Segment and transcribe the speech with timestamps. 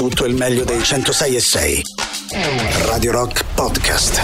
[0.00, 1.82] tutto il meglio dei 106 e 6.
[2.86, 4.18] Radio Rock Podcast.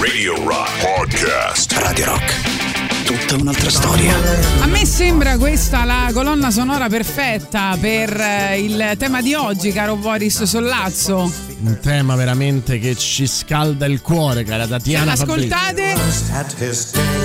[0.00, 1.72] Radio Rock Podcast.
[1.72, 3.04] Radio Rock.
[3.04, 4.14] Tutta un'altra storia.
[4.60, 9.96] A me sembra questa la colonna sonora perfetta per eh, il tema di oggi, caro
[9.96, 11.47] Boris Sollazzo.
[11.60, 15.12] Un tema veramente che ci scalda il cuore, cara Tatiana.
[15.12, 15.94] Ascoltate,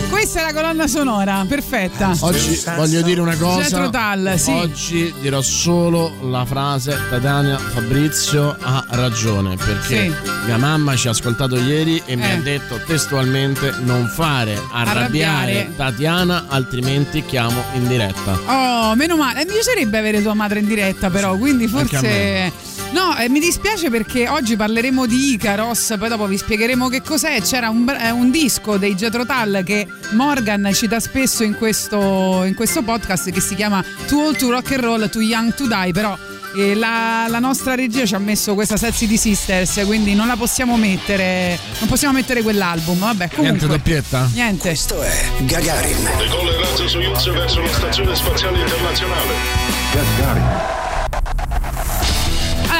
[0.09, 2.16] questa è la colonna sonora, perfetta.
[2.21, 3.89] Oggi voglio dire una cosa.
[3.89, 4.49] Tull, sì.
[4.52, 10.13] Oggi dirò solo la frase Tatiana Fabrizio ha ragione perché Sì.
[10.45, 12.31] mia mamma ci ha ascoltato ieri e mi Eh.
[12.31, 15.73] ha detto testualmente non fare arrabbiare, Arrabbiare.
[15.76, 18.40] Tatiana altrimenti chiamo in diretta.
[18.48, 19.41] Oh, meno male.
[19.41, 22.71] Eh, Mi piacerebbe avere tua madre in diretta, però, quindi forse.
[22.93, 27.41] No, eh, mi dispiace perché oggi parleremo di Icaros, poi dopo vi spiegheremo che cos'è.
[27.41, 32.54] C'era un, eh, un disco dei Jethro Tull che Morgan cita spesso in questo, in
[32.55, 35.91] questo podcast che si chiama Too Old to Rock and Roll, Too Young to Die,
[35.94, 36.18] però
[36.55, 40.35] eh, la, la nostra regia ci ha messo questa Sexy di Sisters, quindi non la
[40.35, 42.99] possiamo mettere, non possiamo mettere quell'album.
[42.99, 43.68] Vabbè, Niente comunque.
[43.68, 44.30] doppietta?
[44.34, 44.68] Niente.
[44.70, 46.10] Questo è Gagarin.
[46.18, 50.82] Decolla il razzo Soyuz verso la stazione spaziale internazionale.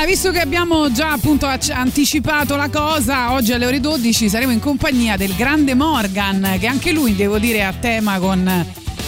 [0.04, 4.60] Allora, visto che abbiamo già appunto anticipato la cosa, oggi alle ore 12 saremo in
[4.60, 8.66] compagnia del grande Morgan, che anche lui devo dire a tema con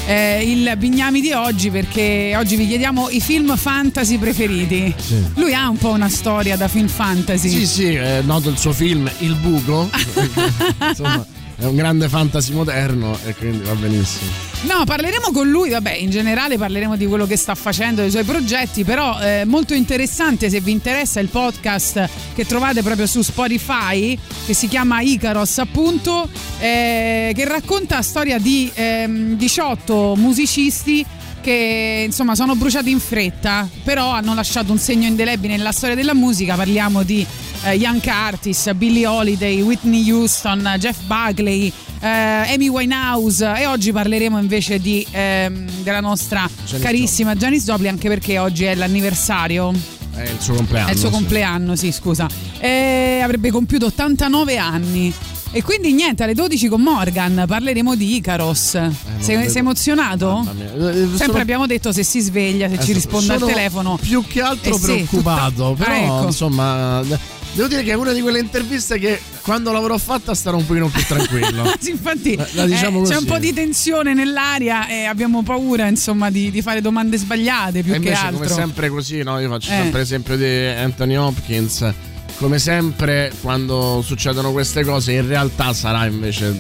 [0.08, 4.96] eh, il Bignami di oggi, perché oggi vi chiediamo i film fantasy preferiti.
[5.36, 7.50] Lui ha un po' una storia da film fantasy.
[7.50, 9.90] Sì, sì, è noto il suo film Il buco.
[10.80, 11.26] Insomma,
[11.58, 14.32] è un grande fantasy moderno e quindi va benissimo.
[14.64, 18.24] No, parleremo con lui, vabbè, in generale parleremo di quello che sta facendo, dei suoi
[18.24, 24.18] progetti, però è molto interessante se vi interessa il podcast che trovate proprio su Spotify,
[24.46, 26.28] che si chiama Icaros appunto,
[26.60, 31.06] eh, che racconta la storia di ehm, 18 musicisti
[31.46, 36.16] che insomma sono bruciati in fretta, però hanno lasciato un segno indelebile nella storia della
[36.16, 37.24] musica, parliamo di
[37.66, 44.40] eh, Young Curtis, Billie Holiday, Whitney Houston, Jeff Buckley, eh, Amy Winehouse e oggi parleremo
[44.40, 49.72] invece di, ehm, della nostra Janis carissima Janis Joplin anche perché oggi è l'anniversario,
[50.16, 50.90] È il suo compleanno.
[50.90, 51.14] è il suo sì.
[51.14, 52.28] compleanno, sì scusa,
[52.58, 55.14] E avrebbe compiuto 89 anni.
[55.58, 58.74] E quindi niente, alle 12 con Morgan parleremo di Icaros.
[58.74, 60.46] non sei, sei emozionato?
[60.60, 63.98] Eh, sono- Sempre abbiamo detto se si sveglia, se ci eh, risponde al telefono.
[64.02, 66.26] Più che altro Eh preoccupato, tutta- però ah, ecco.
[66.26, 67.02] insomma.
[67.54, 70.90] Devo dire che è una di quelle interviste che quando l'avrò fatta starò un pochino
[70.90, 71.64] più tranquillo.
[71.80, 75.88] Sì, infatti La- la diciamo eh, c'è un po' di tensione nell'aria e abbiamo paura
[75.88, 78.40] insomma di, di fare domande sbagliate più e che altro.
[78.40, 79.40] come sempre, così, no?
[79.40, 79.76] Io faccio Eh.
[79.78, 81.94] sempre l'esempio di Anthony Hopkins.
[82.38, 86.54] Come sempre, quando succedono queste cose, in realtà sarà invece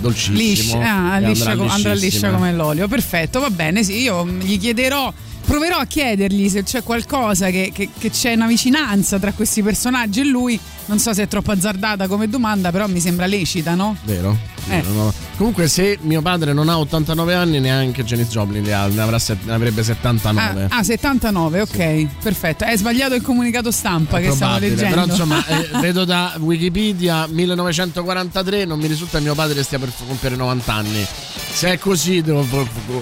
[0.00, 0.38] dolcissimo.
[0.78, 2.86] Liscia, ah, liscia co- andrà liscia come l'olio.
[2.86, 3.82] Perfetto, va bene.
[3.82, 5.12] Sì, io gli chiederò.
[5.44, 10.20] Proverò a chiedergli se c'è qualcosa che, che- che c'è una vicinanza tra questi personaggi
[10.20, 10.58] e lui.
[10.92, 13.96] Non so se è troppo azzardata come domanda, però mi sembra lecita, no?
[14.04, 14.36] Vero?
[14.68, 14.82] Eh.
[14.92, 15.10] No.
[15.38, 19.18] Comunque, se mio padre non ha 89 anni, neanche Janis Joplin ne, ha- ne avrà
[19.18, 20.64] set- ne avrebbe 79.
[20.68, 22.64] Ah, ah, 79, ok, perfetto.
[22.64, 24.94] È sbagliato il comunicato stampa È che probabile, leggendo.
[24.94, 29.90] Però insomma, eh, vedo da Wikipedia 1943, non mi risulta che mio padre stia per
[30.06, 31.06] compiere 90 anni.
[31.52, 32.46] Se è così, devo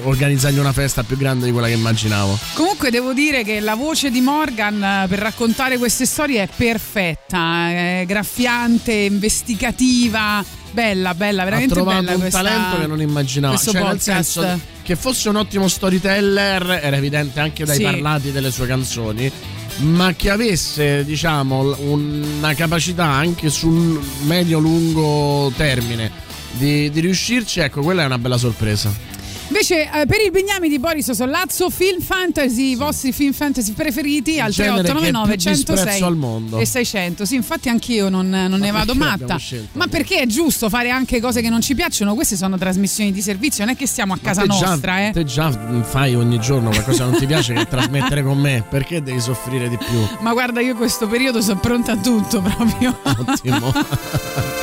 [0.05, 2.39] organizzargli una festa più grande di quella che immaginavo.
[2.55, 7.71] Comunque devo dire che la voce di Morgan eh, per raccontare queste storie è perfetta,
[8.01, 13.55] è graffiante, investigativa, bella, bella, Ha veramente trovato bella un questa, talento che non immaginavo.
[13.55, 14.31] questo Cioè, nel podcast.
[14.41, 17.83] senso che fosse un ottimo storyteller era evidente anche dai Sì.
[17.83, 19.31] parlati delle sue canzoni.
[19.79, 26.11] Ma che avesse, diciamo, una capacità anche sul medio-lungo termine
[26.53, 28.93] di, di riuscirci, ecco, quella è una bella sorpresa.
[29.51, 34.39] Invece eh, per il Bignami di Boris Sollazzo, film fantasy, i vostri film fantasy preferiti
[34.39, 36.59] al che è 3899 più disprezzo 106 al mondo.
[36.59, 37.25] e 600.
[37.25, 39.37] Sì, infatti anch'io non, non ne vado matta.
[39.39, 39.77] scelto?
[39.77, 42.15] Ma perché è giusto fare anche cose che non ci piacciono?
[42.15, 45.11] Queste sono trasmissioni di servizio, non è che stiamo a casa te già, nostra, eh.
[45.11, 45.51] te già
[45.83, 48.65] fai ogni giorno qualcosa che non ti piace che trasmettere con me.
[48.71, 50.01] Perché devi soffrire di più?
[50.21, 52.97] Ma guarda, io questo periodo sono pronta a tutto proprio.
[53.03, 54.59] Ottimo.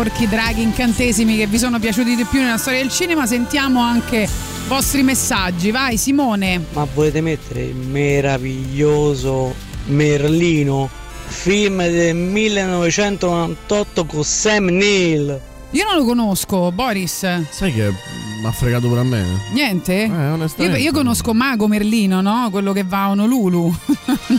[0.00, 3.26] guerrieri, orchi, draghi, incantesimi che vi sono piaciuti di più nella storia del cinema.
[3.26, 4.28] Sentiamo anche i
[4.68, 5.70] vostri messaggi.
[5.70, 6.64] Vai Simone.
[6.72, 9.54] Ma volete mettere il meraviglioso
[9.86, 10.88] Merlino,
[11.26, 15.40] film del 1998 con Sam Neill?
[15.72, 17.18] Io non lo conosco, Boris.
[17.50, 17.92] Sai che
[18.40, 19.24] mi ha fregato pure a me?
[19.52, 20.02] Niente?
[20.02, 20.78] Eh, Io, onestamente.
[20.78, 22.48] io conosco Mago Merlino, no?
[22.50, 23.72] Quello che va a Honolulu.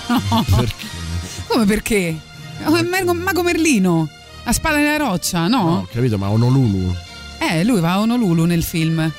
[0.10, 0.46] no.
[0.58, 0.86] Perché?
[1.48, 2.20] Come perché?
[2.66, 4.10] Oh, Mago Merlino.
[4.52, 5.76] La spada nella roccia, No, no?
[5.78, 6.94] ho capito, ma Honolulu.
[7.40, 9.10] Eh, lui va a Honolulu nel film.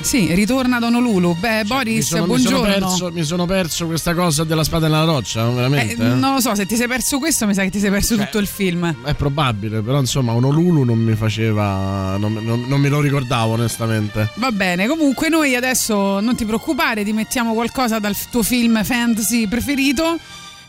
[0.00, 1.36] Sì, ritorna da Honolulu.
[1.38, 2.86] Beh, Boris, Cioè, mi sono, mi sono buongiorno.
[2.88, 6.02] perso, mi sono perso questa cosa della spada nella roccia, Eh, veramente.
[6.02, 6.08] eh?
[6.14, 8.24] non lo so, se ti sei perso questo, mi sa che ti sei perso Cioè,
[8.24, 8.96] tutto il film.
[9.04, 12.16] È probabile, però insomma Honolulu non mi faceva.
[12.16, 14.30] Non, non- non me lo ricordavo onestamente.
[14.36, 19.46] Va bene, comunque noi adesso non ti preoccupare, ti mettiamo qualcosa dal tuo film fantasy
[19.46, 20.18] preferito.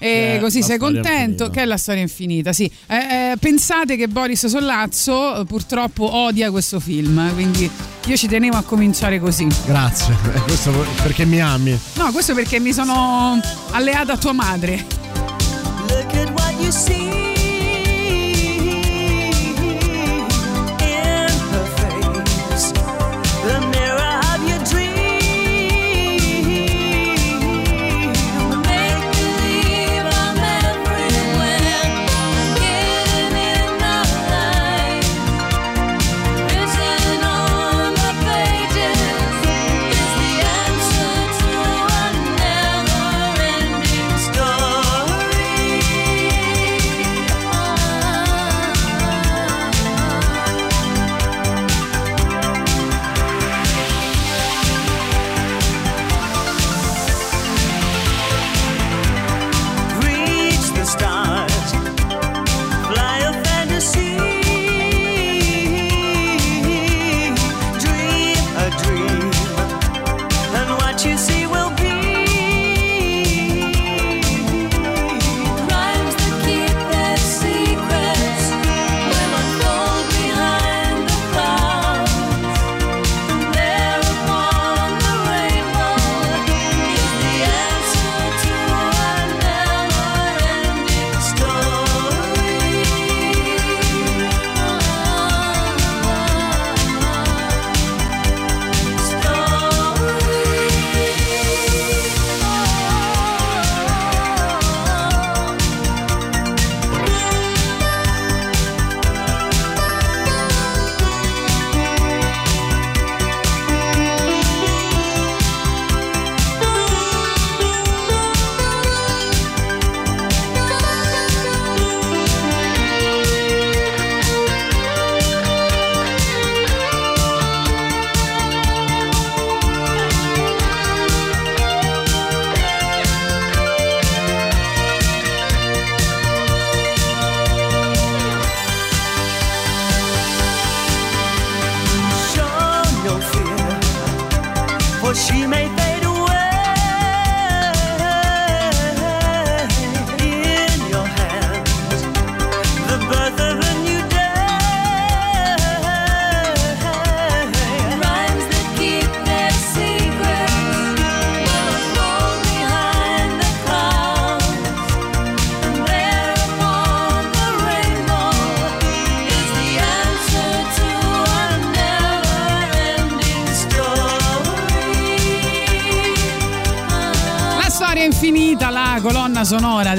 [0.02, 1.50] E Eh, così La sei contento, infinita.
[1.50, 2.54] che è la storia infinita.
[2.54, 7.70] Sì, Eh, eh, pensate che Boris Sollazzo eh, purtroppo odia questo film, quindi
[8.06, 9.48] io ci tenevo a cominciare così.
[9.66, 10.16] Grazie.
[10.34, 10.72] Eh, Questo
[11.04, 11.78] perché mi ami.
[11.96, 13.40] No, questo perché mi sono
[13.72, 14.86] alleata a tua madre.
[15.90, 17.29] Look at what you see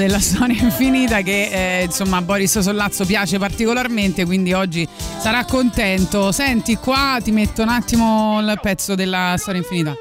[0.01, 4.87] della storia infinita che eh, insomma Boris Sollazzo piace particolarmente, quindi oggi
[5.19, 6.31] sarà contento.
[6.31, 9.93] Senti qua ti metto un attimo il pezzo della storia infinita.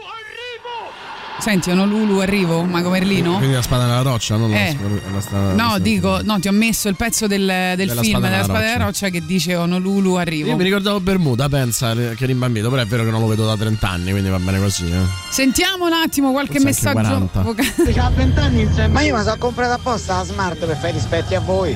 [1.41, 3.37] Senti, Honolulu arrivo, Mago Merlino?
[3.39, 4.77] Quindi la spada nella roccia, non Eh.
[5.13, 8.27] la, spada- No, dico, no, ti ho messo il pezzo del, del Della film spada
[8.27, 8.73] della nella spada roccia.
[8.73, 10.49] della roccia che dice Honolulu arrivo.
[10.51, 13.47] Io mi ricordavo Bermuda, pensa che eri imbambito, però è vero che non lo vedo
[13.47, 14.91] da 30 anni, quindi va bene così.
[14.91, 14.99] Eh.
[15.31, 17.43] Sentiamo un attimo qualche Forse anche messaggio 40.
[17.43, 18.89] vocale.
[18.91, 21.75] Ma io mi sono comprato apposta la smart per fare i rispetti a voi.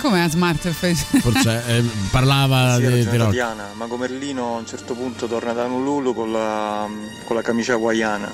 [0.00, 1.06] Come la smart face?
[1.20, 3.30] Forse eh, parlava Sì, di, di rock.
[3.30, 6.86] Tatiana, Mago Merlino a un certo punto torna da Honolulu con la,
[7.24, 8.30] con la camicia hawaiana.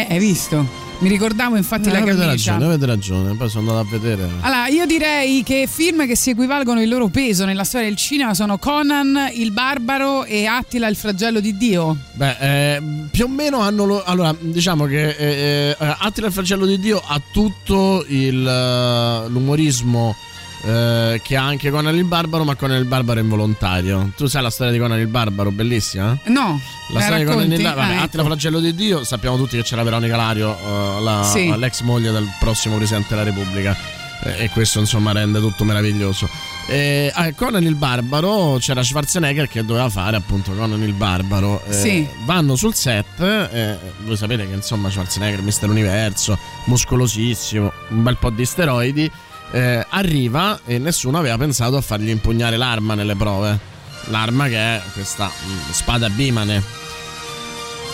[0.00, 0.86] Eh, hai visto?
[1.00, 2.52] Mi ricordavo infatti Eh, la avete camicia.
[2.52, 3.34] ragione, avete ragione.
[3.36, 4.28] Poi sono andato a vedere.
[4.40, 8.34] Allora, io direi che film che si equivalgono il loro peso nella storia del cinema
[8.34, 11.96] sono Conan il Barbaro e Attila il flagello di Dio.
[12.14, 13.84] Beh, eh, più o meno hanno.
[13.86, 19.28] Lo, allora, diciamo che eh, eh, Attila il flagello di Dio ha tutto il, eh,
[19.28, 20.16] l'umorismo.
[20.64, 24.10] Eh, che ha anche Conan il Barbaro, ma Conan il Barbaro è involontario.
[24.16, 26.16] Tu sai la storia di Conan il Barbaro, bellissima?
[26.24, 26.60] No,
[26.92, 27.62] La storia di Conan il racconti?
[27.62, 28.24] Barbaro, vabbè, Ah, ecco.
[28.24, 31.54] Flagello di Dio, sappiamo tutti che c'era Veronica Lario, eh, la- Sì.
[31.56, 33.76] l'ex moglie del prossimo presidente della Repubblica,
[34.24, 36.28] eh, e questo insomma rende tutto meraviglioso.
[36.70, 41.62] Eh, a Conan il Barbaro c'era Schwarzenegger che doveva fare appunto Conan il Barbaro.
[41.66, 42.06] Eh, Sì.
[42.26, 48.28] Vanno sul set, eh, voi sapete che insomma Schwarzenegger, Mister Universo, muscolosissimo, un bel po'
[48.30, 49.10] di steroidi.
[49.50, 53.58] Eh, arriva e nessuno aveva pensato a fargli impugnare l'arma nelle prove.
[54.06, 56.62] L'arma che è questa mm, spada bimane.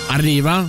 [0.08, 0.68] Arriva,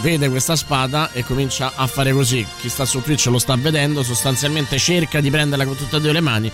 [0.00, 2.46] vede questa spada e comincia a fare così.
[2.60, 6.12] Chi sta su Twitch lo sta vedendo, sostanzialmente cerca di prenderla con tutte e due
[6.12, 6.50] le mani,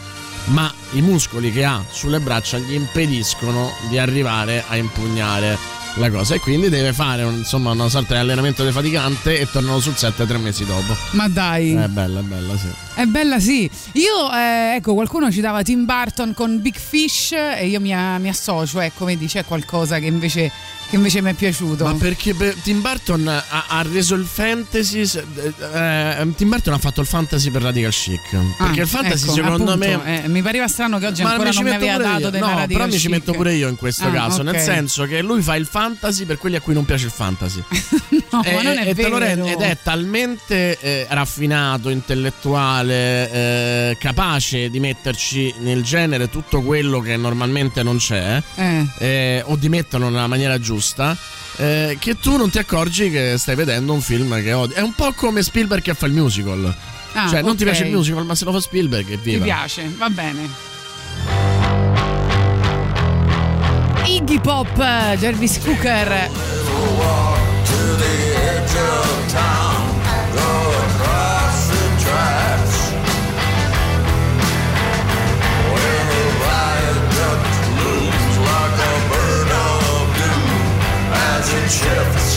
[0.46, 6.34] ma i muscoli che ha sulle braccia gli impediscono di arrivare a impugnare la cosa
[6.34, 10.24] e quindi deve fare un- insomma una sorta di allenamento defaticante e tornano sul set
[10.26, 10.96] tre mesi dopo.
[11.12, 12.68] Ma dai, È bella, è bella, sì.
[12.94, 13.68] è bella sì.
[13.92, 18.80] Io, eh, ecco, qualcuno citava Tim Burton con Big Fish e io mi, mi associo,
[18.80, 20.50] ecco, vedi, c'è qualcosa che invece,
[20.90, 21.84] che invece mi è piaciuto.
[21.84, 25.00] Ma perché per- Tim Burton ha, ha reso il fantasy.
[25.02, 28.20] eh, eh, Tim Burton ha fatto il fantasy per Radical Chic.
[28.58, 30.24] Perché Ah, il fantasy, ecco, secondo appunto, me.
[30.24, 32.54] eh, mi pareva strano che oggi ancora mi ci non mi aveva dato della No,
[32.58, 33.10] Radical però mi ci Chic.
[33.10, 34.42] metto pure io in questo Ah, caso.
[34.42, 34.60] Nel ok.
[34.60, 37.62] senso che lui fa il fantasy per quelli a cui non piace il fantasy.
[38.32, 39.18] No, E- ma non è e vero.
[39.18, 47.00] rende- ed è talmente eh, raffinato, intellettuale, eh, capace di metterci nel genere tutto quello
[47.00, 48.40] che normalmente non c'è,
[48.98, 50.78] eh, o di metterlo nella maniera giusta.
[51.56, 54.74] Eh, che tu non ti accorgi che stai vedendo un film che odi.
[54.74, 56.74] È un po' come Spielberg che fa il musical.
[57.12, 59.44] Ah, cioè, non ti piace il musical, ma se lo fa Spielberg, è Ti viva.
[59.44, 60.48] piace, va bene.
[64.06, 64.76] Iggy Pop,
[65.18, 66.28] Jarvis Cooker.
[81.70, 82.29] shift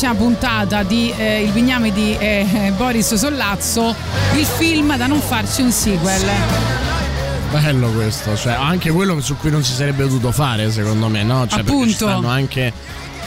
[0.00, 3.94] prossima puntata di eh, Il Bignami di eh, Boris Sollazzo
[4.34, 6.22] il film da non farci un sequel.
[7.50, 11.46] Bello questo, cioè anche quello su cui non si sarebbe dovuto fare, secondo me, no?
[11.46, 11.92] Cioè, perché ci Appunto.
[11.92, 12.72] stanno anche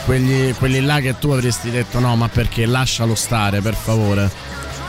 [0.04, 4.28] quelli, quelli là che tu avresti detto no, ma perché lascialo stare, per favore.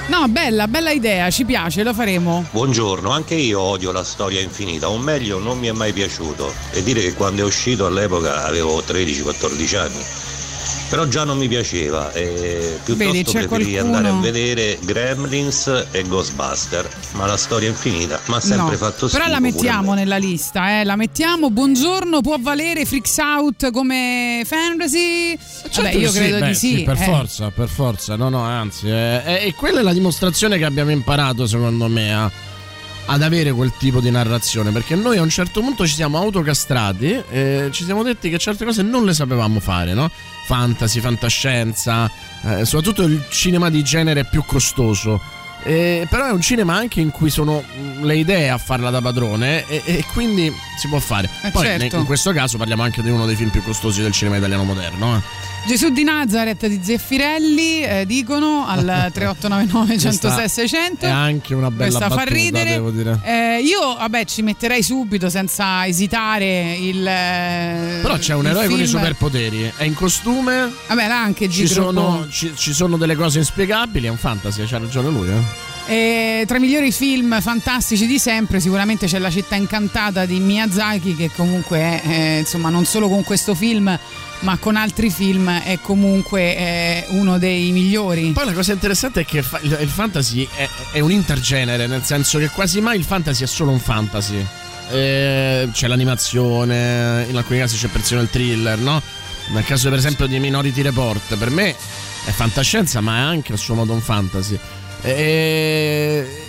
[0.08, 2.48] No, bella, bella idea, ci piace, lo faremo.
[2.50, 6.52] Buongiorno, anche io odio la storia infinita, o meglio non mi è mai piaciuto.
[6.72, 10.25] E dire che quando è uscito all'epoca avevo 13-14 anni.
[10.96, 16.04] Però già non mi piaceva e piuttosto Vedi, preferì qualcuno- andare a vedere Gremlins e
[16.08, 16.88] Ghostbuster.
[17.16, 19.18] Ma la storia infinita mi ha sempre No, fatto schifo.
[19.22, 19.96] Però la mettiamo me.
[19.98, 21.50] nella lista, eh, la mettiamo.
[21.50, 25.36] Buongiorno, può valere Freaks Out come fantasy?
[25.36, 26.84] Vabbè, Certo io che credo beh, di sì.
[26.84, 27.04] per eh.
[27.04, 30.92] forza, per forza, no, no, anzi, eh, eh, e quella è la dimostrazione che abbiamo
[30.92, 32.32] imparato, secondo me, a-
[33.08, 37.24] ad avere quel tipo di narrazione, perché noi a un certo punto ci siamo autocastrati
[37.30, 40.10] e ci siamo detti che certe cose non le sapevamo fare, no?
[40.46, 42.10] Fantasy, fantascienza,
[42.44, 45.22] eh, soprattutto il cinema di genere più costoso.
[45.64, 49.02] Eh, però è un cinema anche in cui sono mm, le idee a farla da
[49.02, 51.28] padrone e, e quindi si può fare.
[51.42, 51.98] Eh, Poi certo.
[51.98, 55.16] in questo caso parliamo anche di uno dei film più costosi del cinema italiano moderno.
[55.16, 55.55] Eh.
[55.66, 61.06] Gesù di Nazareth di Zeffirelli, eh, dicono al 3899 106 600.
[61.08, 62.70] È anche una bella Questa fa battuta, ridere.
[62.70, 63.20] devo dire.
[63.24, 67.06] Eh, io, vabbè, ci metterei subito senza esitare il.
[67.08, 68.98] eh, Però c'è un eroe con i film.
[69.00, 74.06] superpoteri, è in costume, Vabbè, là anche ci sono, ci, ci sono delle cose inspiegabili,
[74.06, 75.30] è un fantasy, c'ha ragione lui.
[75.30, 75.74] Eh.
[75.88, 81.16] E tra i migliori film fantastici di sempre sicuramente c'è La città incantata di Miyazaki
[81.16, 83.96] che comunque è, eh, insomma non solo con questo film
[84.46, 88.30] ma con altri film è comunque eh, uno dei migliori.
[88.30, 92.50] Poi la cosa interessante è che il fantasy è, è un intergenere, nel senso che
[92.50, 94.46] quasi mai il fantasy è solo un fantasy.
[94.92, 99.02] Eh, c'è l'animazione, in alcuni casi c'è persino il thriller, no?
[99.48, 101.76] Nel caso per esempio di Minority Report, per me
[102.26, 104.60] è fantascienza ma è anche a suo modo un fantasy.
[105.02, 106.44] E,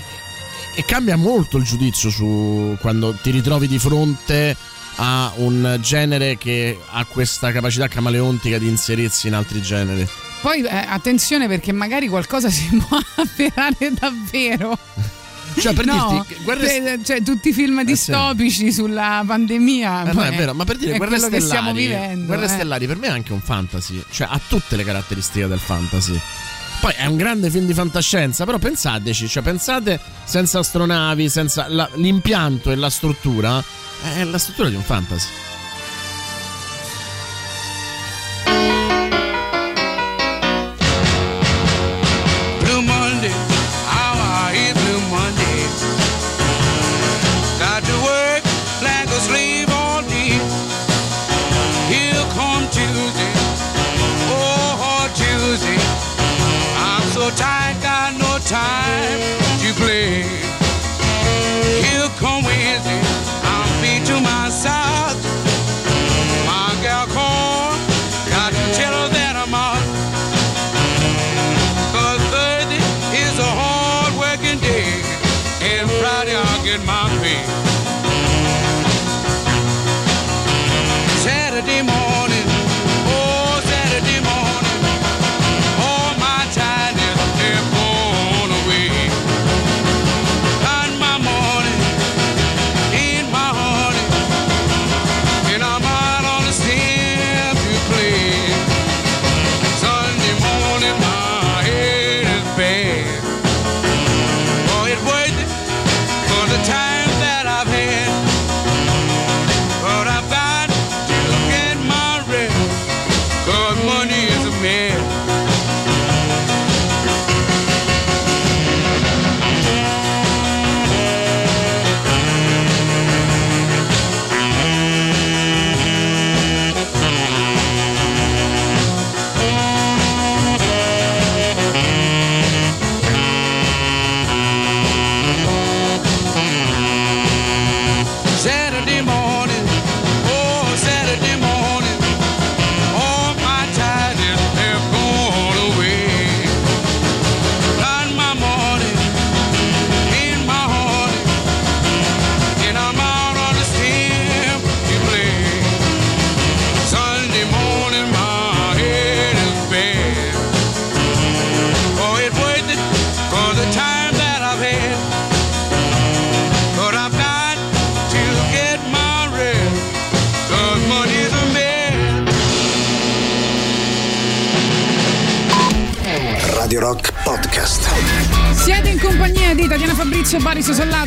[0.74, 4.54] e cambia molto il giudizio su quando ti ritrovi di fronte
[4.96, 10.06] a un genere che ha questa capacità camaleontica di inserirsi in altri generi.
[10.40, 14.78] Poi eh, attenzione perché magari qualcosa si può avverare davvero.
[15.58, 17.84] Cioè, per No, dirti, guerre cioè, cioè, tutti i film sì.
[17.86, 20.10] distopici sulla pandemia.
[20.10, 22.26] Eh, no, è vero, ma per dire Guerre Stellari, vivendo.
[22.26, 22.48] Guerre eh.
[22.48, 26.20] Stellari per me è anche un fantasy, cioè ha tutte le caratteristiche del fantasy.
[26.86, 31.90] Poi è un grande film di fantascienza, però pensateci, cioè pensate senza astronavi, senza la-
[31.94, 33.60] l'impianto e la struttura,
[34.14, 35.26] è la struttura di un fantasy.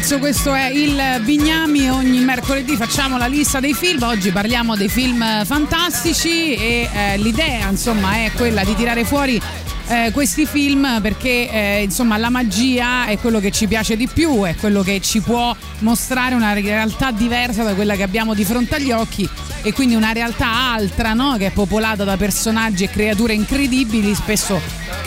[0.10, 4.90] Sollazzo, questo è il Bignami, ogni mercoledì facciamo la lista dei film, oggi parliamo dei
[4.90, 9.40] film fantastici e eh, l'idea insomma è quella di tirare fuori
[9.88, 14.42] eh, questi film perché eh, insomma la magia è quello che ci piace di più,
[14.46, 18.76] è quello che ci può mostrare una realtà diversa da quella che abbiamo di fronte
[18.76, 19.30] agli occhi
[19.62, 21.36] e quindi una realtà altra no?
[21.38, 24.60] che è popolata da personaggi e creature incredibili, spesso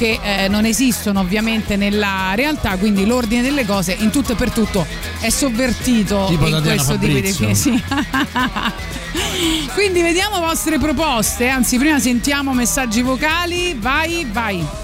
[0.02, 4.50] che eh, non esistono ovviamente nella realtà, quindi l'ordine delle cose in tutto e per
[4.50, 4.84] tutto
[5.20, 7.50] è sovvertito Tipo in questo tipo di film.
[7.62, 7.80] Sì.
[9.74, 14.81] quindi vediamo vostre proposte, anzi prima sentiamo messaggi vocali, vai, vai.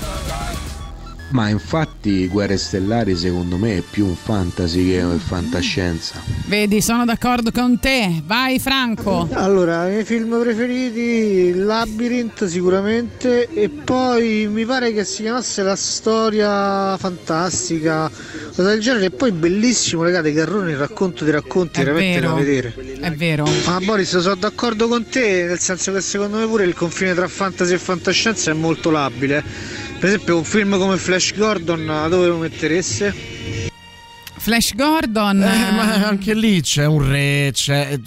[1.30, 6.22] Ma infatti Guerre Stellari secondo me è più un fantasy che un fantascienza.
[6.46, 9.28] Vedi, sono d'accordo con te, vai Franco.
[9.32, 15.76] Allora, i miei film preferiti, Labyrinth sicuramente e poi mi pare che si chiamasse La
[15.76, 18.10] storia fantastica,
[18.54, 22.28] cosa del genere, e poi bellissimo, ragazzi, Garrone, il racconto dei racconti, È veramente vero.
[22.32, 22.74] da vedere.
[23.00, 23.46] È vero.
[23.66, 27.28] Ma Boris, sono d'accordo con te, nel senso che secondo me pure il confine tra
[27.28, 29.77] fantasy e fantascienza è molto labile.
[29.98, 33.12] Per esempio un film come Flash Gordon, dove lo mettereste?
[34.36, 35.42] Flash Gordon.
[35.42, 37.98] Eh, ma anche lì c'è un re, c'è.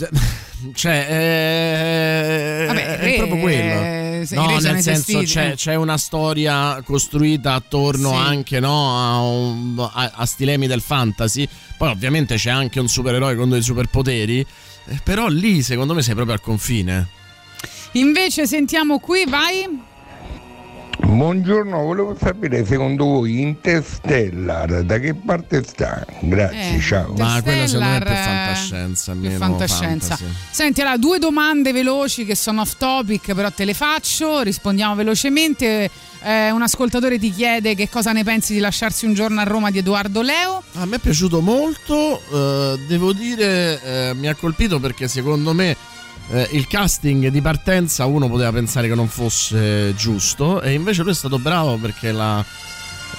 [0.73, 3.81] Cioè, eh, Vabbè, è proprio re, quello.
[3.81, 5.55] eh, se i no, nel senso c'è, eh.
[5.55, 8.15] c'è una storia costruita attorno Sì.
[8.15, 11.47] anche no, a, un- a- a stilemi del fantasy.
[11.77, 14.39] Poi, ovviamente, c'è anche un supereroe con dei superpoteri.
[14.85, 17.07] eh, Però lì, secondo me, sei proprio al confine.
[17.93, 19.89] Invece sentiamo qui, vai.
[20.99, 26.05] Buongiorno, volevo sapere secondo voi Interstellar da che parte sta?
[26.19, 27.13] Grazie, Eh, ciao.
[27.17, 28.25] Ma quella secondo me è più Interstellar,
[28.55, 29.13] fantascienza.
[29.13, 30.19] Più fantascienza.
[30.51, 35.89] Senti, allora, due domande veloci che sono off topic, però te le faccio, rispondiamo velocemente.
[36.23, 39.71] Eh, un ascoltatore ti chiede che cosa ne pensi di lasciarsi un giorno a Roma
[39.71, 40.61] di Edoardo Leo.
[40.73, 45.75] A me è piaciuto molto, eh, devo dire, eh, mi ha colpito perché secondo me
[46.29, 51.11] eh, il casting di partenza uno poteva pensare che non fosse giusto e invece lui
[51.11, 52.43] è stato bravo perché l'ha,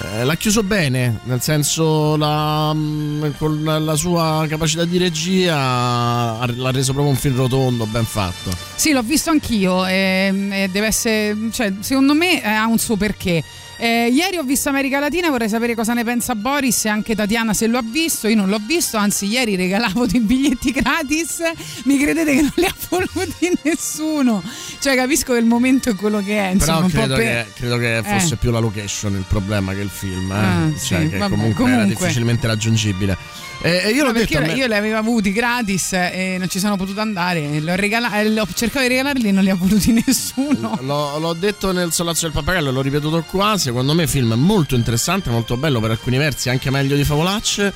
[0.01, 6.49] eh, l'ha chiuso bene, nel senso la, mm, con la sua capacità di regia ha-
[6.55, 8.51] l'ha reso proprio un film rotondo, ben fatto.
[8.75, 12.95] Sì, l'ho visto anch'io e, e deve essere, cioè, secondo me eh, ha un suo
[12.97, 13.43] perché.
[13.83, 17.53] Eh, ieri ho visto America Latina, vorrei sapere cosa ne pensa Boris e anche Tatiana
[17.53, 18.29] se lo ha visto.
[18.29, 21.41] Io non l'ho visto, anzi ieri regalavo dei biglietti gratis.
[21.83, 24.41] Mi credete che non li ha voluti nessuno?
[24.79, 26.51] Cioè capisco che il momento è quello che è.
[26.51, 28.37] Insomma, Però credo, per- che, credo che fosse Eh.
[28.37, 30.35] più la location il problema che il film, eh.
[30.35, 32.05] Ah, cioè sì, che vabbè, comunque, era comunque.
[32.05, 33.17] difficilmente raggiungibile.
[33.65, 36.59] E, e io No, l'ho detto, io, io li avevo avuti gratis e non ci
[36.59, 37.39] sono potuto andare.
[37.49, 40.77] e Li ho, regala- eh, ho cercato di regalarli e non li ha voluti nessuno.
[40.81, 43.57] L'ho, l'ho detto nel Solazzo del Pappagallo, l'ho ripetuto qua.
[43.57, 47.73] Secondo me, film molto interessante, molto bello per alcuni versi, anche meglio di Favolacce.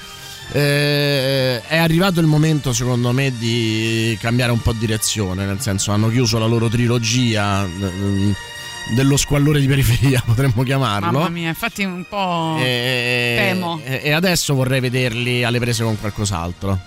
[0.52, 5.46] Eh, è arrivato il momento, secondo me, di cambiare un po' direzione.
[5.46, 8.32] Nel senso, hanno chiuso la loro trilogia mm,
[8.94, 11.12] dello squallore di periferia, potremmo chiamarlo.
[11.12, 13.80] Mamma mia, infatti un po' E, temo.
[13.84, 16.80] e- adesso vorrei vederli alle prese con qualcos'altro.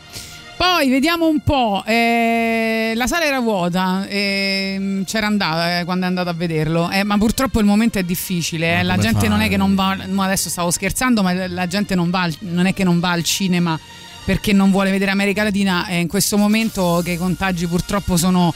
[0.56, 1.82] Poi vediamo un po'.
[1.86, 7.02] eh, la sala era vuota, ehm, c'era andata eh, quando è andato a vederlo, eh,
[7.02, 8.78] ma purtroppo il momento è difficile.
[8.78, 9.96] eh, la gente non è che non va.
[10.06, 13.22] no, adesso stavo scherzando, ma la gente non, va, non è che non va al
[13.24, 13.78] cinema
[14.22, 15.86] perché non vuole vedere America Latina.
[15.88, 18.52] In questo momento che i contagi purtroppo sono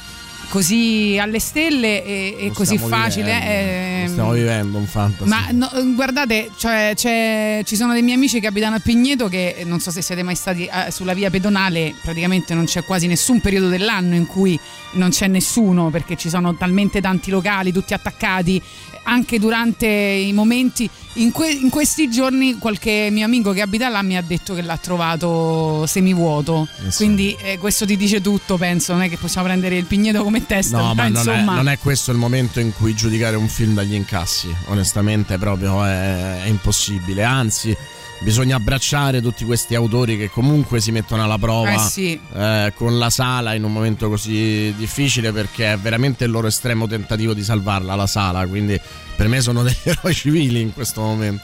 [0.49, 3.33] così alle stelle e, e così facile.
[3.35, 5.29] vivendo, lo Stiamo vivendo un fantasy.
[5.29, 9.55] ma no, guardate, cioè, c'è- ci sono dei miei amici che abitano a Pigneto che
[9.59, 13.07] eh, non so se siete mai stati eh, sulla via pedonale, praticamente non c'è quasi
[13.07, 14.59] nessun periodo dell'anno in cui
[14.93, 18.63] non c'è nessuno perché ci sono talmente tanti locali, tutti attaccati,
[19.05, 20.89] anche durante i momenti.
[21.17, 24.63] In, que- in questi giorni qualche mio amico che abita là mi ha detto che
[24.63, 27.05] l'ha trovato semivuoto, sì.
[27.05, 30.45] quindi eh, questo ti dice tutto, penso, non è che possiamo prendere il Pigneto come
[30.45, 33.75] testa, No, ma non è, non è questo il momento in cui giudicare un film
[33.75, 34.53] dagli incassi.
[34.67, 37.23] Onestamente, proprio è, è impossibile.
[37.23, 37.77] Anzi,
[38.21, 42.19] bisogna abbracciare tutti questi autori che comunque si mettono alla prova Eh sì.
[42.35, 46.87] eh, con la sala in un momento così difficile perché è veramente il loro estremo
[46.87, 48.47] tentativo di salvarla la sala.
[48.47, 48.81] Quindi
[49.17, 51.43] per me sono degli eroi civili in questo momento.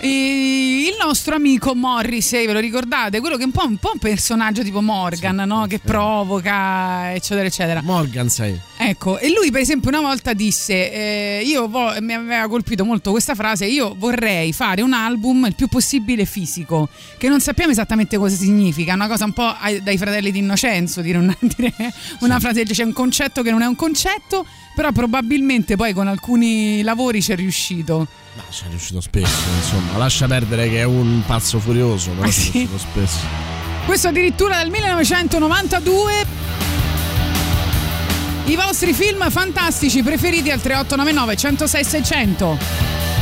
[0.00, 3.20] Il nostro amico Morrissey, ve lo ricordate?
[3.20, 5.66] Quello che è un po' un, po' un personaggio tipo Morgan, no?
[5.66, 7.80] Che provoca, eccetera, eccetera.
[7.82, 8.58] Morgan sei.
[8.76, 13.10] Ecco, e lui per esempio una volta disse, eh, io vo- mi aveva colpito molto
[13.10, 18.18] questa frase, io vorrei fare un album il più possibile fisico, che non sappiamo esattamente
[18.18, 21.72] cosa significa, una cosa un po' ai- dai fratelli di Innocenzo, dire una, dire
[22.20, 24.44] una frase, c'è un concetto che non è un concetto,
[24.76, 28.06] però probabilmente poi con alcuni lavori ci è riuscito.
[28.34, 32.30] Ma ci è riuscito spesso, insomma, lascia perdere che è un pazzo furioso, però ah,
[32.30, 33.24] ci è riuscito spesso.
[33.86, 36.26] Questo addirittura dal 1992.
[38.44, 43.15] I vostri film fantastici preferiti al 3899 106 600.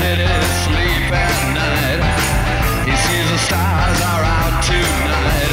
[0.00, 0.26] City
[0.64, 2.00] sleep at night.
[2.88, 5.52] He sees the stars are out tonight.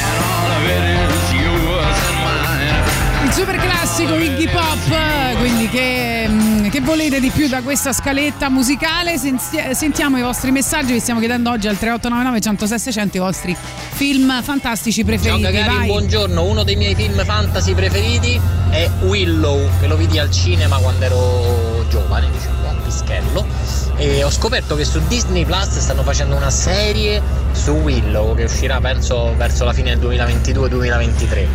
[0.00, 3.26] And all of it is yours and mine.
[3.26, 8.48] Il super classico Iggy Pop, quindi che, mm, che volete di più da questa scaletta
[8.48, 9.18] musicale?
[9.18, 13.54] Senti- Sentiamo i vostri messaggi, vi stiamo chiedendo oggi al 3899 106 600 i vostri
[13.92, 15.42] film fantastici Ciao preferiti.
[15.42, 15.86] cagari, Vai.
[15.86, 16.42] buongiorno.
[16.44, 18.40] Uno dei miei film fantasy preferiti
[18.70, 22.59] è Willow, che lo vidi al cinema quando ero giovane, diciamo,
[23.00, 23.46] un pischello.
[23.96, 27.22] E ho scoperto che su Disney Plus stanno facendo una serie
[27.52, 31.46] su Willow che uscirà penso verso la fine del 2022-2023.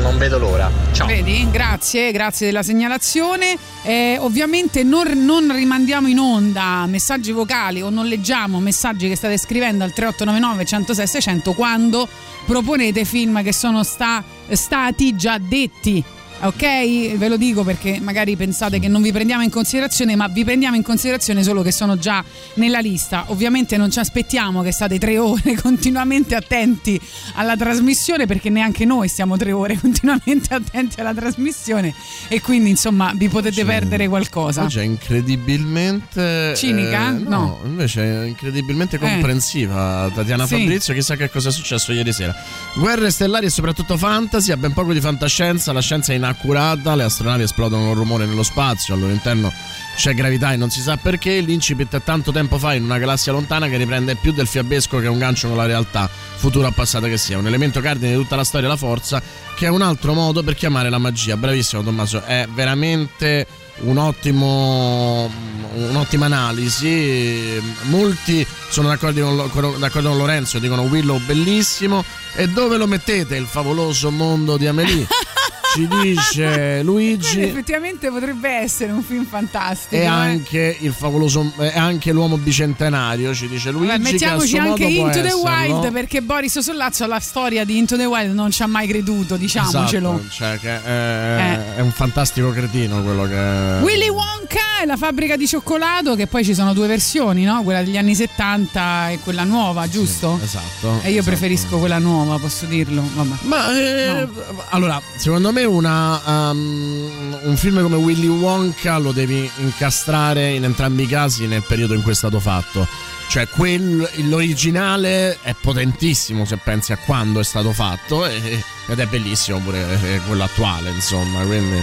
[0.00, 0.70] Non vedo l'ora.
[0.92, 1.06] Ciao.
[1.06, 1.48] Vedi?
[1.50, 3.56] Grazie, grazie della segnalazione.
[3.82, 9.36] Eh, ovviamente non, non rimandiamo in onda messaggi vocali o non leggiamo messaggi che state
[9.36, 12.08] scrivendo al 3899 106 600 quando
[12.46, 16.02] proponete film che sono sta- stati già detti.
[16.44, 17.16] Ok?
[17.16, 20.76] Ve lo dico perché magari pensate che non vi prendiamo in considerazione, ma vi prendiamo
[20.76, 22.22] in considerazione solo che sono già
[22.54, 23.24] nella lista.
[23.28, 27.00] Ovviamente non ci aspettiamo che state tre ore continuamente attenti
[27.34, 31.94] alla trasmissione, perché neanche noi stiamo tre ore continuamente attenti alla trasmissione
[32.28, 34.64] e quindi insomma vi potete perdere qualcosa.
[34.64, 36.54] Oggi è incredibilmente.
[36.56, 37.16] Cinica?
[37.16, 37.60] eh, No.
[37.64, 40.10] invece è incredibilmente comprensiva.
[40.14, 40.58] Tatiana Sì.
[40.58, 42.34] Fabrizio, chissà che cosa è successo ieri sera.
[42.74, 47.04] Guerre stellari e soprattutto fantasy, ha ben poco di fantascienza, la scienza è inaccurata, le
[47.04, 49.52] astronavi esplodono con rumore nello spazio, al loro interno
[49.96, 51.38] c'è gravità e non si sa perché.
[51.40, 55.06] L'incipit è tanto tempo fa in una galassia lontana che riprende più del fiabesco che
[55.06, 57.38] un gancio con la realtà, futuro o passato che sia.
[57.38, 59.22] Un elemento cardine di tutta la storia la forza,
[59.54, 61.36] che è un altro modo per chiamare la magia.
[61.36, 63.46] Bravissimo Tommaso, è veramente
[63.82, 65.30] un ottimo,
[65.74, 67.60] un'ottima analisi.
[67.82, 72.04] Molti sono d'accordo con- d'accordo con Lorenzo, dicono Willow bellissimo.
[72.34, 75.06] E dove lo mettete il favoloso mondo di Amelie?
[75.74, 77.40] Ci dice Luigi.
[77.40, 80.00] Eh, effettivamente potrebbe essere un film fantastico.
[80.00, 80.06] E eh.
[80.06, 83.88] anche il favoloso e anche l'uomo bicentenario, ci dice Luigi.
[83.88, 85.42] Vabbè, mettiamoci anche Into the esserlo.
[85.42, 89.36] Wild perché Boris Sollazzo alla storia di Into the Wild non ci ha mai creduto,
[89.36, 90.20] diciamocelo.
[90.28, 93.82] Esatto, cioè è, è un fantastico cretino quello che.
[93.82, 97.62] Willy Wonka e la fabbrica di cioccolato, che poi ci sono due versioni, no?
[97.62, 100.38] Quella degli anni 70 e quella nuova, giusto?
[100.42, 101.00] esatto.
[101.02, 103.02] E io preferisco quella nuova, posso dirlo.
[103.14, 103.34] Vabbè.
[103.42, 104.28] Ma eh,
[104.70, 111.04] allora, secondo me una, um, un film come Willy Wonka lo devi incastrare in entrambi
[111.04, 112.86] i casi nel periodo in cui è stato fatto.
[113.28, 119.06] Cioè, quel- l'originale è potentissimo se pensi a quando è stato fatto e- ed è
[119.06, 121.42] bellissimo pure eh, quello attuale, insomma.
[121.44, 121.82] Quindi,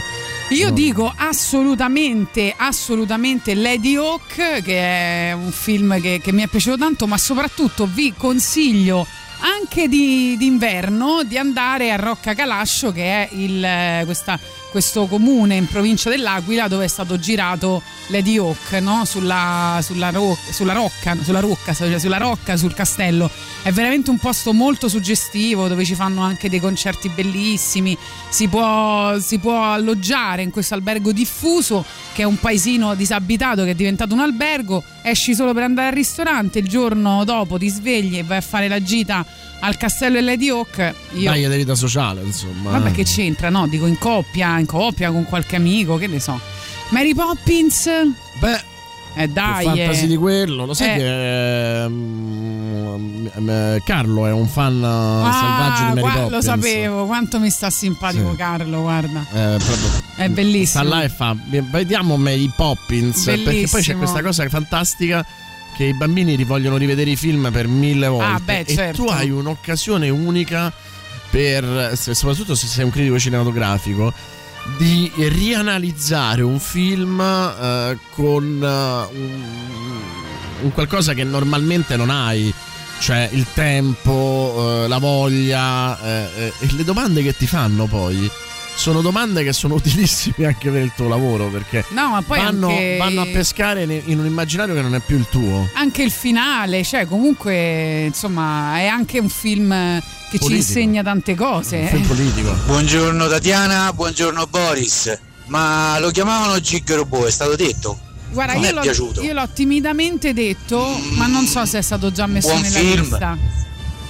[0.51, 0.73] Io no.
[0.73, 7.07] dico assolutamente, assolutamente Lady Hawk, che è un film che, che mi è piaciuto tanto,
[7.07, 9.07] ma soprattutto vi consiglio
[9.39, 14.39] anche di- d'inverno di andare a Rocca Calascio, che è il, eh, questa-
[14.71, 19.03] questo comune in provincia dell'Aquila dove è stato girato Lady Hawk, no?
[19.05, 23.29] sulla, sulla ro- sulla rocca, sulla rocca, cioè sulla rocca, sul castello.
[23.61, 27.97] È veramente un posto molto suggestivo dove ci fanno anche dei concerti bellissimi.
[28.29, 31.85] Si può, si può alloggiare in questo albergo diffuso
[32.21, 34.83] che è un paesino disabitato che è diventato un albergo.
[35.01, 38.67] Esci solo per andare al ristorante, il giorno dopo ti svegli e vai a fare
[38.67, 39.25] la gita
[39.59, 40.93] al castello e Lady Hawk.
[41.13, 42.71] Io, Dai di vita sociale, insomma.
[42.71, 43.67] Vabbè, che c'entra, no?
[43.67, 46.39] Dico in coppia, in coppia con qualche amico, che ne so.
[46.89, 47.89] Mary Poppins?
[48.39, 48.63] Beh,
[49.15, 49.65] eh dai.
[49.65, 50.07] Più fantasy eh.
[50.07, 50.65] di quello.
[50.65, 50.97] Lo sai Eh.
[50.97, 56.31] che ehm, Carlo è un fan eh, Ah, selvaggio di Mary gua- Poppins.
[56.31, 58.35] Lo sapevo, quanto mi sta simpatico Sì.
[58.37, 59.19] Carlo, guarda.
[59.21, 60.83] Eh, proprio- È bellissimo.
[60.83, 61.35] Sta là e fa
[61.69, 63.97] vediamo Mary Poppins perché poi c'è Bellissimo.
[63.97, 65.25] questa cosa fantastica
[65.75, 69.03] che i bambini ti vogliono rivedere i film per mille volte Ah, beh, e certo.
[69.03, 70.71] tu hai un'occasione unica
[71.29, 74.13] per soprattutto se sei un critico cinematografico
[74.77, 79.43] di rianalizzare un film eh, con eh, un,
[80.61, 82.53] un qualcosa che normalmente non hai
[82.99, 88.29] cioè il tempo, eh, la voglia eh, eh, e le domande che ti fanno poi
[88.75, 92.67] sono domande che sono utilissime anche per il tuo lavoro perché No, ma poi vanno,
[92.69, 95.69] anche- vanno a pescare in un immaginario che non è più il tuo.
[95.73, 99.69] Anche il finale, cioè comunque, insomma, è anche un film
[99.99, 100.53] che ci Politico.
[100.53, 101.89] insegna tante cose.
[101.89, 101.99] eh.
[102.07, 102.53] politico.
[102.65, 105.17] Buongiorno Tatiana, buongiorno Boris.
[105.47, 107.99] Ma lo chiamavano Gig Robot, è stato detto?
[108.31, 109.21] Guarda, non io è l'ho, piaciuto.
[109.21, 113.01] io l'ho timidamente detto, ma non so se è stato già messo Buon nella film.
[113.01, 113.37] lista.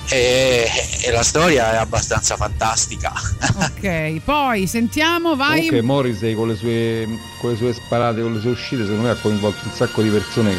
[0.10, 0.68] E,
[1.04, 3.14] e la storia è abbastanza fantastica.
[3.56, 5.68] Ok, poi sentiamo, vai.
[5.68, 7.08] Comunque Morrissey con le, sue,
[7.40, 10.10] con le sue sparate, con le sue uscite, secondo me ha coinvolto un sacco di
[10.10, 10.56] persone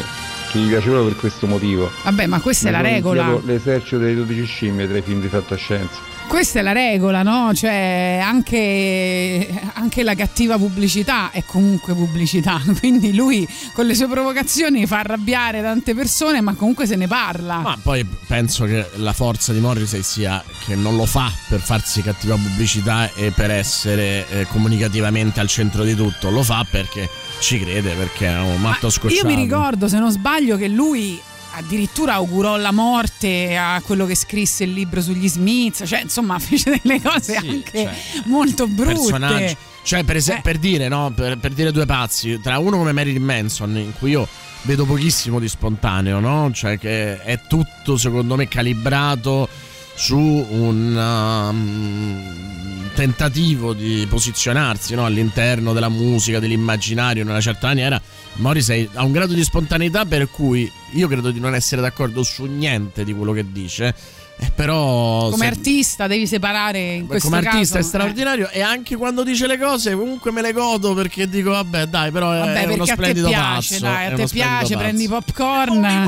[0.51, 1.91] che, gli piacevano per questo motivo.
[2.03, 3.39] Vabbè, ma questa è la Mi regola.
[3.43, 6.12] L'esercito delle 12 scimmie tra i film di fantascienza.
[6.27, 7.53] Questa è la regola, no?
[7.53, 12.59] Cioè, anche, anche la cattiva pubblicità è comunque pubblicità.
[12.79, 17.59] Quindi lui con le sue provocazioni fa arrabbiare tante persone, ma comunque se ne parla.
[17.59, 22.01] Ma poi penso che la forza di Morrissey sia che non lo fa per farsi
[22.01, 27.09] cattiva pubblicità e per essere eh, comunicativamente al centro di tutto, lo fa perché
[27.39, 29.27] ci crede, perché è un matto scocciato.
[29.27, 31.21] Io mi ricordo, se non sbaglio, che lui
[31.55, 36.79] addirittura augurò la morte a quello che scrisse il libro sugli Smith, cioè insomma fece
[36.81, 37.89] delle cose anche
[38.25, 38.93] molto brutte.
[38.93, 39.57] personaggi.
[39.83, 40.41] Cioè, per, ese- Eh.
[40.41, 41.11] per dire, no?
[41.13, 44.27] Per, per dire due pazzi, tra uno come Marilyn Manson, in cui io
[44.61, 46.51] vedo pochissimo di spontaneo, no?
[46.53, 49.49] Cioè, che è tutto, secondo me, calibrato
[49.95, 55.05] su un um, tentativo di posizionarsi no?
[55.05, 58.01] all'interno della musica, dell'immaginario in una certa maniera.
[58.35, 62.45] Morrissey ha un grado di spontaneità per cui io credo di non essere d'accordo su
[62.45, 63.93] niente di quello che dice.
[64.39, 68.61] eh, però Come se- artista devi separare in questo come artista caso, è straordinario e
[68.61, 72.39] anche quando dice le cose comunque me le godo perché dico vabbè dai però è,
[72.39, 74.57] Vabbè, è uno perché a te splendido piace, pazzo dai, è a uno te splendido
[74.57, 76.03] piace, prendi popcorn,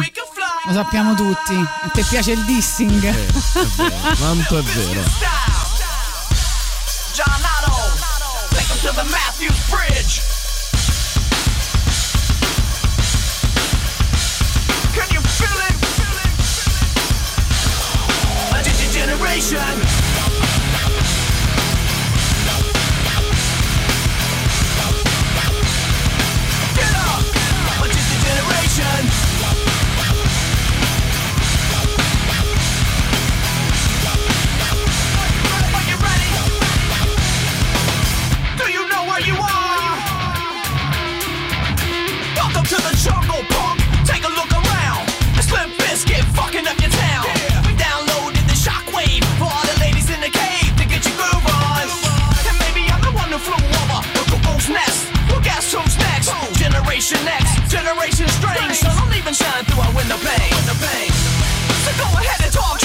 [0.67, 1.53] lo sappiamo tutti.
[1.53, 3.13] A te piace il dissing.
[4.17, 5.01] Quanto è vero
[7.13, 10.34] John Otto, take him to the Matthews Bridge.
[19.51, 19.94] nation
[56.95, 58.75] Generation X, Generation Strange.
[58.77, 61.11] Sun so don't even shine through our window pane.
[61.83, 62.84] So go ahead and talk.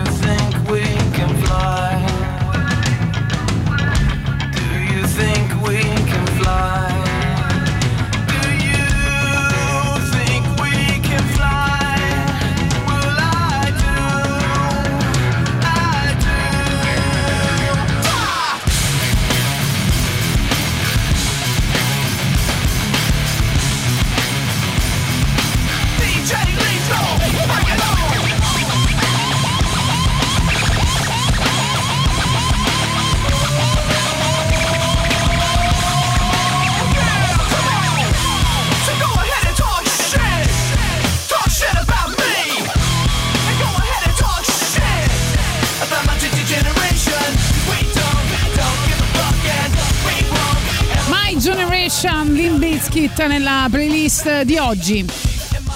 [53.21, 55.05] Bizkit nella playlist di oggi.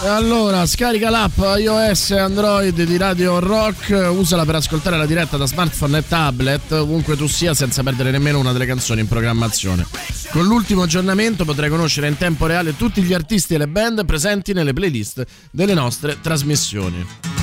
[0.03, 5.45] Allora, scarica l'app iOS e Android di Radio Rock, usala per ascoltare la diretta da
[5.45, 9.85] smartphone e tablet, ovunque tu sia, senza perdere nemmeno una delle canzoni in programmazione.
[10.31, 14.53] Con l'ultimo aggiornamento potrai conoscere in tempo reale tutti gli artisti e le band presenti
[14.53, 17.34] nelle playlist delle nostre trasmissioni.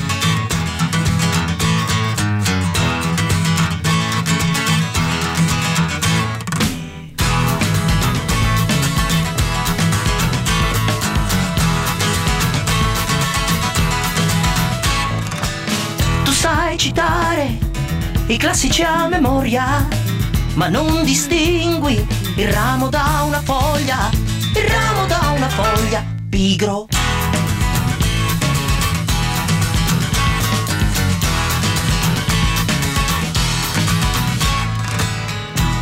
[18.26, 19.86] I classici a memoria,
[20.54, 22.06] ma non distingui
[22.36, 24.10] il ramo da una foglia,
[24.54, 26.86] il ramo da una foglia, pigro.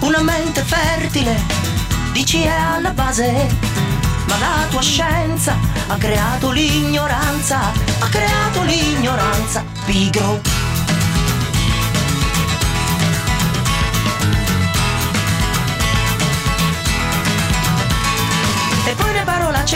[0.01, 1.41] Una mente fertile,
[2.13, 3.49] dici è alla base,
[4.27, 5.57] ma la tua scienza
[5.89, 7.61] ha creato l'ignoranza,
[7.99, 10.60] ha creato l'ignoranza, pigro.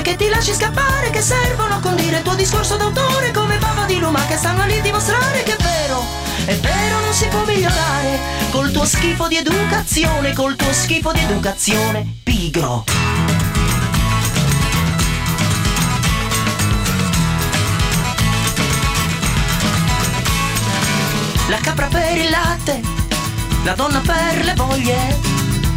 [0.05, 3.99] Che ti lasci scappare che servono a condire il tuo discorso d'autore come bava di
[3.99, 6.05] luma che stanno lì a dimostrare che è vero,
[6.45, 8.19] è vero non si può migliorare
[8.51, 12.85] col tuo schifo di educazione, col tuo schifo di educazione, pigro.
[21.49, 22.81] La capra per il latte,
[23.65, 25.19] la donna per le voglie,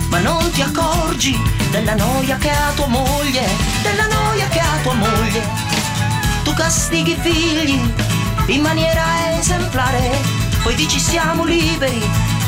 [0.09, 1.39] ma non ti accorgi
[1.71, 3.47] della noia che ha tua moglie,
[3.81, 5.47] della noia che ha tua moglie.
[6.43, 7.93] Tu castighi i figli
[8.47, 10.17] in maniera esemplare,
[10.63, 12.01] poi dici siamo liberi,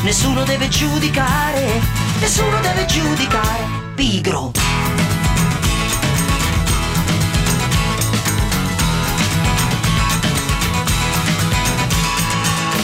[0.03, 1.81] nessuno deve giudicare,
[2.19, 3.63] nessuno deve giudicare,
[3.95, 4.51] pigro.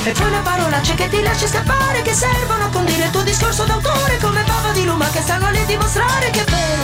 [0.07, 3.63] E poi le parolacce che ti lasci scappare Che servono a condire il tuo discorso
[3.63, 6.83] d'autore Come bava di luma che stanno lì a dimostrare Che è vero,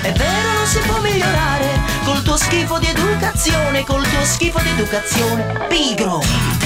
[0.00, 1.80] è vero non si può migliorare.
[2.04, 6.61] Col tuo schifo di educazione Col tuo schifo di educazione Pigro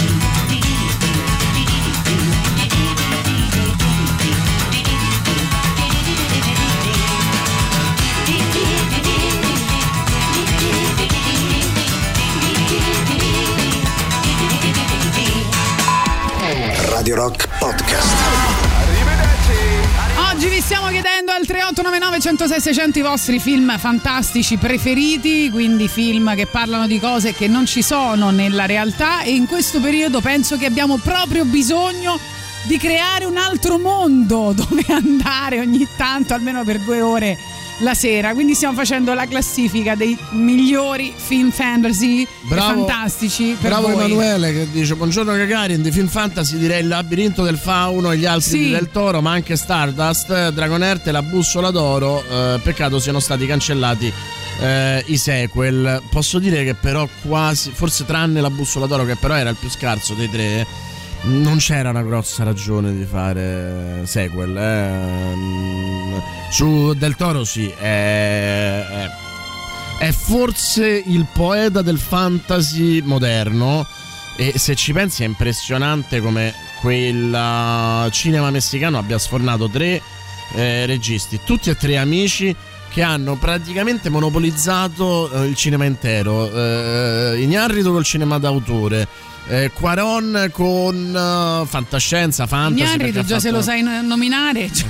[17.16, 18.14] Rock Podcast.
[20.30, 26.34] Oggi vi stiamo chiedendo al 3899 106 600 i vostri film fantastici preferiti, quindi film
[26.34, 30.58] che parlano di cose che non ci sono nella realtà e in questo periodo penso
[30.58, 32.18] che abbiamo proprio bisogno
[32.64, 37.38] di creare un altro mondo dove andare ogni tanto, almeno per due ore
[37.78, 38.32] la sera.
[38.32, 42.86] Quindi stiamo facendo la classifica dei migliori film fantasy Bravo.
[42.86, 44.04] fantastici Bravo voi.
[44.04, 48.24] Emanuele che dice buongiorno Gagarin di film fantasy direi il labirinto del fauno e gli
[48.26, 48.70] altri Sì.
[48.70, 54.12] del toro ma anche Stardust, Dragonerte e la bussola d'oro eh, peccato siano stati cancellati
[54.60, 59.34] eh, i sequel posso dire che però quasi forse tranne la bussola d'oro che però
[59.34, 60.66] era il più scarso dei tre
[61.26, 65.34] non c'era una grossa ragione di fare sequel eh.
[65.34, 66.18] Mm,
[66.50, 69.10] su Del Toro sì è, è
[69.98, 73.86] è forse il poeta del fantasy moderno
[74.36, 80.02] e se ci pensi è impressionante come quel cinema messicano abbia sfornato tre
[80.54, 82.54] eh, registi, tutti e tre amici
[82.90, 86.50] che hanno praticamente monopolizzato eh, il cinema intero.
[86.52, 89.08] Eh, Ignarritu col cinema d'autore,
[89.48, 92.96] Eh, Quaron con eh, fantascienza, fantasy.
[92.96, 94.86] Perché già ha se lo fatto- sai no- nominare, già,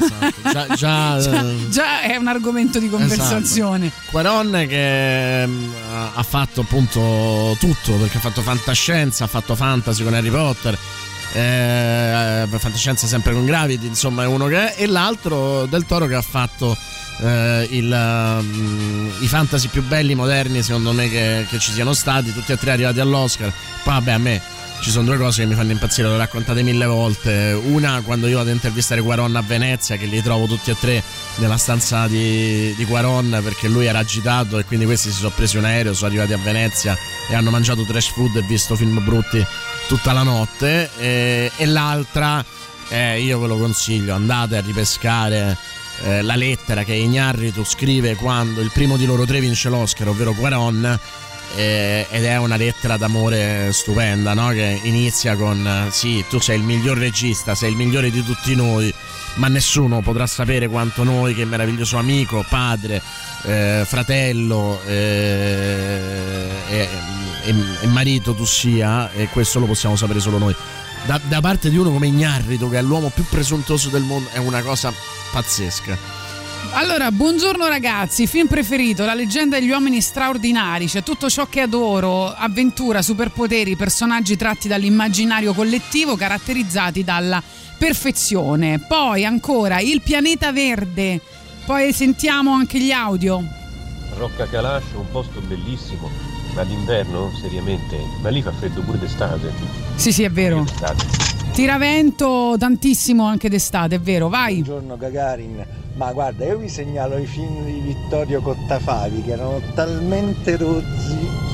[0.50, 0.74] già, già,
[1.20, 3.92] già- eh, già è un argomento di conversazione.
[4.10, 5.72] Quaron che mm,
[6.14, 10.78] ha fatto appunto tutto perché ha fatto fantascienza, ha fatto fantasy con Harry Potter.
[11.36, 16.14] Eh, fantascienza sempre con Gravity, insomma, è uno che è, e l'altro del Toro che
[16.14, 16.76] ha fatto
[17.20, 22.32] eh, il, mm, i fantasy più belli moderni, secondo me, che, che ci siano stati,
[22.32, 23.52] tutti e tre arrivati all'Oscar.
[23.84, 24.42] Poi, vabbè, a me
[24.80, 27.60] ci sono due cose che mi fanno impazzire, le ho raccontate mille volte.
[27.64, 31.02] Una, quando io vado a intervistare Quaron a Venezia, che li trovo tutti e tre
[31.36, 35.56] nella stanza di, di Quaron perché lui era agitato e quindi questi si sono presi
[35.56, 36.96] un aereo, sono arrivati a Venezia
[37.28, 39.44] e hanno mangiato trash food e visto film brutti
[39.88, 40.88] tutta la notte.
[40.98, 42.44] E, e l'altra,
[42.88, 45.56] eh, io ve lo consiglio, andate a ripescare.
[46.02, 50.32] eh, la lettera che Ignarritu scrive quando il primo di loro tre vince l'Oscar, ovvero
[50.32, 50.98] Quaron,
[51.54, 54.48] eh, ed è una lettera d'amore stupenda, no?
[54.48, 58.54] Che inizia con: eh, Sì, tu sei il miglior regista, sei il migliore di tutti
[58.54, 58.92] noi,
[59.34, 63.00] ma nessuno potrà sapere quanto noi, che meraviglioso amico, padre,
[63.44, 66.48] eh, fratello eh,
[67.82, 70.54] e, marito tu sia, e questo lo possiamo sapere solo noi.
[71.04, 74.38] Da, da parte di uno come Ignarritu, che è l'uomo più presuntuoso del mondo, è
[74.38, 74.92] una cosa
[75.30, 76.15] pazzesca.
[76.72, 82.32] Allora, buongiorno ragazzi, film preferito, La leggenda degli uomini straordinari, c'è tutto ciò che adoro,
[82.32, 87.42] avventura, superpoteri, personaggi tratti dall'immaginario collettivo caratterizzati dalla
[87.78, 88.78] perfezione.
[88.78, 91.20] Poi ancora Il pianeta verde,
[91.64, 93.42] poi sentiamo anche gli audio.
[94.16, 96.10] Rocca Calascio, un posto bellissimo,
[96.54, 99.52] ma d'inverno, seriamente, ma lì fa freddo pure d'estate.
[99.96, 100.64] Sì, sì, è vero.
[101.52, 104.62] Tiravento tantissimo anche d'estate, è vero, vai.
[104.62, 105.64] Buongiorno Gagarin,
[105.96, 111.44] ma guarda io vi segnalo i film di Vittorio Cottafavi che erano talmente rozzi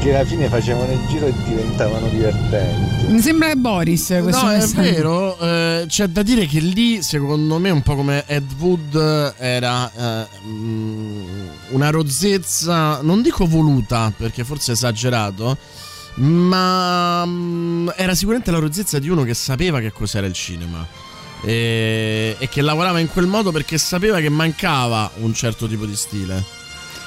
[0.00, 3.06] che alla fine facevano il giro e diventavano divertenti.
[3.06, 4.80] Mi sembra Boris questo No, è messaggio.
[4.82, 9.90] vero, eh, c'è da dire che lì, secondo me, un po' come Ed Wood, era
[9.90, 15.56] eh, mm, una rozzezza, non dico voluta, perché forse è esagerato,
[16.16, 20.86] ma mm, era sicuramente la rozzezza di uno che sapeva che cos'era il cinema.
[21.44, 25.94] E, e che lavorava in quel modo perché sapeva che mancava un certo tipo di
[25.96, 26.42] stile.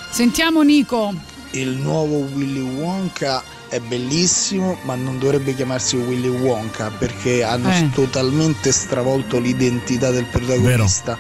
[0.10, 1.14] Sentiamo Nico.
[1.52, 7.90] Il nuovo Willy Wonka è bellissimo, ma non dovrebbe chiamarsi Willy Wonka perché hanno Eh.
[7.94, 11.18] totalmente stravolto l'identità del protagonista.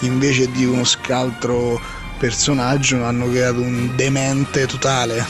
[0.00, 1.80] Invece di uno scaltro
[2.18, 5.24] personaggio hanno creato un demente totale.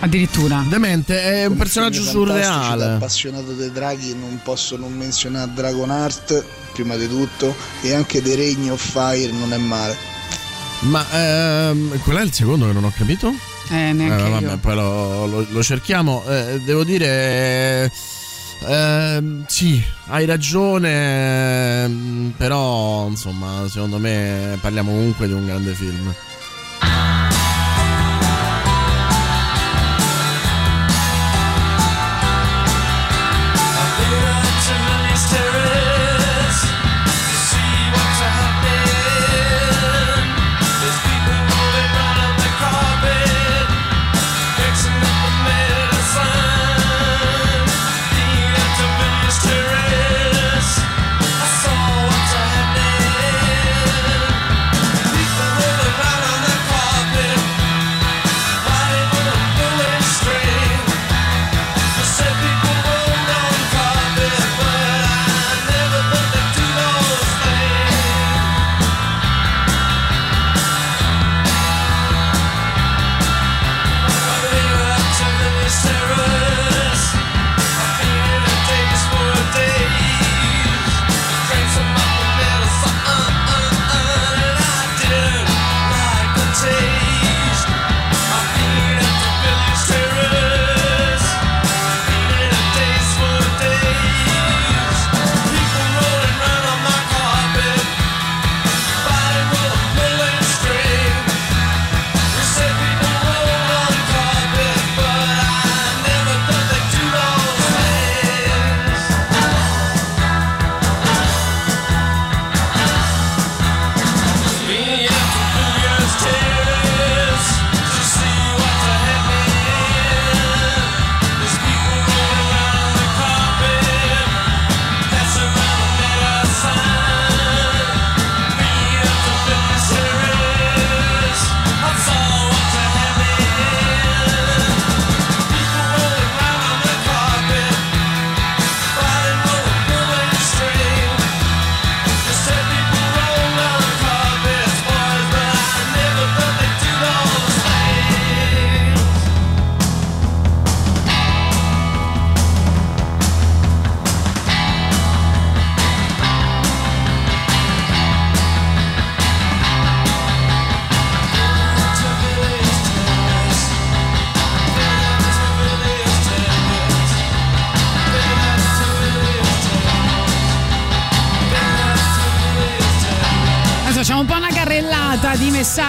[0.00, 0.64] Addirittura.
[0.68, 2.84] Demente è un Come personaggio surreale.
[2.84, 6.44] appassionato dei draghi non posso non menzionare Dragonheart
[6.82, 9.96] prima di tutto e anche The Reign of Fire non è male.
[10.80, 13.34] Ma ehm, qual è il secondo che non ho capito?
[13.70, 14.58] Eh, neanche Eh, vabbè, io.
[14.58, 16.22] poi lo, lo- lo cerchiamo.
[16.28, 17.90] Eh, devo dire.
[18.64, 21.82] ehm, sì, hai ragione.
[21.84, 26.14] ehm, Però, insomma, secondo me parliamo comunque di un grande film.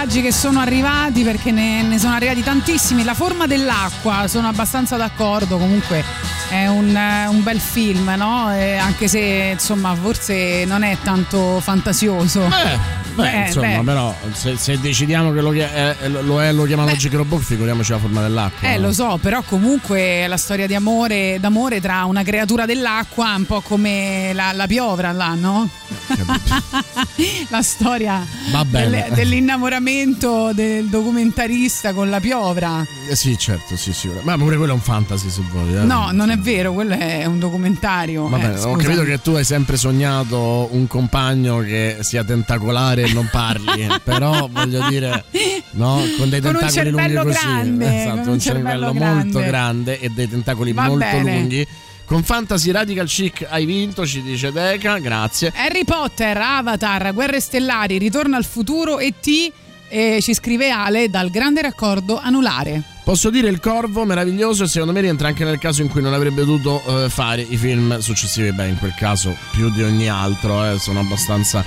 [0.09, 3.03] Messaggi che sono arrivati perché ne, ne sono arrivati tantissimi.
[3.03, 5.57] La forma dell'acqua, sono abbastanza d'accordo.
[5.57, 6.03] Comunque
[6.49, 8.51] è un, eh, un bel film, no?
[8.51, 12.47] Eh, anche se insomma forse non è tanto fantasioso.
[12.47, 13.83] Beh, Eh, insomma, beh.
[13.83, 17.97] però se, se decidiamo che lo, eh, lo è, lo chiamano Gigro Book, figuriamoci la
[17.99, 18.67] forma dell'acqua.
[18.69, 18.87] Eh, no?
[18.87, 23.61] lo so, però comunque la storia di amore, d'amore tra una creatura dell'acqua, un po'
[23.61, 25.69] come la, la piovra là, no?
[27.49, 28.25] la storia
[28.69, 32.85] del- dell'innamoramento del documentarista con la piovra.
[33.09, 34.09] Eh, sì, certo, sì, sì.
[34.23, 35.75] Ma pure quello è un fantasy se vuoi.
[35.75, 35.81] eh.
[35.83, 38.27] No, non è vero, quello è un documentario.
[38.27, 43.13] Va Eh, ho capito che tu hai sempre sognato un compagno che sia tentacolare e
[43.13, 45.23] non parli, però voglio dire,
[45.71, 49.39] no, con dei Con tentacoli lunghi così, grande, esatto, con un un cervello cervello molto
[49.39, 49.99] grande.
[49.99, 51.33] e dei tentacoli Va molto bene.
[51.39, 51.67] lunghi.
[52.05, 55.53] Con Fantasy Radical Chic hai vinto, ci dice Deca, grazie.
[55.55, 59.51] Harry Potter, Avatar, Guerre Stellari, Ritorno al futuro e T.
[59.91, 62.81] eh, ci scrive Ale dal grande raccordo anulare.
[63.03, 66.13] Posso dire il Corvo meraviglioso e secondo me rientra anche nel caso in cui non
[66.13, 68.51] avrebbe dovuto eh, fare i film successivi.
[68.53, 71.63] Beh, in quel caso più di ogni altro, eh, sono abbastanza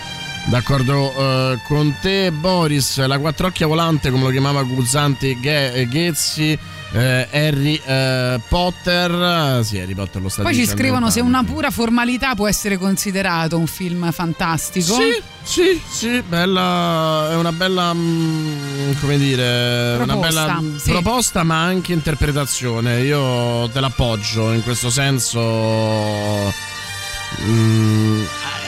[0.47, 2.31] d'accordo eh, con te.
[2.33, 6.59] Boris, la quattrocchia volante, come lo chiamava Guzzanti Ghe- eh, Ghezzi.
[6.95, 9.11] eh, Harry eh, Potter,
[9.61, 12.77] eh, sì, Harry Potter lo sta Poi ci scrivono se una pura formalità può essere
[12.77, 14.93] considerato un film fantastico.
[14.95, 20.91] Sì, sì, sì, bella, è una bella, mm, come dire, una Proposta, bella mm, sì.
[20.91, 23.01] proposta ma anche interpretazione.
[23.01, 25.41] Io te l'appoggio in questo senso.
[27.41, 28.23] Mm,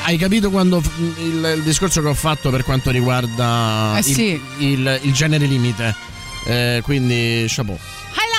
[0.04, 0.82] hai capito quando
[1.18, 4.40] il, il discorso che ho fatto per quanto riguarda Eh il, sì.
[4.58, 5.94] il- il genere limite?
[6.46, 7.78] Eh, quindi, chapeau.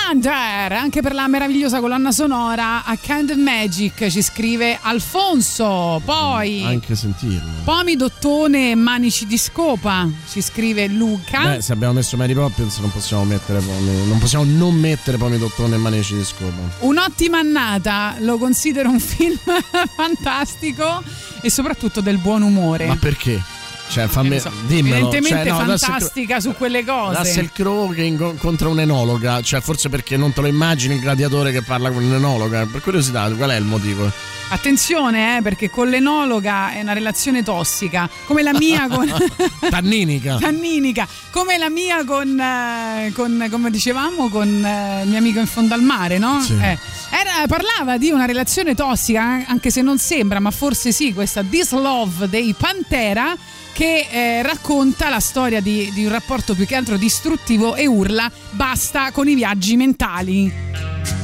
[0.08, 6.62] Highlander, anche per la meravigliosa colonna sonora a Kind of Magic ci scrive Alfonso, poi
[6.64, 7.50] Anche sentirlo.
[7.64, 11.54] Pomi Dottone e Manici di Scopa ci scrive Luca.
[11.54, 15.38] Beh, se abbiamo messo Mary Poppins non possiamo mettere Pomi, non possiamo non mettere Pomi
[15.38, 16.62] Dottone e Manici di Scopa.
[16.80, 19.36] Un'ottima annata, lo considero un film
[19.96, 21.02] fantastico
[21.42, 22.86] e soprattutto del buon umore.
[22.86, 23.42] Ma perché?
[23.88, 24.96] Cioè, fammi, Ne so, dimmelo.
[24.96, 27.18] Evidentemente Cioè, no, fantastica su quelle cose.
[27.18, 31.62] Russell Crowe che incontra un'enologa, cioè forse perché non te lo immagini il gladiatore che
[31.62, 32.66] parla con un'enologa.
[32.66, 34.10] Per curiosità, qual è il motivo?
[34.48, 39.12] Attenzione, eh, perché con l'enologa è una relazione tossica, come la mia con
[39.70, 40.36] Tanninica.
[40.38, 45.46] Tanninica, come la mia con, eh, con come dicevamo, con eh, il mio amico in
[45.46, 46.40] fondo al mare, no?
[46.40, 46.52] Sì.
[46.52, 46.78] Eh,
[47.10, 51.42] era- parlava di una relazione tossica, eh, anche se non sembra, ma forse sì, questa
[51.42, 53.34] This Love dei Pantera
[53.76, 58.32] che eh, racconta la storia di, di un rapporto più che altro distruttivo e urla
[58.52, 61.15] basta con i viaggi mentali.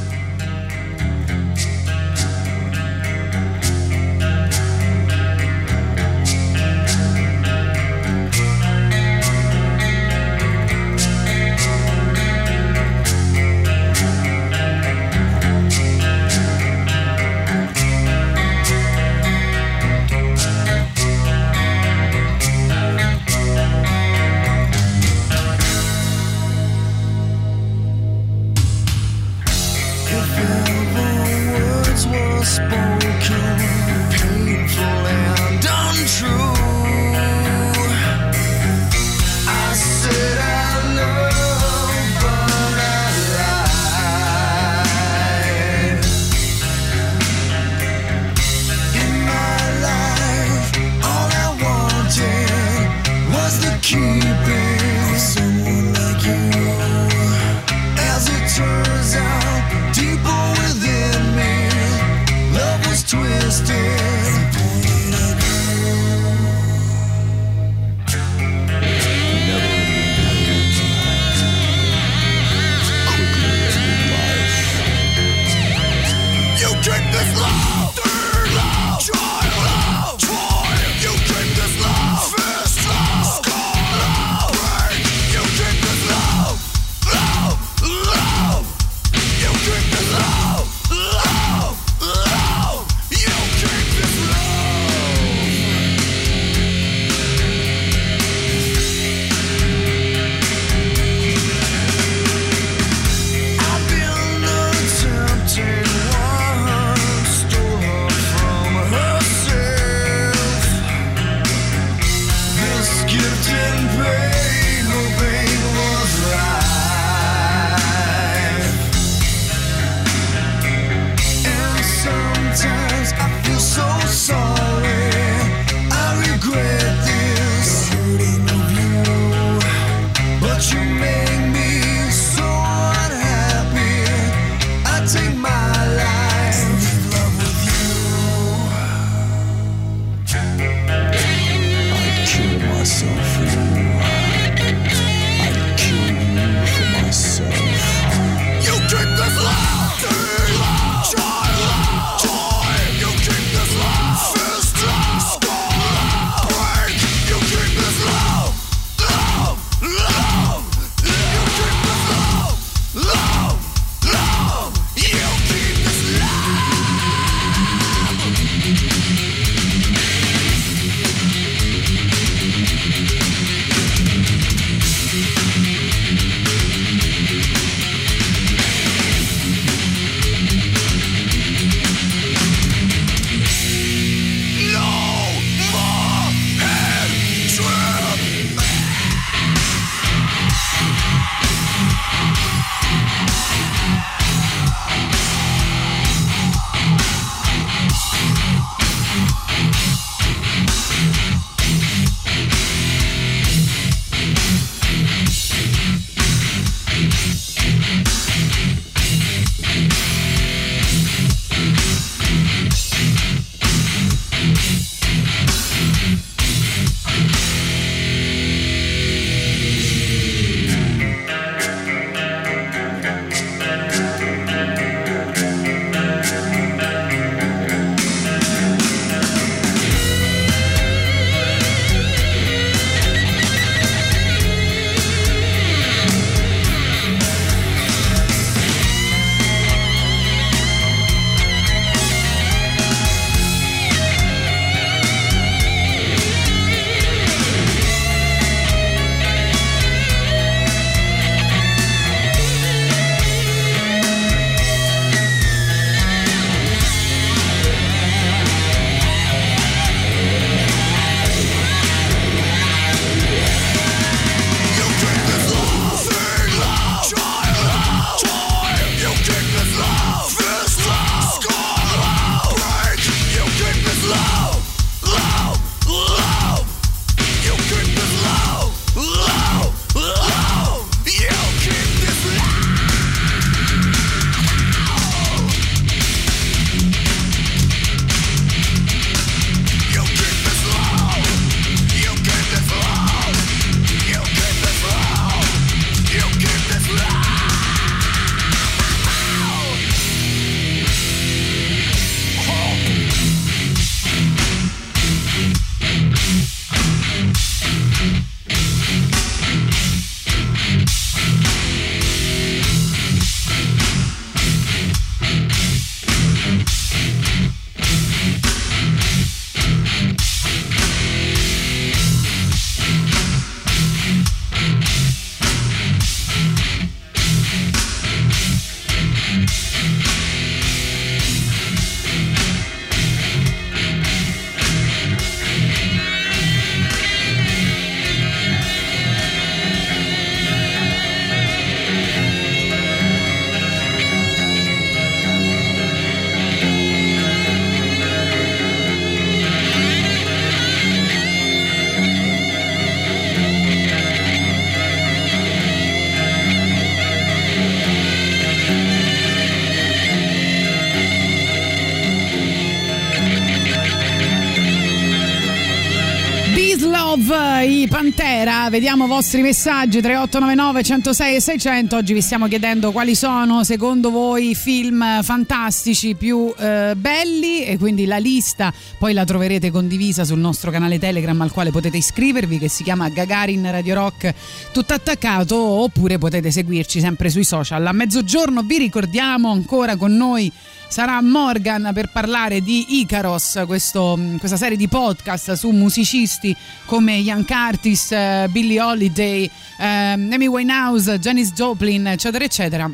[368.93, 371.95] Vediamo i vostri messaggi 3899 106 e 600.
[371.95, 377.79] Oggi vi stiamo chiedendo quali sono secondo voi i film fantastici più eh, belli e
[377.79, 382.59] quindi la lista poi la troverete condivisa sul nostro canale Telegram al quale potete iscrivervi
[382.59, 384.31] che si chiama Gagarin Radio Rock
[384.71, 387.83] tutto attaccato oppure potete seguirci sempre sui social.
[387.87, 390.51] A mezzogiorno vi ricordiamo ancora con noi
[390.93, 397.43] sarà Morgan per parlare di Icaros, questo- questa serie di podcast su musicisti come Ian
[397.47, 402.91] Curtis, eh, Billie Holiday, ehm, Amy Winehouse, Janis Joplin, eccetera, eccetera.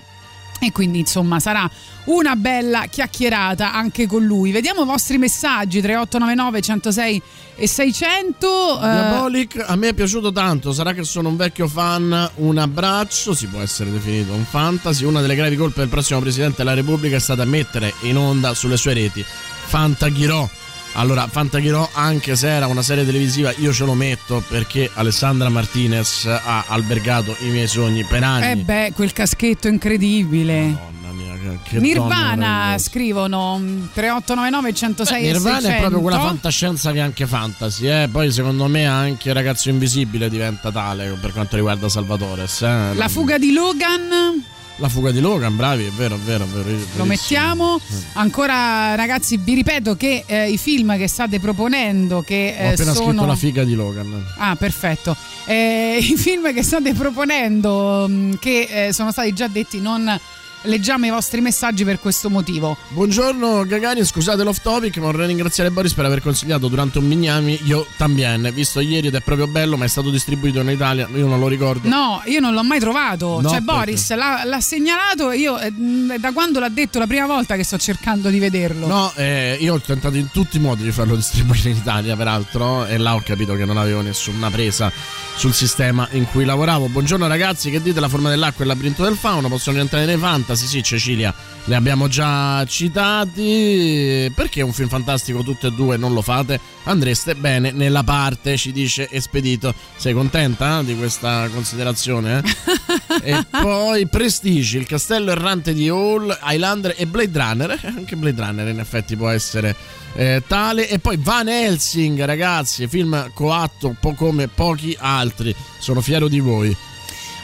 [0.60, 1.70] E quindi insomma sarà
[2.05, 4.51] una bella chiacchierata anche con lui.
[4.51, 7.22] Vediamo i vostri messaggi 3899 106
[7.55, 8.78] e 600.
[8.78, 13.34] eh, Diabolic a me è piaciuto tanto, sarà che sono un vecchio fan, un abbraccio,
[13.34, 17.16] si può essere definito un fantasy, una delle gravi colpe del prossimo Presidente della Repubblica
[17.16, 20.49] è stata mettere in onda sulle sue reti Fantaghirò.
[20.94, 26.26] Allora, Fantaghirò, anche se era una serie televisiva, io ce lo metto perché Alessandra Martinez
[26.26, 28.52] ha albergato i miei sogni per anni.
[28.52, 30.62] eh beh, quel caschetto incredibile.
[31.02, 35.76] Mamma mia, che- Nirvana scrivono mm, 3899 106 e Nirvana 600.
[35.76, 38.10] è proprio quella fantascienza che è anche fantasy, eh?
[38.12, 42.44] poi secondo me anche Ragazzo Invisibile diventa tale per quanto riguarda Salvatore.
[42.62, 42.94] eh?
[42.96, 44.44] La fuga di Logan
[44.80, 46.80] La fuga di Logan, bravi, è vero, è vero, è vero.
[46.96, 47.82] lo mettiamo.
[48.14, 52.94] Ancora ragazzi, vi ripeto che eh, i film che state proponendo che Ho eh, appena
[52.94, 54.26] sono scritto la figa di Logan.
[54.38, 55.16] Ah, perfetto.
[55.46, 60.18] Eh, I film che state proponendo, mh, che eh, sono stati già detti, non
[60.64, 62.78] leggiamo i vostri messaggi per questo motivo.
[62.89, 67.60] Buongiorno Gagani, scusate l'off topic, ma vorrei ringraziare Boris per aver consigliato durante un Mignami
[67.64, 71.28] Io Tambien, visto ieri ed è proprio bello, ma è stato distribuito in Italia, io
[71.28, 71.88] non lo ricordo.
[71.88, 73.39] No, io non l'ho mai trovato.
[73.41, 73.64] No, cioè, perché?
[73.64, 75.32] Boris l'ha, l'ha segnalato.
[75.32, 78.88] Io eh, da quando l'ha detto la prima volta che sto cercando di vederlo.
[78.88, 82.86] No, eh, io ho tentato in tutti i modi di farlo distribuire in Italia, peraltro,
[82.86, 84.91] e là ho capito che non avevo nessuna presa
[85.40, 86.90] sul sistema in cui lavoravo.
[86.90, 88.02] Buongiorno ragazzi, che dite?
[88.02, 90.66] La forma dell'acqua e il labirinto del fauno possono rientrare nei fantasy?
[90.66, 91.34] Sì, Cecilia,
[91.70, 94.32] li abbiamo già citati.
[94.34, 96.60] Perché un film fantastico tutte e due non lo fate?
[96.86, 99.74] Andreste bene nella parte, ci dice Espedito.
[99.96, 102.42] Sei contenta eh, di questa considerazione?
[102.42, 103.22] eh?
[103.22, 107.72] e poi Prestige, il castello errante di Hall, Highlander e Blade Runner.
[107.72, 109.76] Eh, Anche Blade Runner in effetti può essere
[110.16, 110.90] eh, tale.
[110.90, 115.54] E poi Van Helsing, ragazzi, film coatto un po' come pochi altri.
[115.78, 116.76] Sono fiero di voi.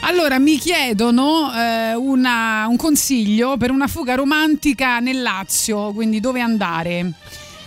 [0.08, 6.40] Allora, mi chiedono eh, una- un consiglio per una fuga romantica nel Lazio, quindi dove
[6.40, 7.12] andare.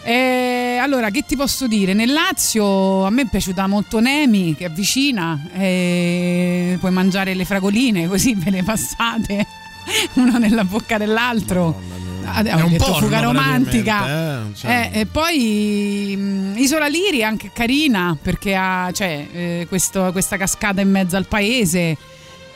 [0.04, 1.94] Eh, allora, che ti posso dire?
[1.94, 7.44] Nel Lazio a me è piaciuta molto Nemi, che è vicina, eh, puoi mangiare le
[7.44, 9.46] fragoline così ve le passate
[10.16, 11.82] uno nella bocca dell'altro.
[12.24, 14.08] Ah, È ho un porno, fuga romantica.
[14.08, 14.90] eh, cioè.
[14.94, 20.38] Eh, e poi mh, Isola Liri è anche carina perché ha cioè, eh, questo- questa
[20.38, 21.98] cascata in mezzo al paese.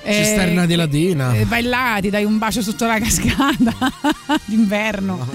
[0.04, 1.34] Eh, Cisterna di Latina.
[1.34, 3.74] eh, vai là, ti dai un bacio sotto la cascata
[4.45, 5.28] d'inverno.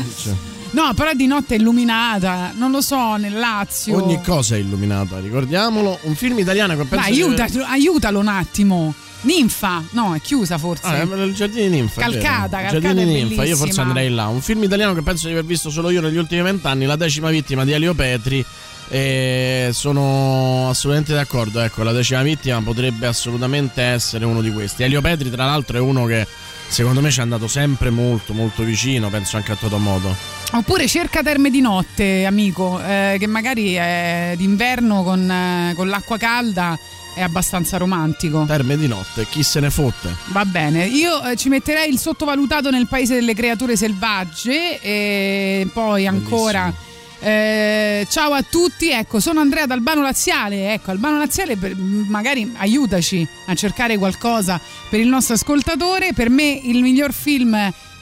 [0.70, 3.96] No, però di notte è illuminata, non lo so, nel Lazio.
[4.02, 5.98] Ogni cosa è illuminata, ricordiamolo.
[6.02, 7.08] Un film italiano che penso.
[7.08, 8.94] Dai, aiuta- aver- aiutalo un attimo.
[9.20, 10.86] Ninfa, no, è chiusa forse.
[10.86, 12.00] Ah, il giardino di Ninfa.
[12.02, 14.26] Calcata, Il Calcata giardino di Ninfa, io forse andrei là.
[14.28, 17.28] Un film italiano che penso di aver visto solo io negli ultimi vent'anni, La decima
[17.30, 18.44] vittima di Elio Petri.
[18.90, 21.60] E sono assolutamente d'accordo.
[21.60, 24.82] Ecco, la decima vittima potrebbe assolutamente essere uno di questi.
[24.82, 26.26] Elio Petri, tra l'altro, è uno che
[26.68, 29.08] secondo me ci è andato sempre molto, molto vicino.
[29.10, 30.14] Penso anche a Totomodo.
[30.52, 36.16] Oppure cerca terme di notte, amico, eh, che magari è d'inverno con, eh, con l'acqua
[36.16, 36.78] calda
[37.18, 38.44] è abbastanza romantico.
[38.46, 40.14] Terme di notte, chi se ne fotte?
[40.26, 46.06] Va bene, io eh, ci metterei il sottovalutato nel paese delle creature selvagge e poi
[46.06, 46.72] ancora
[47.20, 53.26] eh, ciao a tutti, ecco sono Andrea d'Albano Laziale, ecco Albano Laziale per- magari aiutaci
[53.46, 57.54] a cercare qualcosa per il nostro ascoltatore, per me il miglior film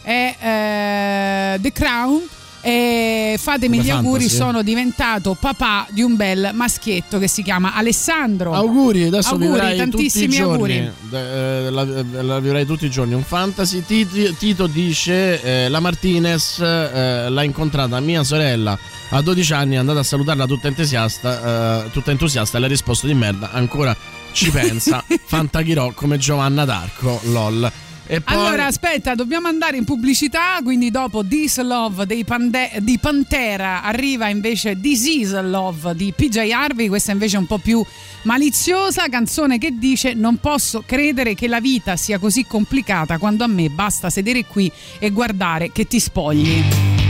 [0.02, 2.22] è eh, The Crown
[2.60, 4.36] e fatemi Come gli auguri, fantasy.
[4.36, 8.52] sono diventato papà di un bel maschietto che si chiama Alessandro.
[8.54, 10.90] Auguri, adesso auguri, tantissimi auguri.
[11.12, 11.84] eh, la,
[12.22, 13.14] la vivrai tutti i giorni.
[13.14, 13.84] Un fantasy.
[13.86, 18.76] Tito, Tito dice: eh, La Martinez eh, l'ha incontrata mia sorella
[19.10, 19.74] a 12 anni.
[19.74, 21.84] È andata a salutarla tutta entusiasta.
[21.84, 22.56] eh, tutta entusiasta.
[22.56, 23.50] E le ha risposto di merda.
[23.52, 23.96] Ancora
[24.32, 25.04] ci pensa.
[25.26, 27.20] Fantaghirò come Giovanna d'Arco.
[27.24, 27.72] LOL.
[28.06, 28.22] Poi.
[28.26, 30.58] Allora, aspetta, dobbiamo andare in pubblicità.
[30.62, 36.86] Quindi, dopo This Love dei Pande- di Pantera, arriva invece Disease Love di PJ Harvey.
[36.86, 37.84] Questa invece è un po' più
[38.22, 39.08] maliziosa.
[39.08, 43.68] Canzone che dice: Non posso credere che la vita sia così complicata quando a me
[43.70, 44.70] basta sedere qui
[45.00, 47.05] e guardare che ti spogli.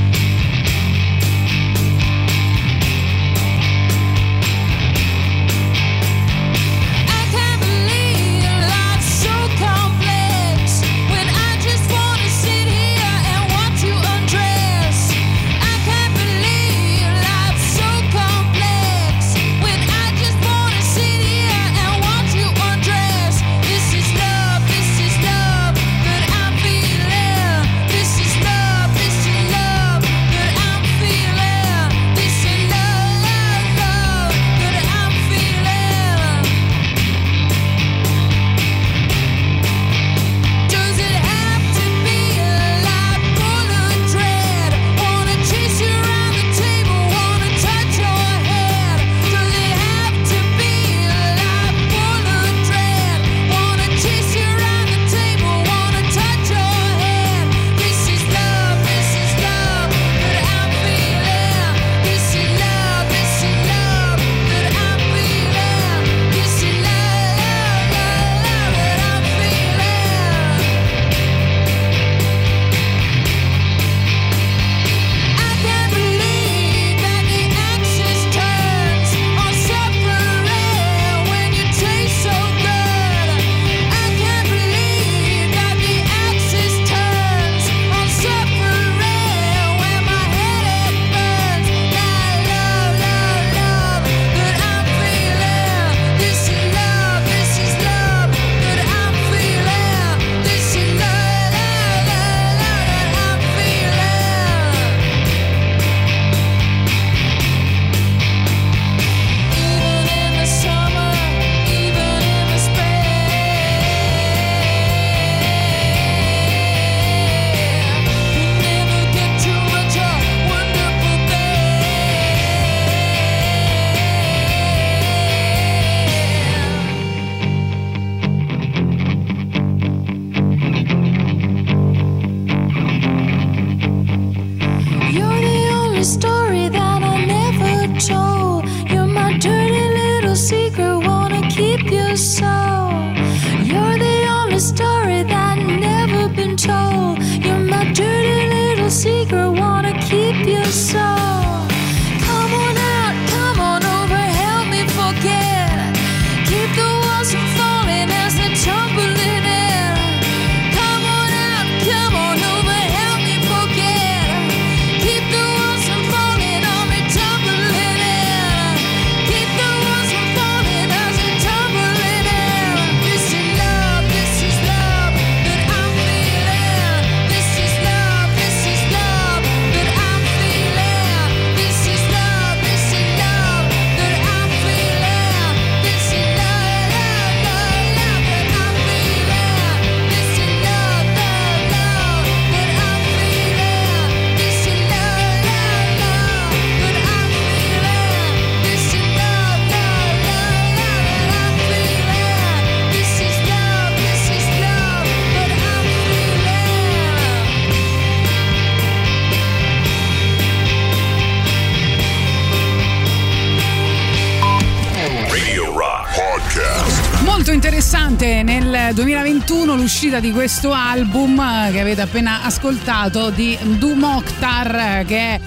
[219.97, 225.40] L'uscita di questo album eh, che avete appena ascoltato di Ndu Mokhtar, che è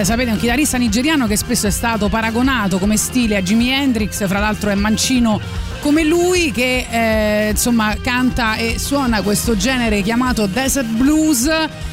[0.00, 4.26] eh, sapete un chitarrista nigeriano che spesso è stato paragonato come stile a Jimi Hendrix,
[4.26, 5.40] fra l'altro è mancino
[5.78, 11.48] come lui che eh, insomma canta e suona questo genere chiamato desert blues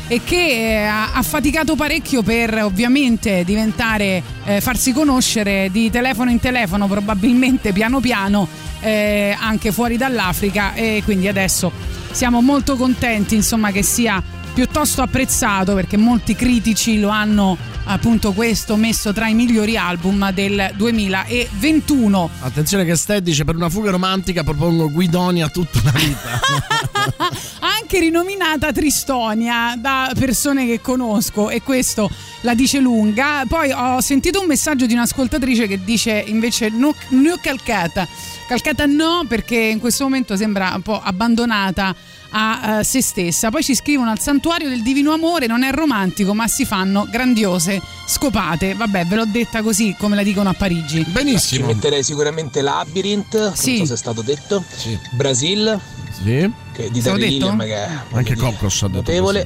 [0.07, 6.32] e che eh, ha, ha faticato parecchio per ovviamente diventare eh, farsi conoscere di telefono
[6.32, 8.48] in telefono probabilmente piano piano
[8.82, 14.22] eh, anche fuori dall'Africa e quindi adesso siamo molto contenti insomma che sia
[14.54, 20.72] piuttosto apprezzato perché molti critici lo hanno appunto questo messo tra i migliori album del
[20.76, 26.40] 2021 Attenzione che Sted dice per una fuga romantica propongo Guidonia tutta la vita.
[27.92, 32.10] anche rinominata Tristonia da persone che conosco e questo
[32.42, 33.44] la dice lunga.
[33.46, 38.08] Poi ho sentito un messaggio di un'ascoltatrice che dice invece no, no Calcata.
[38.48, 41.94] Calcata no perché in questo momento sembra un po' abbandonata
[42.30, 43.50] a eh, se stessa.
[43.50, 47.82] Poi ci scrivono al santuario del divino amore, non è romantico ma si fanno grandiose
[48.08, 48.74] scopate.
[48.74, 51.04] Vabbè, ve l'ho detta così come la dicono a Parigi.
[51.10, 51.68] Benissimo.
[51.68, 53.80] Ci metterei sicuramente Labyrinth, Sì.
[53.80, 54.64] non so se è stato detto.
[55.12, 55.78] Brasil,
[56.23, 56.52] Sì.
[56.73, 57.30] che di Terry?
[57.30, 59.45] Gilliam, che è Anche Cocos ha detto notevole.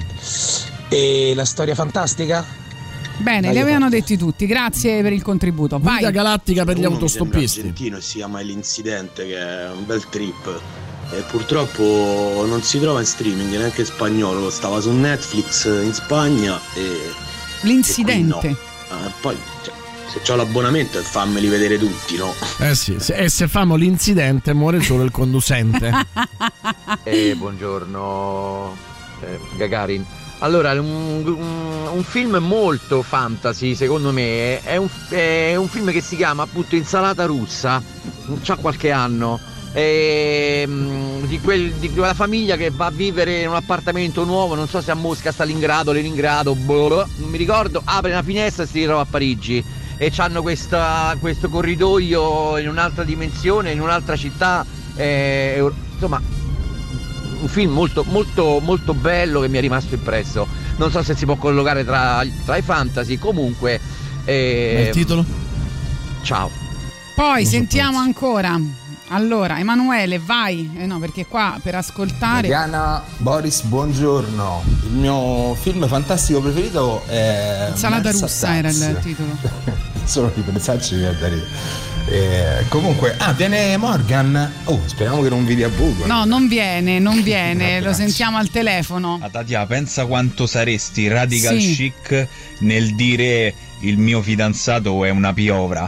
[0.90, 2.46] E la storia fantastica?
[3.18, 4.46] Bene, Dai, li avevano detti tutti.
[4.46, 5.80] Grazie per il contributo.
[5.80, 6.00] Vai.
[6.00, 7.60] Guida galattica per gli autostoppisti.
[7.60, 10.62] argentino e si chiama L'Incidente, che è un bel trip.
[11.12, 16.60] E purtroppo non si trova in streaming neanche in spagnolo, stava su Netflix in Spagna
[16.74, 17.12] e
[17.62, 18.56] L'incidente.
[18.90, 19.74] ah, poi cioè,
[20.22, 22.34] se ho l'abbonamento fammeli vedere tutti, no?
[22.60, 25.92] Eh sì, se- e se famo l'incidente muore solo il conducente.
[27.04, 28.76] Eh, buongiorno
[29.22, 30.06] eh, Gagarin.
[30.40, 36.02] Allora, un, un- un film molto fantasy, secondo me, è un, è un film che
[36.02, 37.82] si chiama appunto Insalata russa,
[38.44, 39.40] c'ha qualche anno,
[39.74, 44.68] ehm, di, quel- di quella famiglia che va a vivere in un appartamento nuovo, non
[44.68, 48.80] so se a Mosca, Stalingrado, Leningrado, boh, non mi ricordo, apre una finestra e si
[48.80, 49.64] ritrova a Parigi
[49.98, 54.66] e hanno questo corridoio in un'altra dimensione, in un'altra città,
[54.96, 56.22] eh, insomma
[57.42, 60.48] un film molto, molto, molto bello che mi è rimasto impresso.
[60.78, 63.80] Non so se si può collocare tra, tra i fantasy, comunque.
[64.26, 65.26] eh, il titolo?
[66.24, 66.50] Ciao.
[67.16, 68.60] Poi sentiamo ancora.
[69.10, 70.72] Allora, Emanuele, vai.
[70.78, 72.48] Eh no, perché qua per ascoltare.
[72.48, 74.64] Diana Boris, buongiorno.
[74.86, 77.72] Il mio film fantastico preferito è.
[77.74, 79.38] Salata russa era il titolo.
[80.06, 81.84] Solo di pensarci mi da ridere.
[82.08, 84.52] Eh, comunque, ah, viene Morgan.
[84.66, 86.06] Oh, speriamo che non vidi a buco.
[86.06, 89.20] No, non viene, non viene, lo sentiamo al telefono.
[89.32, 91.74] Tatia, pensa quanto saresti radical Sì.
[91.74, 92.28] chic
[92.60, 95.88] nel dire il mio fidanzato è una piovra.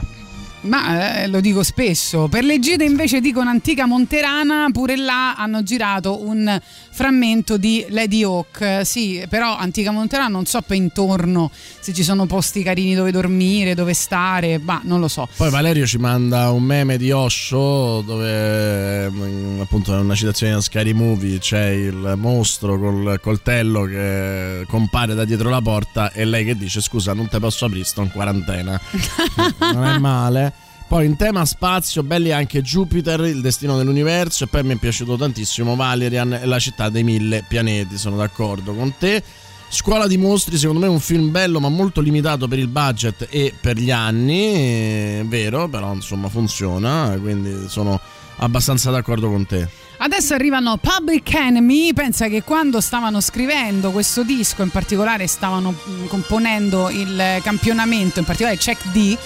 [0.62, 2.28] Ma eh, lo dico spesso.
[2.28, 6.60] Per le gite invece dicono Antica Monterana, pure là hanno girato un
[6.98, 8.82] frammento di Lady Hawk.
[8.84, 13.76] Sì, però Antica Monterana non so per intorno se ci sono posti carini dove dormire,
[13.76, 15.28] dove stare, ma non lo so.
[15.38, 20.62] Poi Valerio ci manda un meme di Osho dove mm, appunto è una citazione da
[20.62, 26.46] Scary Movie c'è il mostro col coltello che compare da dietro la porta e lei
[26.46, 28.82] che dice scusa non te posso aprire sto in quarantena
[29.72, 34.64] non è male poi in tema spazio belli anche Jupiter il destino dell'universo e poi
[34.64, 39.24] mi è piaciuto tantissimo Valerian e la città dei mille pianeti sono d'accordo con te
[39.70, 43.28] Scuola di mostri, secondo me è un film bello ma molto limitato per il budget
[43.30, 48.00] e per gli anni, è vero, però insomma funziona, quindi sono
[48.38, 49.68] abbastanza d'accordo con te.
[49.98, 56.06] Adesso arrivano Public Enemy, pensa che quando stavano scrivendo questo disco, in particolare stavano mm,
[56.06, 59.18] componendo il campionamento, in particolare Chuck D,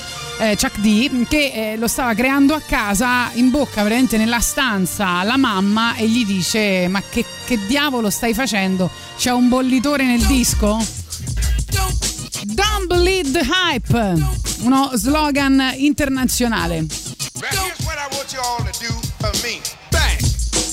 [0.41, 5.21] eh, Chuck D che eh, lo stava creando a casa, in bocca veramente nella stanza
[5.21, 8.89] la mamma e gli dice ma che, che diavolo stai facendo?
[9.17, 10.83] C'è un bollitore nel disco?
[12.43, 14.15] Don't believe the hype,
[14.61, 16.87] uno slogan internazionale.
[17.83, 19.61] What I want you all to do for me.
[19.91, 20.17] Bang!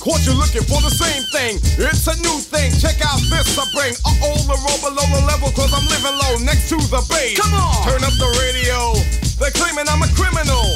[0.01, 1.61] Caught you looking for the same thing.
[1.77, 2.73] It's a new thing.
[2.81, 3.95] Check out this I bring.
[4.05, 7.39] Uh oh, the roll below the level, cause I'm living low next to the base.
[7.39, 7.85] Come on!
[7.85, 9.28] Turn up the radio.
[9.39, 10.66] They're claiming I'm a criminal.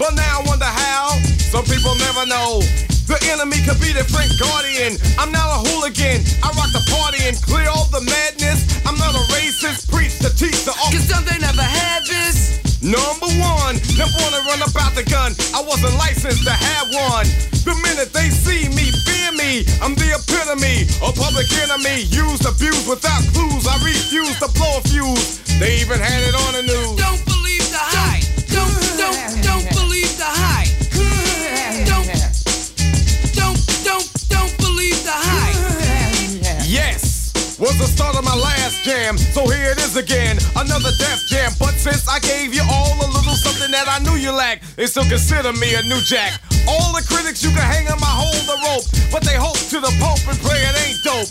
[0.00, 1.20] But now I wonder how.
[1.52, 2.64] Some people never know.
[3.06, 4.96] The enemy could be the Frank Guardian.
[5.20, 6.24] I'm not a hooligan.
[6.42, 8.66] I rock the party and clear all the madness.
[8.88, 9.92] I'm not a racist.
[9.92, 12.56] Preach the teach the Cause some they never had this.
[12.80, 15.36] Number one, never wanna run about the gun.
[15.52, 17.28] I wasn't licensed to have one.
[17.68, 19.68] The minute they see me, fear me.
[19.84, 22.08] I'm the epitome, a public enemy.
[22.08, 23.68] Used, abused without clues.
[23.68, 25.44] I refuse to blow a fuse.
[25.60, 26.96] They even had it on the news.
[26.96, 27.35] Don't
[27.76, 28.24] the hype.
[28.48, 30.65] Don't, don't, don't believe the hype.
[37.58, 39.16] Was the start of my last jam.
[39.16, 41.52] So here it is again, another death jam.
[41.58, 44.86] But since I gave you all a little something that I knew you lacked, they
[44.86, 46.40] still consider me a new jack.
[46.68, 49.80] All the critics you can hang on my hold the rope, but they hope to
[49.80, 51.30] the Pope and pray it ain't dope.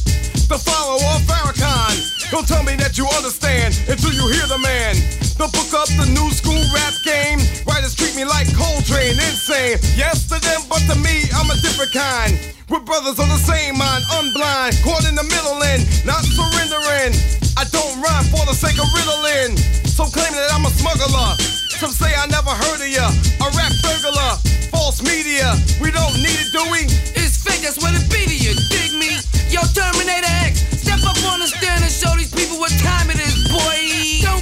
[0.49, 1.93] The follower of Farrakhan.
[2.31, 4.97] Don't tell me that you understand until you hear the man.
[5.37, 7.37] The book up the new school rap game.
[7.69, 9.77] Writers treat me like Coltrane, insane.
[9.93, 12.54] Yes to them, but to me, I'm a different kind.
[12.65, 17.13] We're brothers on the same mind, unblind, caught in the middle and not surrendering.
[17.53, 19.53] I don't rhyme for the sake of riddling.
[19.85, 21.37] So claim that I'm a smuggler.
[21.77, 23.05] Some say I never heard of ya.
[23.45, 24.41] A rap burglar,
[24.73, 25.53] false media.
[25.77, 26.89] We don't need it, do we?
[27.13, 29.21] It's fake, that's what it be to you, dig me?
[29.53, 33.21] Yo, Terminator X, step up on the stand and show these people what time it
[33.21, 34.25] is, boy.
[34.25, 34.41] Don't,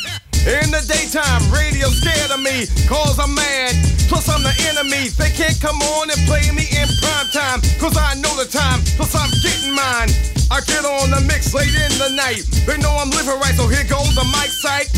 [0.41, 3.77] In the daytime, radio scared of me, cause I'm mad.
[4.09, 5.13] Plus, I'm the enemy.
[5.13, 8.81] They can't come on and play me in prime time, cause I know the time,
[8.97, 10.09] plus I'm getting mine.
[10.49, 12.41] I get on the mix late in the night.
[12.65, 14.89] They know I'm living right, so here goes the mic sight.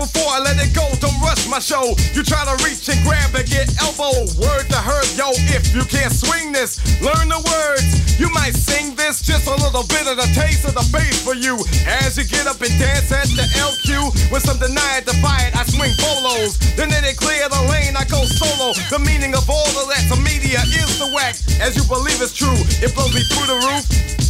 [0.00, 1.92] Before I let it go, don't rush my show.
[2.16, 4.24] You try to reach and grab and get elbow.
[4.40, 8.16] Word to her, yo, if you can't swing this, learn the words.
[8.16, 11.36] You might sing this, just a little bit of the taste of the bass for
[11.36, 11.60] you.
[11.84, 15.52] As you get up and dance at the LQ, with some deny it, defy it,
[15.52, 16.56] I swing polos.
[16.80, 18.72] Then they clear the lane, I go solo.
[18.88, 21.36] The meaning of all of that, the media is the whack.
[21.60, 24.29] As you believe it's true, it blows me through the roof.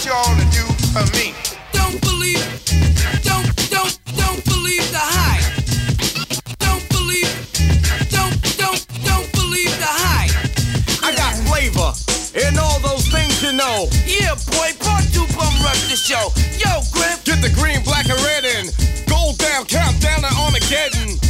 [0.00, 0.64] What you all to do
[0.94, 1.34] for me.
[1.72, 2.40] Don't believe.
[3.22, 5.44] Don't, don't, don't believe the hype.
[6.58, 7.28] Don't believe.
[8.08, 10.32] Don't, don't, don't believe the hype.
[11.04, 11.92] I got flavor
[12.46, 13.88] and all those things you know.
[14.06, 16.32] Yeah, boy, part two bum rush the show.
[16.56, 17.24] Yo, Griff.
[17.24, 18.72] Get the green, black, and red in.
[19.06, 21.29] Gold down, countdown to Armageddon.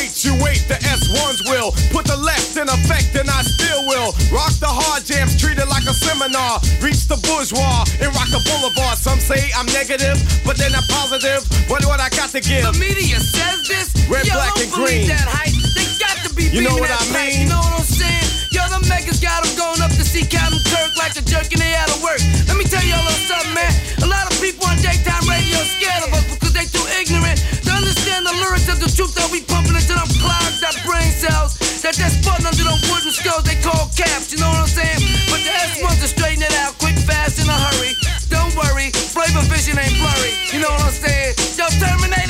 [0.00, 1.72] 88, you wait, the S1s will.
[1.92, 4.16] Put the left in effect, and I still will.
[4.32, 6.60] Rock the hard jams, treat it like a seminar.
[6.80, 8.96] Reach the bourgeois and rock the boulevard.
[8.96, 11.44] Some say I'm negative, but then I'm positive.
[11.68, 12.64] What what I got to give?
[12.64, 13.92] The media says this.
[14.08, 15.06] Red, Yo, black, don't and green.
[15.12, 15.52] that hype.
[15.76, 17.44] They got to be You know what that I mean?
[17.44, 18.28] You know what I'm saying?
[18.50, 21.60] Yo, the megas got them going up to see Captain Kirk like a jerk and
[21.60, 22.18] they out of work.
[22.48, 23.70] Let me tell you a little something, man.
[24.02, 27.38] A lot of people on daytime radio scared of us because they too ignorant
[28.70, 31.58] to the truth that we pumping into them clogged up brain cells.
[31.82, 35.00] That they're sputting under them wooden skulls they call caps, you know what I'm saying?
[35.26, 37.96] But the S1s to straighten it out quick, fast, in a hurry.
[38.30, 40.36] Don't worry, flavor vision ain't blurry.
[40.54, 41.34] You know what I'm saying?
[41.58, 42.29] Yo, Terminator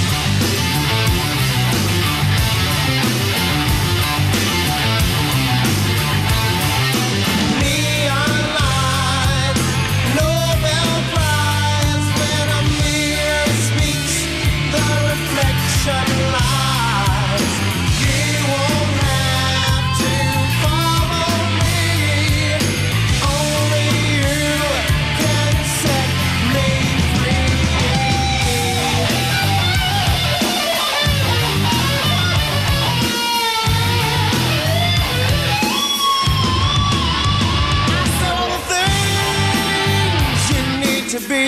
[41.31, 41.47] Be.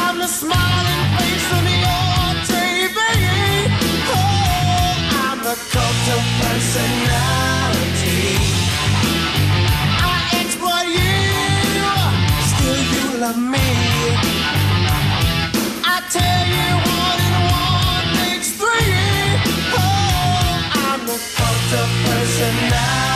[0.00, 2.98] I'm the smiling face on your TV.
[4.12, 8.22] Oh, I'm the cult of personality.
[10.08, 11.20] I exploit you,
[12.50, 13.68] still you love me.
[15.94, 16.68] I tell you
[17.02, 19.04] one and one makes three.
[19.76, 20.48] Oh,
[20.86, 23.15] I'm the cult of personality.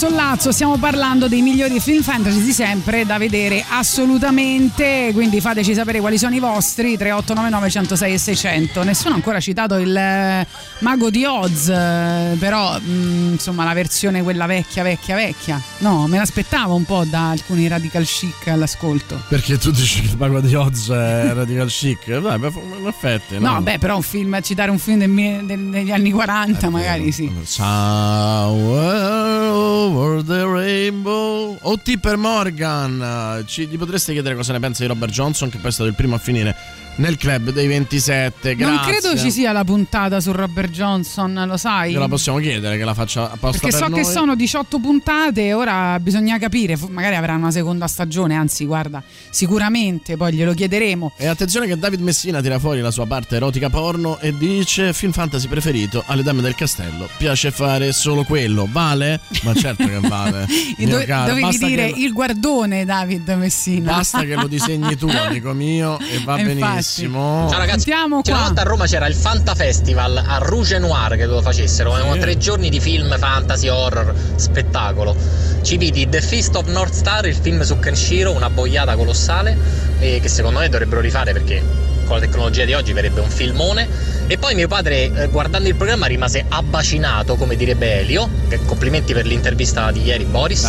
[0.00, 6.00] Sollazzo stiamo parlando dei migliori film fantasy di sempre da vedere assolutamente, quindi fateci sapere
[6.00, 8.82] quali sono i vostri 3899 106 e 600.
[8.82, 10.46] Nessuno ha ancora citato il
[10.80, 15.60] Mago di Oz, eh, però mh, insomma la versione quella vecchia vecchia vecchia.
[15.78, 19.20] No, me l'aspettavo un po' da alcuni radical chic all'ascolto.
[19.28, 22.18] Perché tu dici che il mago di Oz è radical chic?
[22.18, 23.38] Dai, beh, in effetti.
[23.38, 27.30] No, beh, però un film, citare un film del del- degli anni 40 magari sì.
[27.42, 31.58] Somewhere over the rainbow.
[31.60, 33.42] O Tipper Morgan.
[33.46, 35.94] Ci, gli potreste chiedere cosa ne pensa di Robert Johnson, che poi è stato il
[35.94, 36.54] primo a finire
[36.96, 38.54] nel club dei 27.
[38.56, 38.74] Grazie.
[38.74, 41.92] Non credo ci sia la puntata su Robert Johnson, lo sai?
[41.92, 43.98] Gliela possiamo chiedere che la faccia apposta Perché per so noi.
[43.98, 50.16] che sono 18 puntate ora bisogna capire, magari avranno una seconda stagione, anzi guarda, sicuramente
[50.16, 51.12] poi glielo chiederemo.
[51.16, 55.12] E attenzione che David Messina tira fuori la sua parte erotica porno e dice film
[55.12, 57.08] fantasy preferito alle dame del castello.
[57.16, 58.68] Piace fare solo quello.
[58.70, 59.20] Vale?
[59.42, 60.46] Ma certo che vale.
[61.10, 61.28] Caro.
[61.28, 63.92] dovevi Basta dire che- il guardone David Messina.
[63.96, 66.42] Basta che lo disegni tu, amico mio, e va infatti.
[66.42, 66.79] benissimo.
[66.82, 68.54] Ciao ragazzi, Sentiamo C'era una qua.
[68.54, 72.18] volta a Roma c'era il Fanta Festival a Rouge Noir che lo facessero, Sì.
[72.18, 75.14] tre giorni di film, fantasy, horror, spettacolo.
[75.62, 79.56] Ci vidi The Feast of North Star, il film su Kenshiro, una boiata colossale,
[79.98, 81.62] e che secondo me dovrebbero rifare perché
[82.06, 83.86] con la tecnologia di oggi verrebbe un filmone.
[84.26, 88.28] E poi mio padre, eh, guardando il programma, rimase abbacinato, come direbbe Elio.
[88.48, 90.64] che complimenti per l'intervista di ieri, Boris.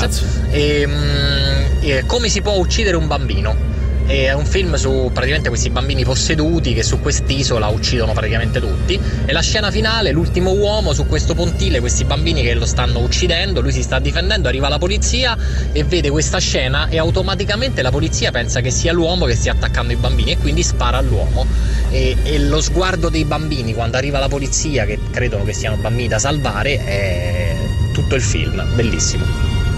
[0.49, 3.79] E, mm, e come si può uccidere un bambino?
[4.05, 8.99] È un film su praticamente questi bambini posseduti che su quest'isola uccidono praticamente tutti.
[9.25, 13.61] E la scena finale, l'ultimo uomo su questo pontile, questi bambini che lo stanno uccidendo,
[13.61, 15.37] lui si sta difendendo, arriva la polizia
[15.71, 19.93] e vede questa scena e automaticamente la polizia pensa che sia l'uomo che stia attaccando
[19.93, 21.45] i bambini e quindi spara all'uomo.
[21.89, 26.07] E, e lo sguardo dei bambini quando arriva la polizia, che credono che siano bambini
[26.07, 27.55] da salvare, è
[27.93, 29.25] tutto il film, bellissimo.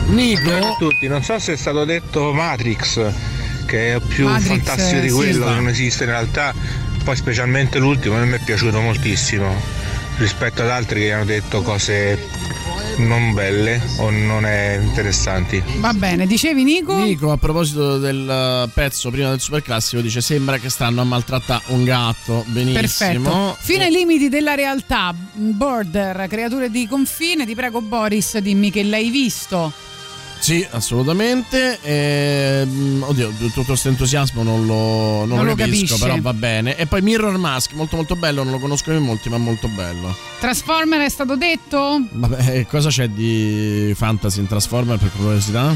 [0.08, 0.52] Nico?
[0.52, 3.00] a tutti, non so se è stato detto Matrix,
[3.74, 6.54] che è più Matrix, fantastico eh, di sì, quello che non esiste in realtà,
[7.04, 9.52] poi specialmente l'ultimo a me è piaciuto moltissimo
[10.18, 12.30] rispetto ad altri che hanno detto cose
[12.98, 15.64] non belle o non è interessanti.
[15.78, 16.96] Va bene, dicevi Nico?
[16.98, 21.64] Nico, a proposito del eh, pezzo prima del superclassico, dice: Sembra che stanno a maltrattare
[21.70, 22.46] un gatto.
[22.50, 22.80] Benissimo.
[22.80, 23.58] Perfetto.
[23.60, 29.10] Fino ai limiti della realtà, Border, creature di confine, ti prego Boris, dimmi che l'hai
[29.10, 29.93] visto.
[30.44, 31.80] Sì, assolutamente.
[31.82, 36.02] Ehm, oddio, tutto questo entusiasmo non lo, non Non lo capisco, capisce.
[36.02, 36.76] però va bene.
[36.76, 40.14] E poi Mirror Mask, molto molto bello, non lo conoscono in molti, ma molto bello.
[40.42, 42.02] Transformer è stato detto?
[42.12, 45.74] Vabbè, e cosa c'è di fantasy in Transformer per curiosità?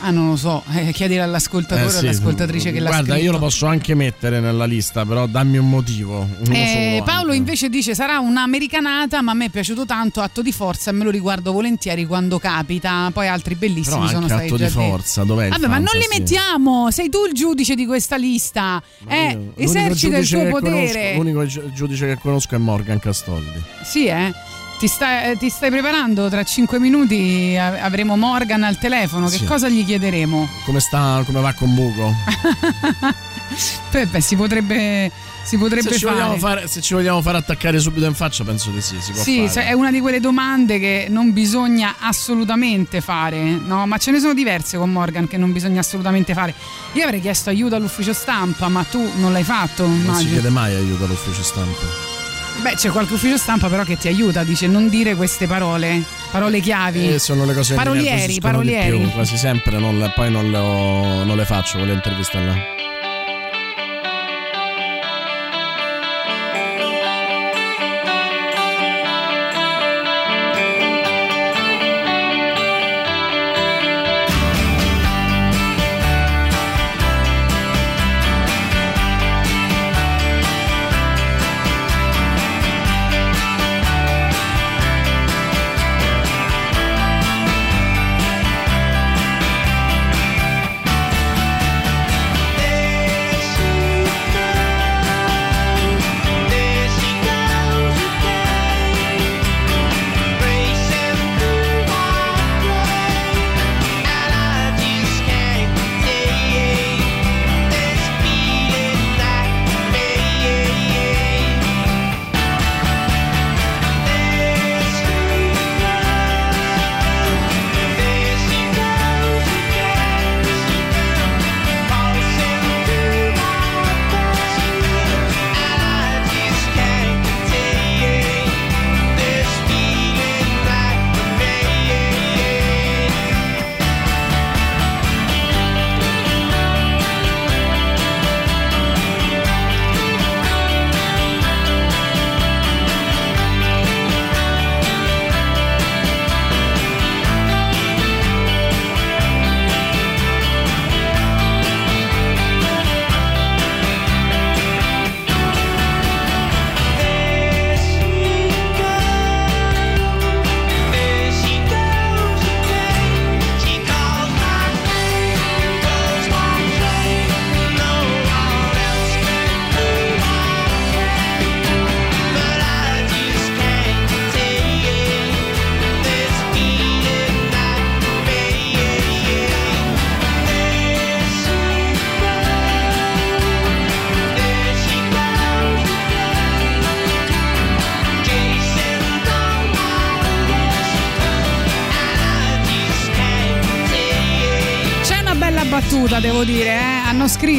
[0.00, 2.06] Ah, non lo so, eh, chiedilo all'ascoltatore Eh, o sì.
[2.06, 3.24] all'ascoltatrice che l'ha Guarda, scritto.
[3.24, 6.28] io lo posso anche mettere nella lista, però dammi un motivo.
[6.50, 7.36] Eh, Paolo anche.
[7.36, 11.02] invece dice sarà un'americanata ma a me è piaciuto tanto atto di forza e me
[11.04, 15.48] lo riguardo volentieri quando capita poi altri bellissimi Però sono stati atto di forza, dov'è
[15.48, 20.28] Vabbè ma non li mettiamo sei tu il giudice di questa lista eh, esercita il
[20.28, 23.62] tuo potere conosco- l'unico gi- giudice che conosco è Morgan Castoldi.
[23.82, 24.32] sì eh
[24.78, 29.44] ti stai, ti stai preparando tra 5 minuti avremo Morgan al telefono che Sì.
[29.44, 30.48] cosa gli chiederemo?
[30.64, 32.14] Come sta, come va con Buco?
[33.90, 35.10] Beh, beh, si potrebbe
[35.46, 38.42] si potrebbe Se ci, fare vogliamo fare, se ci vogliamo fare attaccare subito in faccia,
[38.42, 38.96] penso di sì.
[39.00, 39.48] Si può Sì, fare.
[39.48, 43.86] se- è una di quelle domande che non bisogna assolutamente fare, no?
[43.86, 46.52] Ma ce ne sono diverse con Morgan che non bisogna assolutamente fare.
[46.94, 50.30] Io avrei chiesto aiuto all'ufficio stampa, ma tu non l'hai fatto, Non si immagino.
[50.32, 52.15] chiede mai aiuto all'ufficio stampa.
[52.62, 56.60] Beh, c'è qualche ufficio stampa però che ti aiuta, dice non dire queste parole, parole
[56.60, 57.14] chiavi.
[57.14, 58.98] E sono le cose che mi Parolieri, parolieri.
[58.98, 62.54] più, quasi sempre non poi non le, ho- non le faccio quelle interviste là.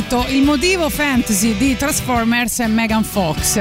[0.08, 3.60] Scritto il motivo fantasy di Transformers è Megan Fox.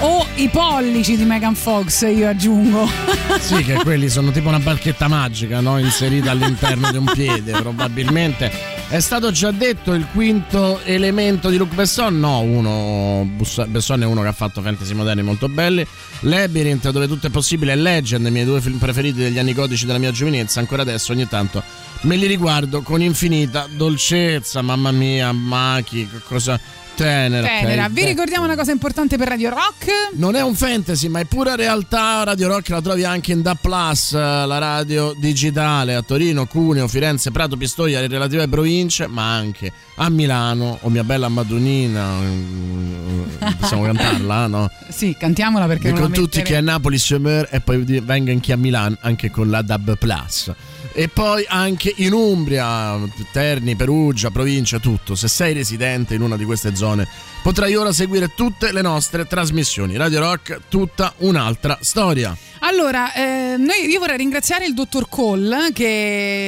[0.00, 2.88] O i pollici di Megan Fox, io aggiungo.
[3.38, 5.78] Sì, che quelli sono tipo una barchetta magica, no?
[5.78, 8.50] Inserita all'interno di un piede, probabilmente.
[8.88, 12.18] È stato già detto il quinto elemento di Luc Besson?
[12.18, 13.26] No, uno.
[13.66, 15.86] Besson è uno che ha fatto fantasy moderni molto belli.
[16.20, 19.86] Labyrinth, dove tutto è possibile, e Legend, i miei due film preferiti degli anni codici
[19.86, 20.60] della mia giovinezza.
[20.60, 21.62] Ancora adesso, ogni tanto
[22.02, 24.62] me li riguardo con infinita dolcezza.
[24.62, 26.58] Mamma mia, Maki, che cosa
[26.94, 27.46] tenera.
[27.46, 27.84] Tenera.
[27.86, 29.90] ok, Vi ricordiamo una cosa importante per Radio Rock.
[30.14, 32.22] Non è un fantasy, ma è pura realtà.
[32.24, 36.86] Radio Rock la trovi anche in Da Plus, eh, la radio digitale a Torino, Cuneo,
[36.88, 40.78] Firenze, Prato, Pistoia, le relative province, ma anche a Milano.
[40.82, 43.22] O mia bella Madonnina, mm,
[43.58, 44.70] possiamo cantarla, no?
[44.92, 47.82] Sì, cantiamola perché non Dico la a tutti mettere- che a Napoli Summer e poi
[48.02, 50.52] venga anche a Milano, anche con la DAB Plus.
[50.94, 52.98] E poi anche in Umbria,
[53.32, 55.14] Terni, Perugia, provincia, tutto.
[55.14, 57.06] Se sei residente in una di queste zone,
[57.42, 59.96] potrai ora seguire tutte le nostre trasmissioni.
[59.96, 62.36] Radio Rock, tutta un'altra storia.
[62.64, 65.84] Allora, eh, noi- io vorrei ringraziare il dottor Cole, che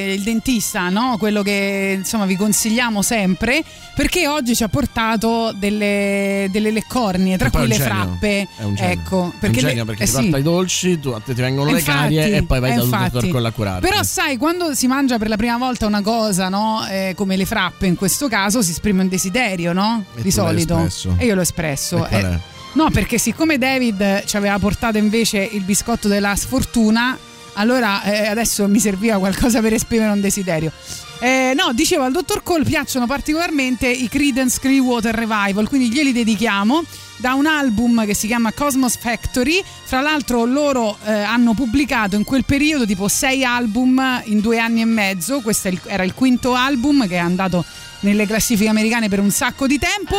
[0.07, 1.17] è il dentista, no?
[1.17, 3.61] quello che insomma vi consigliamo sempre,
[3.93, 7.83] perché oggi ci ha portato delle, delle leccornie, tra cui le genio.
[7.85, 8.47] frappe.
[8.55, 8.91] È un genio.
[8.93, 10.21] Ecco, È un perché le- genio perché eh ti sì.
[10.21, 12.87] porta i dolci, tu, a te ti vengono le Infatti, carie e poi vai dal
[12.87, 13.85] dottor con la curarti.
[13.87, 16.85] Però sai, quando si mangia per la prima volta una cosa, no?
[16.89, 20.05] Eh, come le frappe in questo caso, si esprime un desiderio, no?
[20.15, 20.75] E Di solito.
[21.17, 22.05] E io l'ho espresso.
[22.07, 22.39] Eh,
[22.73, 27.17] no, perché siccome David ci aveva portato invece il biscotto della sfortuna,
[27.53, 30.71] allora eh, adesso mi serviva qualcosa per esprimere un desiderio.
[31.19, 36.83] Eh, no, dicevo al dottor Cole piacciono particolarmente i Creedence Clearwater Revival, quindi glieli dedichiamo
[37.17, 39.63] da un album che si chiama Cosmos Factory.
[39.83, 44.81] Fra l'altro loro eh, hanno pubblicato in quel periodo tipo sei album in due anni
[44.81, 47.63] e mezzo, questo era il quinto album che è andato
[48.01, 50.17] nelle classifiche americane per un sacco di tempo.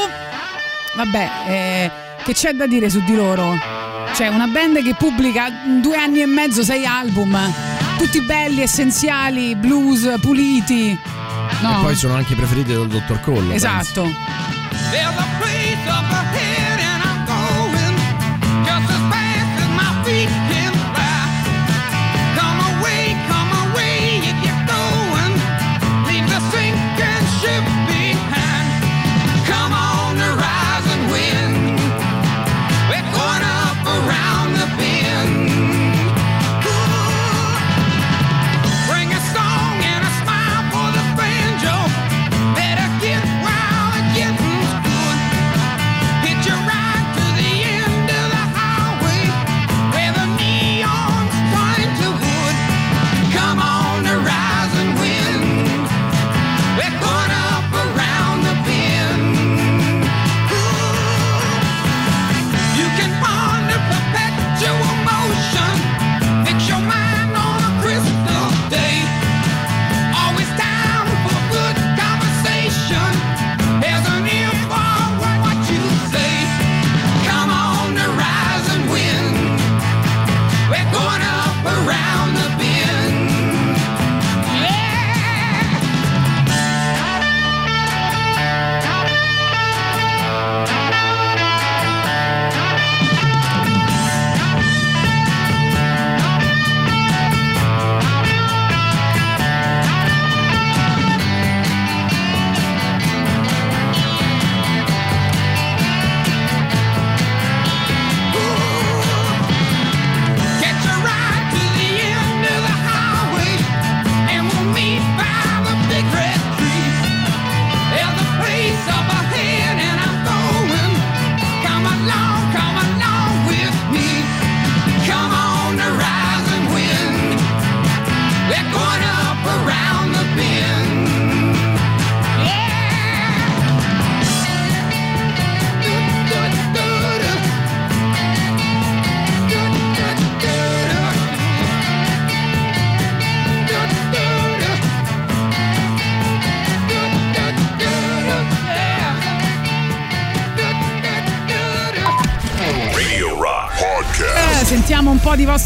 [0.97, 1.91] Vabbè, eh,
[2.25, 3.55] che c'è da dire su di loro?
[4.15, 7.39] C'è una band che pubblica in due anni e mezzo sei album,
[7.99, 10.99] tutti belli, essenziali, blues, puliti.
[11.63, 13.55] No, E poi sono anche i preferiti del dottor Cole.
[13.55, 14.03] esatto.
[14.91, 15.15] There's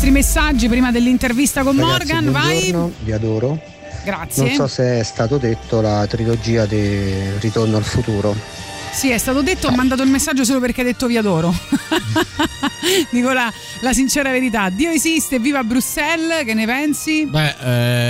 [0.01, 2.33] vostri messaggi prima dell'intervista con Ragazzi, Morgan.
[2.33, 2.59] Vai.
[2.71, 3.61] buongiorno, vi adoro.
[4.03, 4.45] Grazie.
[4.45, 8.35] Non so se è stato detto la trilogia di Ritorno al futuro.
[8.93, 11.55] Sì, è stato detto, ho mandato il messaggio solo perché hai detto vi adoro.
[13.13, 14.71] Dico la, la sincera verità.
[14.71, 17.27] Dio esiste, viva Bruxelles, che ne pensi?
[17.27, 18.10] Beh, eh,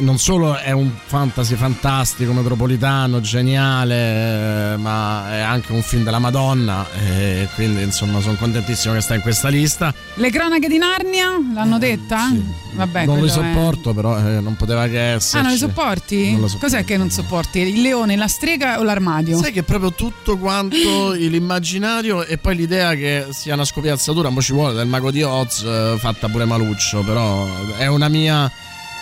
[0.00, 6.18] non solo è un fantasy fantastico, metropolitano, geniale, eh, ma è anche un film della
[6.18, 6.86] Madonna.
[6.92, 9.92] E quindi, insomma, sono contentissimo che sta in questa lista.
[10.14, 12.30] Le cronache di Narnia l'hanno detta?
[12.72, 15.36] Vabbè, non quello li è- sopporto, però eh, non poteva che esserci.
[15.36, 16.32] Ah, non le sopporti?
[16.32, 16.66] Non le sopporto.
[16.76, 17.58] Cos'è che non sopporti?
[17.60, 19.38] Il leone, la strega o l'armadio?
[19.38, 24.40] Sai che è proprio tutto quanto l'immaginario e poi l'idea che sia una scopiazzatura, mo
[24.40, 28.50] ci vuole, del mago di Oz eh, fatta pure maluccio, però è una mia...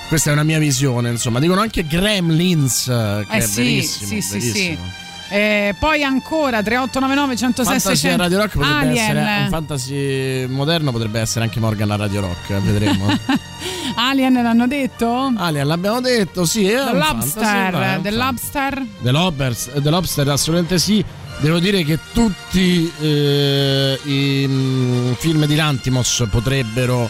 [0.09, 1.39] Questa è una mia visione, insomma.
[1.39, 4.09] Dicono anche Gremlins, eh, che Eh è sì, verissimo.
[4.09, 4.51] sì, sì, sì.
[4.51, 5.07] verissimo.
[5.31, 8.97] Eh, poi ancora 3899 106 Fantasy a 600 Radio Rock potrebbe Alien.
[8.97, 13.07] essere un fantasy moderno potrebbe essere anche Morgan a Radio Rock, eh, vedremo.
[13.97, 15.31] Alien l'hanno detto?
[15.37, 18.87] Alien l'abbiamo detto, sì, è The Lobster, The Lobster.
[19.03, 21.05] The Lobsters, The Lobster assolutamente sì.
[21.41, 27.09] Devo dire che tutti eh, i mm, film di Lantimos potrebbero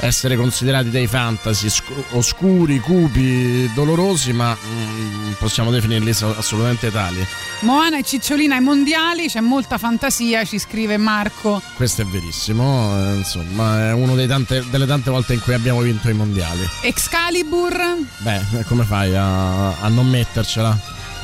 [0.00, 7.24] essere considerati dei fantasy scu- oscuri, cupi, dolorosi, ma mm, possiamo definirli so- assolutamente tali.
[7.60, 11.60] Moana e Cicciolina ai mondiali, c'è molta fantasia, ci scrive Marco.
[11.74, 16.14] Questo è verissimo, eh, insomma, è una delle tante volte in cui abbiamo vinto i
[16.14, 16.66] mondiali.
[16.82, 17.78] Excalibur
[18.18, 20.78] Beh, come fai a, a non mettercela?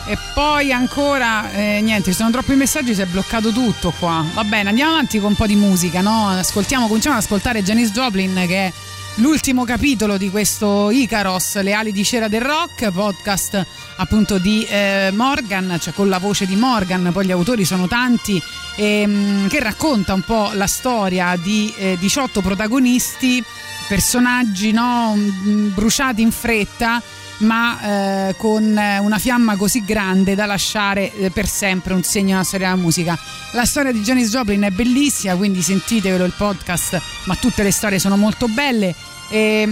[0.06, 4.24] E poi ancora eh, niente, ci sono troppi messaggi, si è bloccato tutto qua.
[4.34, 6.28] Va bene, andiamo avanti con un po' di musica, no?
[6.28, 8.72] Ascoltiamo, cominciamo ad ascoltare Janis Joplin che è
[9.16, 13.66] l'ultimo capitolo di questo Icaros, le ali di cera del rock, podcast
[13.96, 18.40] appunto di eh, Morgan, cioè con la voce di Morgan, poi gli autori sono tanti,
[18.76, 23.42] ehm, che racconta un po' la storia di eh, 18 protagonisti,
[23.88, 27.02] personaggi no, mm, bruciati in fretta
[27.38, 32.32] ma eh, con eh, una fiamma così grande da lasciare eh, per sempre un segno
[32.32, 33.18] nella storia della musica.
[33.52, 37.98] La storia di Janis Joplin è bellissima, quindi sentitevelo il podcast, ma tutte le storie
[37.98, 38.94] sono molto belle.
[39.28, 39.68] E,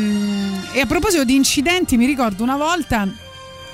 [0.73, 3.09] e a proposito di incidenti, mi ricordo una volta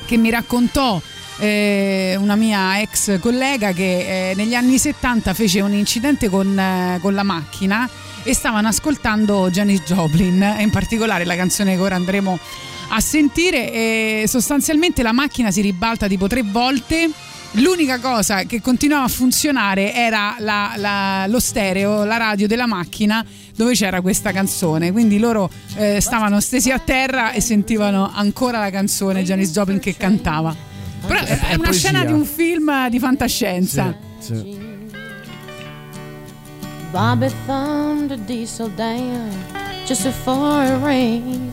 [0.04, 1.00] che mi raccontò
[1.38, 6.98] eh, una mia ex collega che eh, negli anni 70 fece un incidente con, eh,
[7.00, 7.88] con la macchina
[8.22, 14.24] e stavano ascoltando Janis Joplin, in particolare la canzone che ora andremo a sentire e
[14.26, 17.08] sostanzialmente la macchina si ribalta tipo tre volte.
[17.54, 23.24] L'unica cosa che continuava a funzionare era la- la- lo stereo, la radio della macchina
[23.56, 24.90] dove c'era questa canzone.
[24.92, 29.96] Quindi loro eh, stavano stesi a terra e sentivano ancora la canzone Janis Joplin che
[29.96, 30.54] cantava.
[31.06, 31.88] Però è, È una poesia.
[31.90, 33.96] scena di un film di fantascienza.
[34.20, 34.68] Sì.
[36.92, 39.30] Bobby thumbed a diesel down
[39.86, 41.52] just before it rained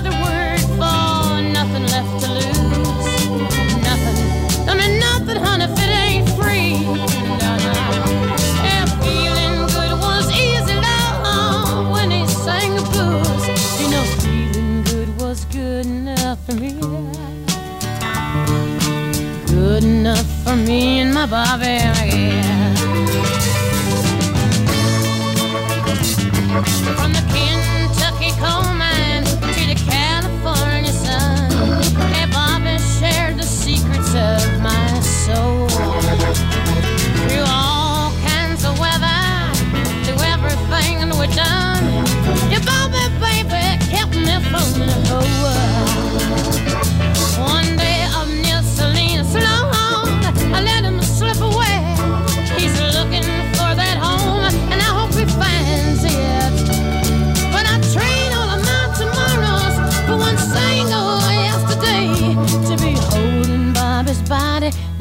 [20.43, 22.41] for me and my Bobby.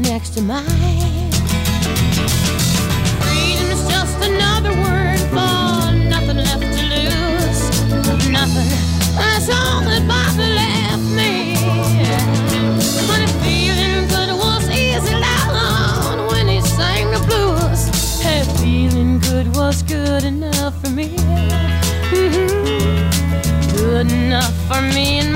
[0.02, 1.30] Next to mine.
[3.20, 7.60] Freedom is just another word for nothing left to lose.
[8.28, 8.70] Nothing.
[9.16, 11.56] That's all that Bobby left me.
[13.42, 15.14] Feeling good was easy
[16.30, 17.88] when he sang the blues.
[18.20, 21.16] Hey, feeling good was good enough for me.
[22.10, 23.76] Mm-hmm.
[23.76, 25.29] Good enough for me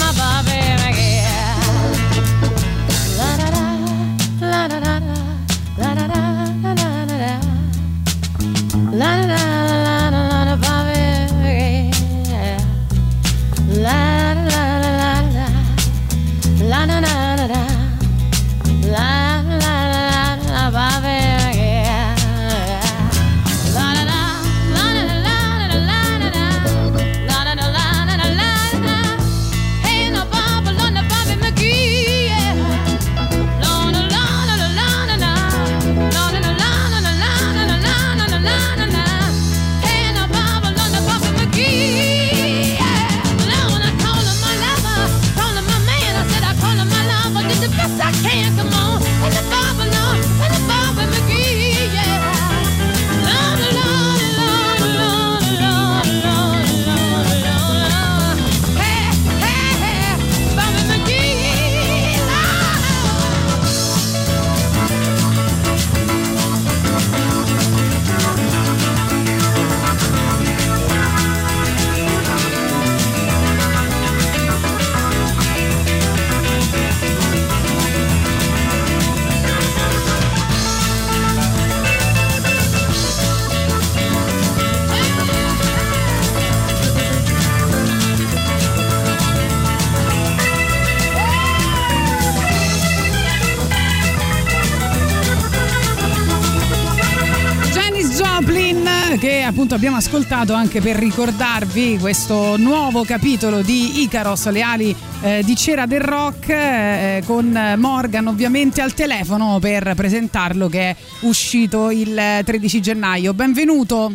[99.64, 105.56] appunto abbiamo ascoltato anche per ricordarvi questo nuovo capitolo di Icaros, le ali eh, di
[105.56, 112.42] cera del rock, eh, con Morgan ovviamente al telefono per presentarlo che è uscito il
[112.44, 113.32] 13 gennaio.
[113.32, 114.12] Benvenuto.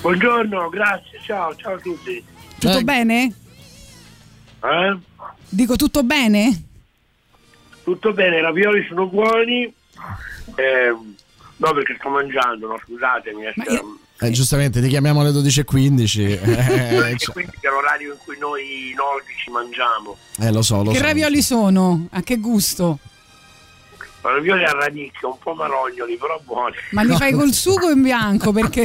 [0.00, 2.24] Buongiorno, grazie, ciao, ciao a tutti.
[2.58, 3.32] Tutto bene?
[4.60, 4.98] Eh?
[5.48, 6.62] Dico tutto bene?
[7.84, 9.72] Tutto bene, i ravioli sono buoni.
[10.56, 10.96] Eh,
[11.58, 13.42] no, perché sto mangiando, no, scusatemi.
[13.44, 16.20] è che- Eh, giustamente, ti chiamiamo alle 12.15.
[16.20, 20.16] Eh, e cioè- quindi è l'orario in cui noi nordici mangiamo.
[20.40, 21.02] eh, lo so, lo che so.
[21.04, 22.06] ravioli sono?
[22.10, 22.98] A che gusto?
[24.22, 26.74] Ma ravioli a radicchio, un po' marognoli, però buoni.
[26.92, 28.50] Ma li fai col sugo o in bianco?
[28.52, 28.84] Perché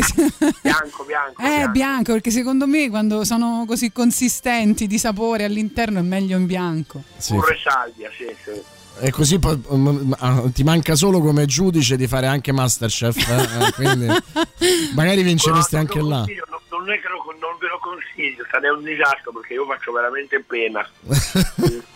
[0.62, 1.42] bianco, bianco.
[1.42, 6.46] Eh, bianco, perché secondo me quando sono così consistenti di sapore all'interno è meglio in
[6.46, 7.02] bianco.
[7.18, 7.34] Sì.
[7.34, 8.62] Pure salvia, sì, sì.
[9.00, 13.18] E così poi, mm, ah, ti manca solo come giudice di fare anche Masterchef.
[13.18, 14.06] eh, eh, quindi
[14.94, 16.20] magari vinceresti anche là.
[16.20, 20.44] Non, è che lo- non ve lo consiglio, è un disastro perché io faccio veramente
[20.48, 20.88] pena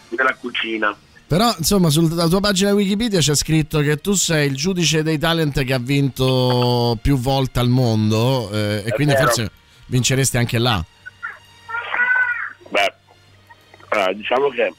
[0.10, 0.96] nella cucina.
[1.28, 5.64] Però, insomma, sulla tua pagina Wikipedia c'è scritto che tu sei il giudice dei talent
[5.64, 8.50] che ha vinto più volte al mondo.
[8.52, 9.26] eh, e quindi vero.
[9.28, 9.52] forse
[9.88, 10.84] vinceresti anche là.
[12.70, 12.94] Beh,
[13.90, 14.72] allora, diciamo che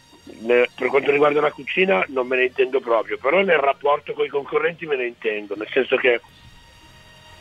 [0.45, 4.29] per quanto riguarda la cucina non me ne intendo proprio, però nel rapporto con i
[4.29, 6.21] concorrenti me ne intendo, nel senso che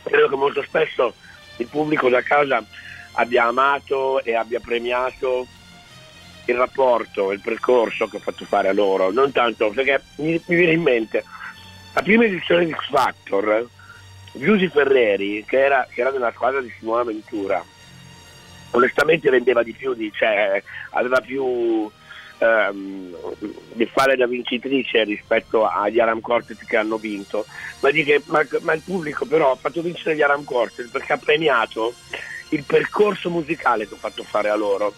[0.02, 1.14] credo che molto spesso
[1.58, 2.64] il pubblico da casa
[3.12, 5.46] abbia amato e abbia premiato
[6.46, 10.56] il rapporto, il percorso che ho fatto fare a loro, non tanto perché mi, mi
[10.56, 11.24] viene in mente
[11.94, 13.66] la prima edizione di X Factor,
[14.32, 17.64] Giusy Ferreri, che era, che era nella squadra di Simona Ventura,
[18.72, 21.90] onestamente rendeva di più, di, cioè, aveva più
[22.38, 23.16] ehm,
[23.72, 27.46] di fare da vincitrice rispetto agli Aram Quartet che hanno vinto,
[27.80, 31.18] ma, che- ma- ma il pubblico però ha fatto vincere gli Aram Quartet perché ha
[31.18, 31.94] premiato
[32.50, 34.94] il percorso musicale che ho fatto fare a loro,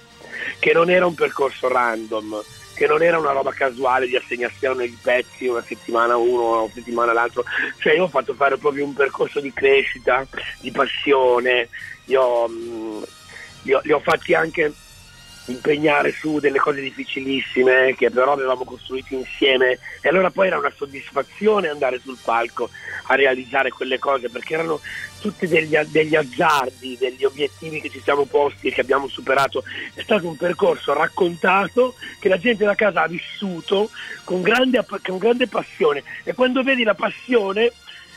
[0.59, 2.43] che non era un percorso random,
[2.75, 7.13] che non era una roba casuale di assegnazione di pezzi una settimana uno, una settimana
[7.13, 7.45] l'altro,
[7.79, 10.27] cioè io ho fatto fare proprio un percorso di crescita,
[10.61, 11.69] di passione,
[12.05, 13.03] io, mh,
[13.63, 14.73] li, ho, li ho fatti anche
[15.49, 20.73] impegnare su delle cose difficilissime che però avevamo costruito insieme e allora poi era una
[20.75, 22.71] soddisfazione andare sul palco
[23.05, 24.81] a realizzare quelle cose perché erano
[25.21, 29.65] tutti degli, degli azzardi, degli obiettivi che ci siamo posti e che abbiamo superato.
[29.95, 33.91] È stato un percorso raccontato che la gente da casa ha vissuto
[34.25, 37.73] con grande, con grande passione e quando vedi la passione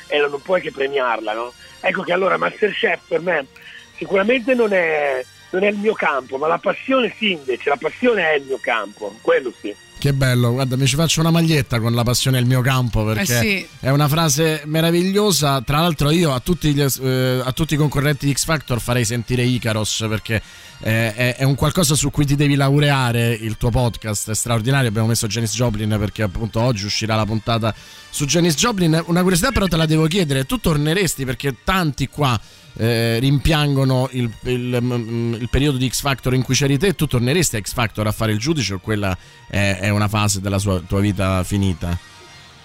[0.07, 1.53] eh, non puoi che premiarla, no?
[1.79, 3.47] Ecco che allora Masterchef per me
[3.95, 8.31] sicuramente non è, non è il mio campo, ma la passione sì invece, la passione
[8.31, 9.73] è il mio campo, quello sì.
[10.01, 13.05] Che bello, guarda, mi ci faccio una maglietta con la passione è il mio campo
[13.05, 13.67] perché Eh sì.
[13.81, 15.61] è una frase meravigliosa.
[15.61, 19.05] Tra l'altro, io a tutti, gli, eh, a tutti i concorrenti di X Factor farei
[19.05, 20.41] sentire Icaros perché
[20.79, 23.31] eh, è, è un qualcosa su cui ti devi laureare.
[23.31, 24.89] Il tuo podcast è straordinario.
[24.89, 27.71] Abbiamo messo Janis Joplin perché appunto oggi uscirà la puntata
[28.09, 29.03] su Janis Joplin.
[29.05, 32.41] Una curiosità, però, te la devo chiedere: tu torneresti perché tanti qua.
[32.77, 37.05] Eh, rimpiangono il, il- mm, il periodo di X Factor in cui c'eri te, tu
[37.07, 39.15] torneresti a X Factor a fare il giudice o quella
[39.49, 41.97] è, è una fase della sua- tua vita finita?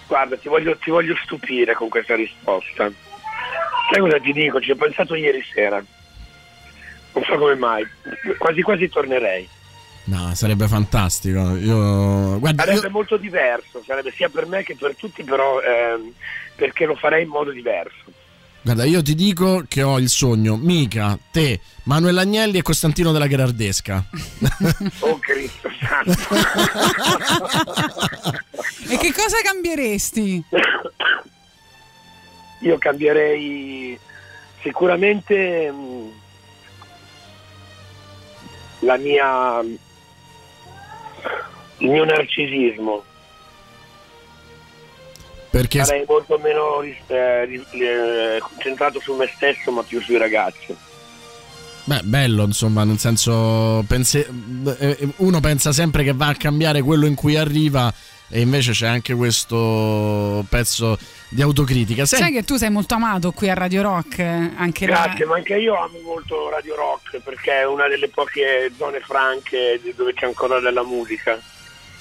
[0.07, 2.89] Guarda, ti voglio, ti voglio stupire con questa risposta.
[3.91, 4.59] Sai cosa ti dico?
[4.61, 5.83] Ci ho pensato ieri sera.
[7.13, 7.83] Non so come mai.
[8.37, 9.47] Quasi quasi tornerei.
[10.05, 11.57] No, sarebbe fantastico.
[11.57, 16.13] Io, guarda, io- Sarebbe molto diverso, sarebbe sia per me che per tutti, però ehm,
[16.55, 18.03] perché lo farei in modo diverso.
[18.67, 23.27] Guarda, io ti dico che ho il sogno, mica te, Manuel Agnelli e Costantino della
[23.27, 24.03] Gherardesca.
[24.99, 26.35] Oh Cristo santo.
[28.89, 30.43] E che cosa cambieresti?
[32.61, 33.97] Io cambierei
[34.61, 36.11] sicuramente mh,
[38.79, 39.59] la mia
[41.79, 43.03] il mio narcisismo.
[45.57, 50.75] Perché Sarei molto meno eh, eh, concentrato su me stesso ma più sui ragazzi.
[51.85, 54.27] Beh, bello, insomma, nel senso, pense-
[54.77, 57.91] eh, uno pensa sempre che va a cambiare quello in cui arriva
[58.29, 60.97] e invece c'è anche questo pezzo
[61.29, 62.05] di autocritica.
[62.05, 65.25] Senti- Sai che tu sei molto amato qui a Radio Rock, eh, anche la- Grazie,
[65.25, 70.13] ma anche io amo molto Radio Rock perché è una delle poche zone franche dove
[70.13, 71.39] c'è ancora della musica.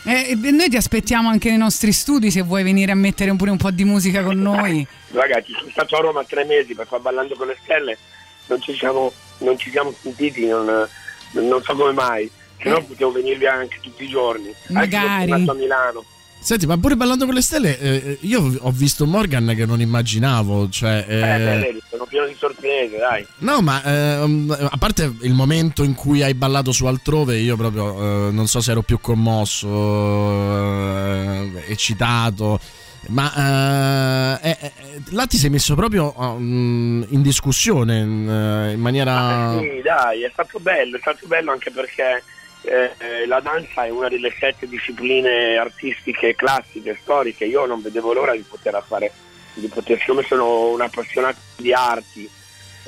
[0.08, 3.56] Eh, noi ti aspettiamo anche nei nostri studi se vuoi venire a mettere pure un
[3.56, 4.86] po' di musica con noi.
[5.10, 7.98] Ragazzi, sono stato a Roma tre mesi per far Ballando con le Stelle,
[8.46, 10.88] non ci siamo, non ci siamo sentiti, non,
[11.32, 12.30] non so come mai,
[12.60, 14.46] se no potevo venirvi anche tutti i giorni.
[14.46, 15.24] Anche Magari.
[15.24, 16.04] sono tornato a Milano.
[16.46, 20.68] Senti, ma pure ballando con le stelle, eh, io ho visto Morgan che non immaginavo.
[20.68, 23.26] Cioè, Eh, eh, sono pieno di sorprese, dai.
[23.38, 28.28] No, ma ehm, a parte il momento in cui hai ballato su altrove, io proprio
[28.28, 32.60] eh, non so se ero più commosso, eh, eccitato.
[33.08, 34.72] Ma eh, eh, eh,
[35.10, 39.58] là ti sei messo proprio mm, in discussione in, eh, in maniera.
[39.58, 42.22] Sì, dai, è stato bello, è stato bello anche perché
[42.66, 47.44] eh, eh, la danza è una delle sette discipline artistiche classiche, storiche.
[47.44, 49.12] Io non vedevo l'ora di poter fare,
[49.54, 52.28] di poter, siccome sono un appassionato di arti,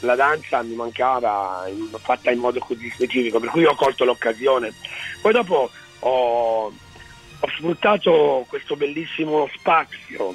[0.00, 4.72] la danza mi mancava in- fatta in modo così specifico, per cui ho colto l'occasione.
[5.20, 10.34] Poi dopo ho, ho sfruttato questo bellissimo spazio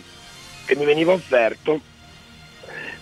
[0.65, 1.79] che mi veniva offerto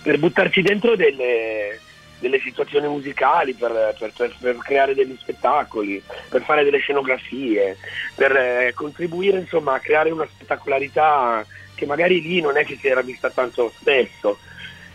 [0.02, 1.80] per buttarci dentro delle,
[2.22, 7.78] delle situazioni musicali, per, per- per- per creare degli spettacoli, per fare delle scenografie,
[8.16, 11.46] per eh, contribuire insomma a creare una spettacolarità
[11.76, 14.40] che magari lì non è che si era vista tanto spesso.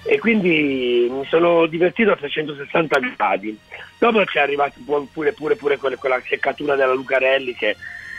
[0.05, 3.59] E quindi mi sono divertito a 360 gradi.
[3.99, 4.75] Dopo c'è arrivata
[5.13, 7.77] pure, pure, pure quella, seccatura della Lucarelli che,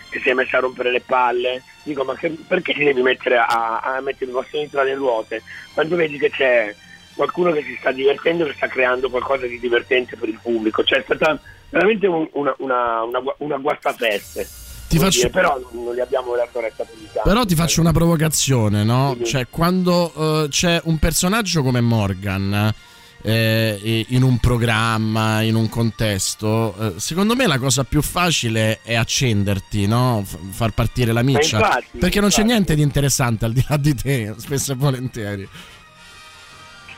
[0.10, 1.64] che si è messa a rompere le palle.
[1.84, 5.44] Dico, ma che- perché ti devi mettere a, a mettere i bastoni tra le ruote?
[5.74, 6.76] Quando vedi che c'è
[7.18, 10.84] qualcuno che si sta divertendo, che sta creando qualcosa di divertente per il pubblico.
[10.86, 11.38] Cioè è stata
[11.70, 14.48] veramente un- una, una, una, una guastafeste.
[14.88, 17.22] Ti faccio- dire, però non gli abbiamo dato retta pubblicità.
[17.24, 19.18] Però ti faccio una provocazione, no?
[19.26, 20.14] Cioè, quando
[20.46, 22.74] eh, c'è un personaggio come Morgan
[23.22, 28.96] eh, in un programma, in un contesto, eh, secondo me la cosa più facile è
[28.96, 30.24] accenderti, no?
[30.26, 31.58] F- far partire la miccia.
[31.58, 32.44] infatti, perché non c'è infatti.
[32.54, 35.50] niente di interessante al di là di te, spesso e volentieri.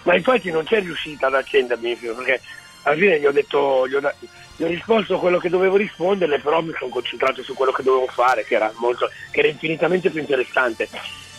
[0.03, 2.41] Ma infatti non c'è riuscita ad accendermi perché
[2.83, 4.13] alla fine gli ho detto, gli ho,
[4.55, 8.07] gli ho risposto quello che dovevo risponderle, però mi sono concentrato su quello che dovevo
[8.07, 10.87] fare, che era, molto, che era infinitamente più interessante.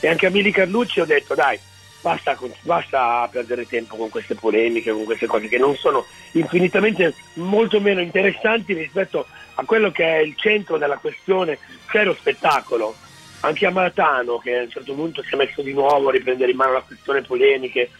[0.00, 1.58] E anche a Mili Carlucci ho detto, dai,
[2.00, 7.80] basta, basta perdere tempo con queste polemiche, con queste cose che non sono infinitamente molto
[7.80, 11.58] meno interessanti rispetto a quello che è il centro della questione,
[11.90, 12.94] cioè lo spettacolo.
[13.42, 16.50] Anche a Maratano, che a un certo punto si è messo di nuovo a riprendere
[16.50, 17.90] in mano la questione polemiche,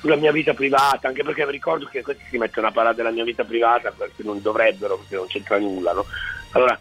[0.00, 3.10] sulla mia vita privata, anche perché vi ricordo che questi si mettono a parlare della
[3.10, 6.06] mia vita privata, perché non dovrebbero, perché non c'entra nulla, no?
[6.52, 6.78] Allora,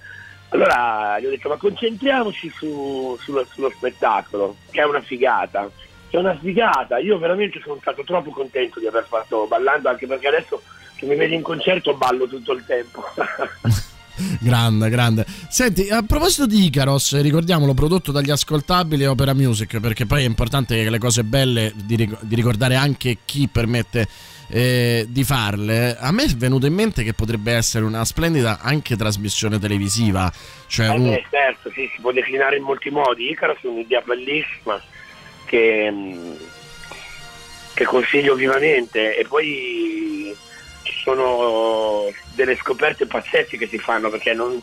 [0.50, 5.70] allora gli ho detto, ma concentriamoci su- sullo, sullo spettacolo, che è una figata.
[6.10, 10.28] È una figata, io veramente sono stato troppo contento di aver fatto ballando, anche perché
[10.28, 10.64] adesso
[10.96, 13.04] che mi vedi in concerto ballo tutto il tempo.
[14.40, 15.26] Grande, grande.
[15.50, 20.76] Senti, a proposito di Icaros, ricordiamolo, prodotto dagli ascoltabili Opera Music, perché poi è importante
[20.84, 24.08] che le cose belle di, di ricordare anche chi permette
[24.50, 25.96] eh, di farle.
[25.98, 30.32] A me è venuto in mente che potrebbe essere una splendida anche trasmissione televisiva.
[30.68, 33.30] Cioè Eh un- beh, certo, sì, si può declinare in molti modi.
[33.30, 34.82] Icaros è un'idea bellissima
[35.46, 36.38] che, mh,
[37.74, 40.36] che consiglio vivamente e poi
[41.02, 44.62] sono delle scoperte pazzesche che si fanno perché non,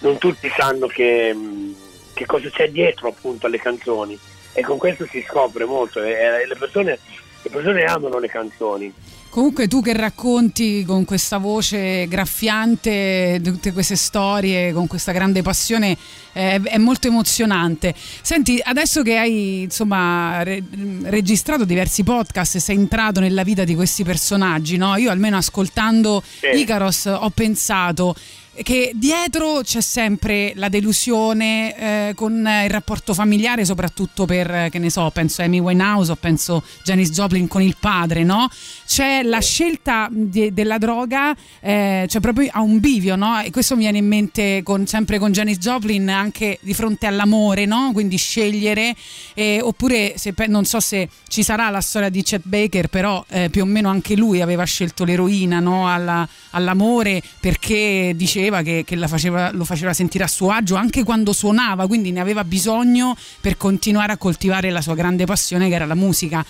[0.00, 1.74] non tutti sanno che, mh,
[2.14, 4.18] che cosa c'è dietro appunto alle canzoni
[4.52, 6.98] e con questo si scopre molto e, e le, persone,
[7.42, 8.92] le persone amano le canzoni.
[9.30, 15.96] Comunque tu che racconti con questa voce graffiante tutte queste storie, con questa grande passione,
[16.32, 17.94] eh, è molto emozionante.
[18.22, 20.60] Senti, adesso che hai insomma re-
[21.04, 24.96] registrato diversi podcast e sei entrato nella vita di questi personaggi, no?
[24.96, 26.58] Io almeno ascoltando Sì.
[26.58, 28.16] Icaros ho pensato
[28.62, 31.76] che dietro c'è sempre la delusione
[32.08, 36.16] eh, con il rapporto familiare, soprattutto per, che ne so, penso a Amy Winehouse o
[36.16, 38.48] penso Janis Joplin con il padre, no?
[38.86, 43.40] C'è la scelta di- della droga, eh, cioè proprio a un bivio, no?
[43.40, 47.64] E questo mi viene in mente con- sempre con Janis Joplin anche di fronte all'amore,
[47.66, 47.90] no?
[47.92, 48.94] Quindi scegliere,
[49.34, 53.48] eh, oppure se non so se ci sarà la storia di Chet Baker, però eh,
[53.48, 55.88] più o meno anche lui aveva scelto l'eroina, no?
[55.88, 61.32] Alla- all'amore perché diceva che, che faceva- lo faceva sentire a suo agio anche quando
[61.32, 65.86] suonava, quindi ne aveva bisogno per continuare a coltivare la sua grande passione che era
[65.86, 66.44] la musica.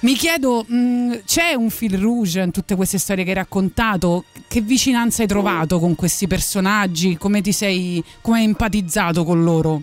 [0.00, 4.24] Mi chiedo, mh, c'è un fil rouge in tutte queste storie che hai raccontato?
[4.48, 7.18] Che vicinanza hai trovato con questi personaggi?
[7.18, 9.82] Come ti sei, come hai empatizzato con loro?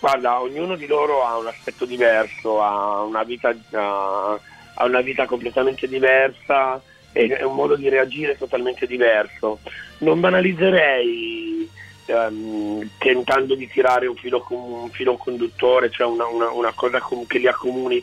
[0.00, 4.38] Guarda, ognuno di loro ha un aspetto diverso, ha una vita, ha-
[4.84, 6.80] una vita completamente diversa
[7.12, 9.58] e un modo di reagire totalmente diverso.
[9.98, 11.68] Non banalizzerei
[12.06, 17.26] ehm, tentando di tirare un filo, un filo conduttore, cioè una, una- una cosa com-
[17.26, 18.02] che li accomuni,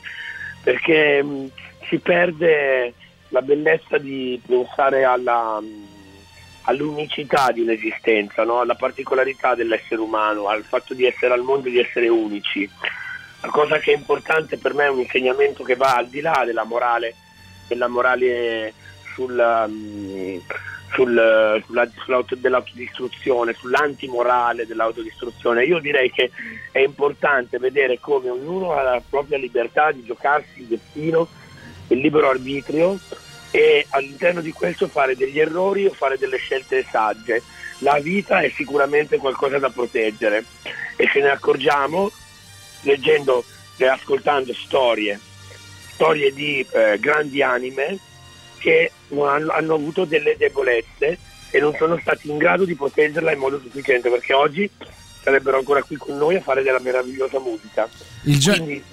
[0.61, 1.49] perché mh,
[1.89, 2.93] si perde
[3.30, 5.88] la bellezza di pensare alla, mh,
[6.63, 8.59] all'unicità di un'esistenza, no?
[8.59, 12.69] alla particolarità dell'essere umano, al fatto di essere al mondo e di essere unici.
[13.41, 16.43] La cosa che è importante per me è un insegnamento che va al di là
[16.45, 17.15] della morale,
[17.67, 18.73] della morale
[19.13, 19.34] sul,
[19.69, 20.38] mm,
[20.94, 25.66] sul- sulla- sull'auto- dell'autodistruzione, sull'antimorale dell'autodistruzione.
[25.66, 26.32] Io direi che
[26.72, 31.28] è importante vedere come ognuno ha la propria libertà di giocarsi il destino,
[31.90, 32.98] il libero arbitrio
[33.52, 37.44] e all'interno di questo fare degli errori o fare delle scelte sagge.
[37.80, 40.45] La vita è sicuramente qualcosa da proteggere
[40.95, 42.10] e ce ne accorgiamo
[42.82, 43.44] leggendo
[43.78, 45.20] e ascoltando storie,
[45.90, 47.98] storie di eh, grandi anime
[48.66, 51.20] che non hanno, hanno avuto delle debolezze
[51.52, 54.68] e non sono stati in grado di proteggerla in modo sufficiente perché oggi
[55.22, 57.88] sarebbero ancora qui con noi a fare della meravigliosa musica.
[58.24, 58.84] Il ge- Quindi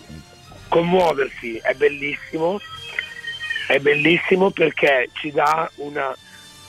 [0.69, 2.61] commuoversi è bellissimo,
[3.67, 6.15] è bellissimo perché ci dà una,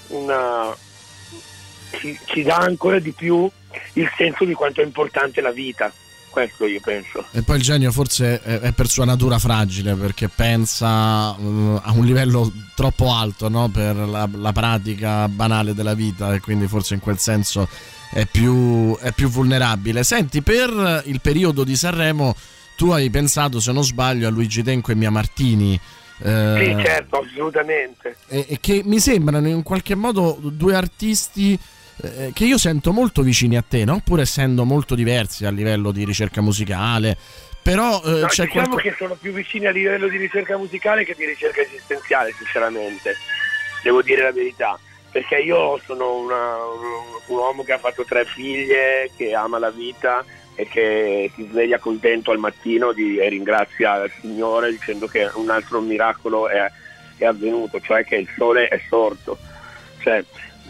[0.08, 0.74] una
[1.98, 3.50] ci, ci dà ancora di più
[3.94, 5.92] il senso di quanto è importante la vita.
[6.34, 7.24] Questo io penso.
[7.32, 12.04] E poi il genio forse è, per sua natura fragile perché pensa eh, a un
[12.04, 13.70] livello troppo alto no?
[13.70, 17.70] per la, la pratica banale della vita e quindi forse in quel senso
[18.12, 20.04] è più, è più vulnerabile.
[20.04, 22.36] Senti, per il periodo di Sanremo
[22.76, 25.80] tu hai pensato, se non sbaglio, a Luigi Tenco e Mia Martini.
[26.24, 28.18] eh, Sì, certo, assolutamente.
[28.28, 31.60] e, e che mi sembrano in qualche modo due artisti
[32.04, 34.02] eh, che io sento molto vicini a te, no?
[34.04, 37.18] pur essendo molto diversi a livello di ricerca musicale.
[37.62, 41.06] Però eh, No, c'è diciamo qualco- che sono più vicini a livello di ricerca musicale
[41.06, 43.16] che di ricerca esistenziale, sinceramente.
[43.82, 44.78] Devo dire la verità.
[45.10, 50.26] Perché io sono una- un, uomo che ha fatto tre figlie, che ama la vita
[50.56, 55.50] e che si sveglia contento al mattino di- e ringrazia il Signore dicendo che un
[55.50, 56.70] altro miracolo è,
[57.18, 59.38] è avvenuto, cioè che il sole è sorto.
[60.00, 60.24] Cioè,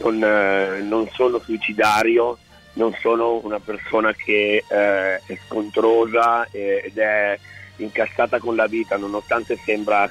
[0.04, 2.38] non, eh, non sono suicidario,
[2.74, 7.38] non sono una persona che eh, è scontrosa ed è
[7.78, 10.10] incastrata con la vita, nonostante sembra,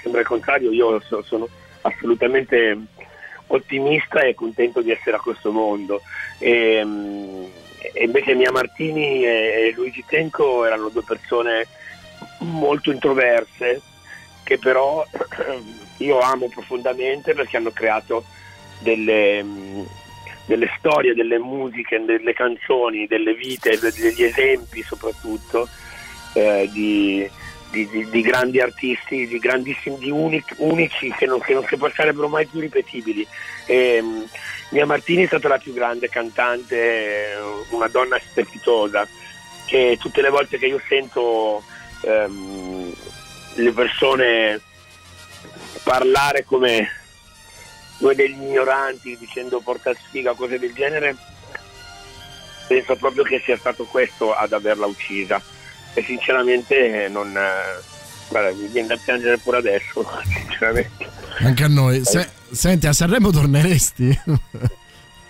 [0.00, 1.48] sembra il contrario, io so- sono
[1.82, 2.78] assolutamente
[3.48, 6.02] ottimista e contento di essere a questo mondo.
[6.38, 7.44] E, mm,
[7.92, 11.66] e invece Mia Martini e Luigi Tenco erano due persone
[12.40, 13.80] molto introverse
[14.42, 15.04] che però
[15.98, 18.24] io amo profondamente perché hanno creato
[18.78, 19.82] delle, mm,
[20.46, 25.68] delle storie, delle musiche, delle canzoni, delle vite, de- degli esempi soprattutto
[26.34, 27.28] eh, di,
[27.70, 31.76] di- di- di grandi artisti, di grandissimi, di uni- unici che non, che non si
[31.94, 33.26] sarebbero mai più ripetibili.
[33.66, 34.22] E, mm,
[34.70, 37.36] Mia Martini è stata la più grande cantante, eh,
[37.70, 39.06] una donna strepitosa,
[39.66, 41.62] che tutte le volte che io sento
[42.02, 42.92] ehm,
[43.54, 44.60] le persone
[45.82, 46.88] parlare come
[47.98, 51.16] due degli ignoranti dicendo porta sfiga cose del genere
[52.66, 55.40] penso proprio che sia stato questo ad averla uccisa
[55.94, 57.82] e sinceramente eh, non eh,
[58.28, 62.02] guarda, mi viene da piangere pure adesso sinceramente Anche a noi.
[62.04, 64.20] Se- senti, a Sanremo torneresti?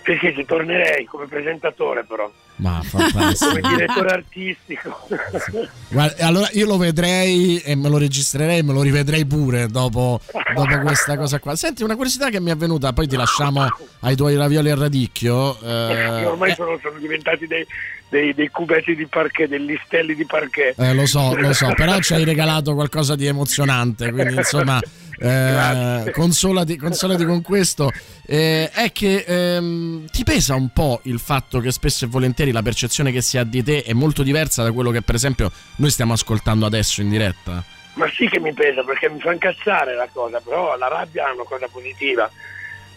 [0.07, 3.67] sì sì ci tornerei come presentatore però Ma come fantastico.
[3.67, 5.07] direttore artistico
[5.89, 10.19] Guarda, allora io lo vedrei e me lo registrerei, me lo rivedrei pure dopo,
[10.53, 11.55] dopo questa cosa qua.
[11.55, 13.67] Senti, una curiosità che mi è venuta, poi ti lasciamo
[14.01, 15.59] ai tuoi ravioli al radicchio.
[15.61, 17.65] eh, ormai sono, sono diventati dei,
[18.09, 21.99] dei, dei cubetti di parquet degli listelli di parquet Eh, lo so, lo so, però
[21.99, 24.79] ci hai regalato qualcosa di emozionante, quindi insomma,
[25.19, 27.91] eh, consolati, consolati con questo.
[28.25, 32.61] Eh, è che ehm, ti pesa un po' il fatto che spesso e volentieri la
[32.61, 35.89] percezione che si ha di te è molto diversa da quello che per esempio noi
[35.89, 37.63] stiamo ascoltando adesso in diretta?
[37.93, 41.33] Ma sì che mi pesa perché mi fa incazzare la cosa, però la rabbia è
[41.33, 42.29] una cosa positiva.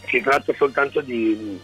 [0.07, 1.59] Si tratta soltanto di.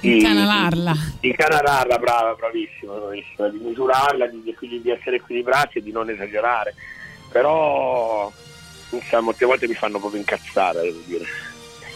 [0.00, 0.92] di Incanalarla.
[1.20, 6.10] Di incanalarla, brava, bravissima, bravissima, di misurarla, di, di- di essere equilibrati e di non
[6.10, 6.74] esagerare.
[7.30, 8.30] Però
[8.90, 11.24] insomma, molte volte mi fanno proprio incazzare, devo dire.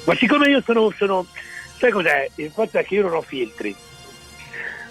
[0.04, 1.26] Ma siccome io sono, sono
[1.78, 2.30] sai cos'è?
[2.36, 3.74] Il fatto è che io non ho filtri.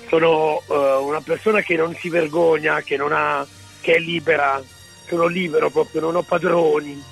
[0.07, 3.45] Sono eh, una persona che non si vergogna, che non ha,
[3.81, 4.61] che è libera,
[5.07, 7.11] sono libero proprio, non ho padroni.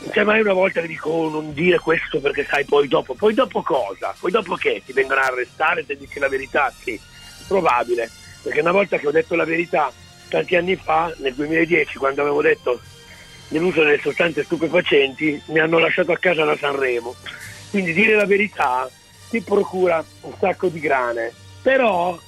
[0.00, 3.14] Non c'è mai una volta che dico "Oh, non dire questo perché sai poi dopo.
[3.14, 4.14] Poi dopo cosa?
[4.18, 4.82] Poi dopo che?
[4.84, 6.72] Ti vengono a arrestare se dici la verità?
[6.76, 6.98] Sì,
[7.46, 8.10] probabile.
[8.42, 9.92] Perché una volta che ho detto la verità
[10.28, 12.80] tanti anni fa, nel 2010, quando avevo detto
[13.52, 17.14] dell'uso delle sostanze stupefacenti, mi hanno lasciato a casa da Sanremo.
[17.70, 18.90] Quindi dire la verità
[19.30, 21.32] ti procura un sacco di grane.
[21.62, 22.18] Però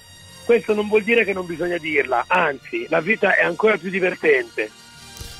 [0.45, 4.71] questo non vuol dire che non bisogna dirla, anzi, la vita è ancora più divertente.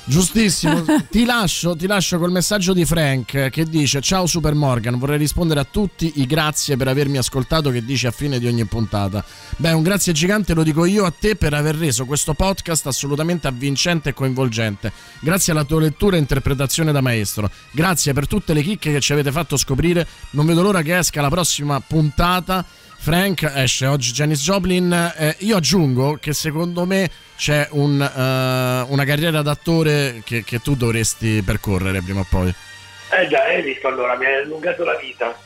[0.07, 5.17] Giustissimo, ti lascio, ti lascio col messaggio di Frank che dice Ciao Super Morgan, vorrei
[5.17, 9.25] rispondere a tutti i grazie per avermi ascoltato che dice a fine di ogni puntata.
[9.57, 13.47] Beh, un grazie gigante lo dico io a te per aver reso questo podcast assolutamente
[13.47, 14.91] avvincente e coinvolgente.
[15.21, 17.49] Grazie alla tua lettura e interpretazione da maestro.
[17.71, 20.07] Grazie per tutte le chicche che ci avete fatto scoprire.
[20.31, 22.63] Non vedo l'ora che esca la prossima puntata.
[23.05, 24.91] Frank esce oggi Janis Joplin.
[25.15, 27.07] Eh, io aggiungo che secondo me
[27.37, 32.47] c'è un, eh, una carriera d'attore che, che tu dovresti percorrere prima o poi.
[32.47, 35.37] Eh già, hai visto allora, mi hai allungato la vita.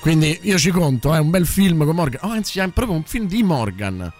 [0.00, 2.30] Quindi io ci conto, è un bel film con Morgan.
[2.30, 4.10] Oh, anzi, è proprio un film di Morgan.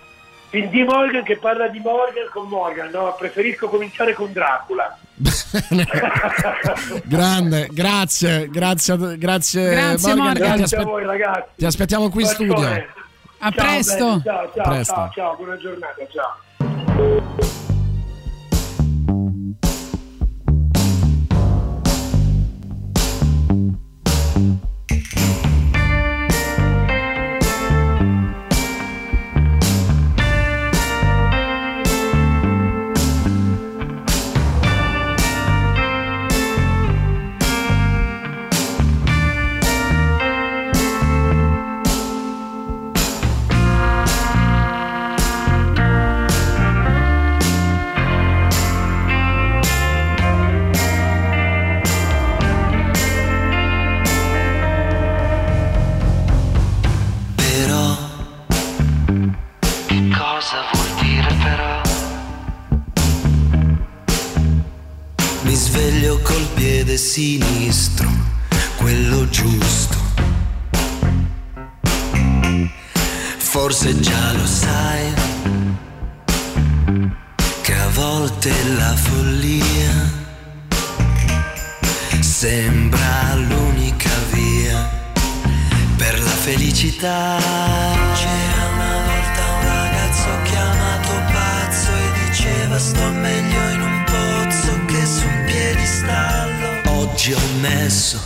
[0.53, 3.15] Film di Morgan che parla di Morgan con Morgan, no?
[3.19, 4.99] Preferisco cominciare con Dracula.
[7.05, 10.35] Grande, grazie, grazie, a- grazie, Grazie, Morgan.
[10.35, 11.49] Ti, Grazie aspe- a voi ragazzi.
[11.57, 12.69] ti aspettiamo qui in studio.
[13.39, 14.05] A Ciao, presto.
[14.07, 14.95] belli, Ciao, ciao, Presto.
[14.95, 17.82] ciao, ciao, buona giornata, ciao.
[67.13, 68.09] Sinistro,
[68.79, 69.99] quello giusto.
[73.37, 75.13] Forse già lo sai
[77.61, 80.11] che a volte la follia
[82.21, 84.89] sembra l'unica via
[85.99, 87.52] per la felicità.
[97.23, 98.21] Oggi ho messo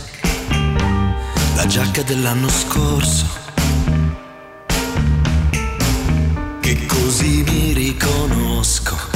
[1.53, 3.27] la giacca dell'anno scorso.
[6.59, 9.06] Che così mi riconosco.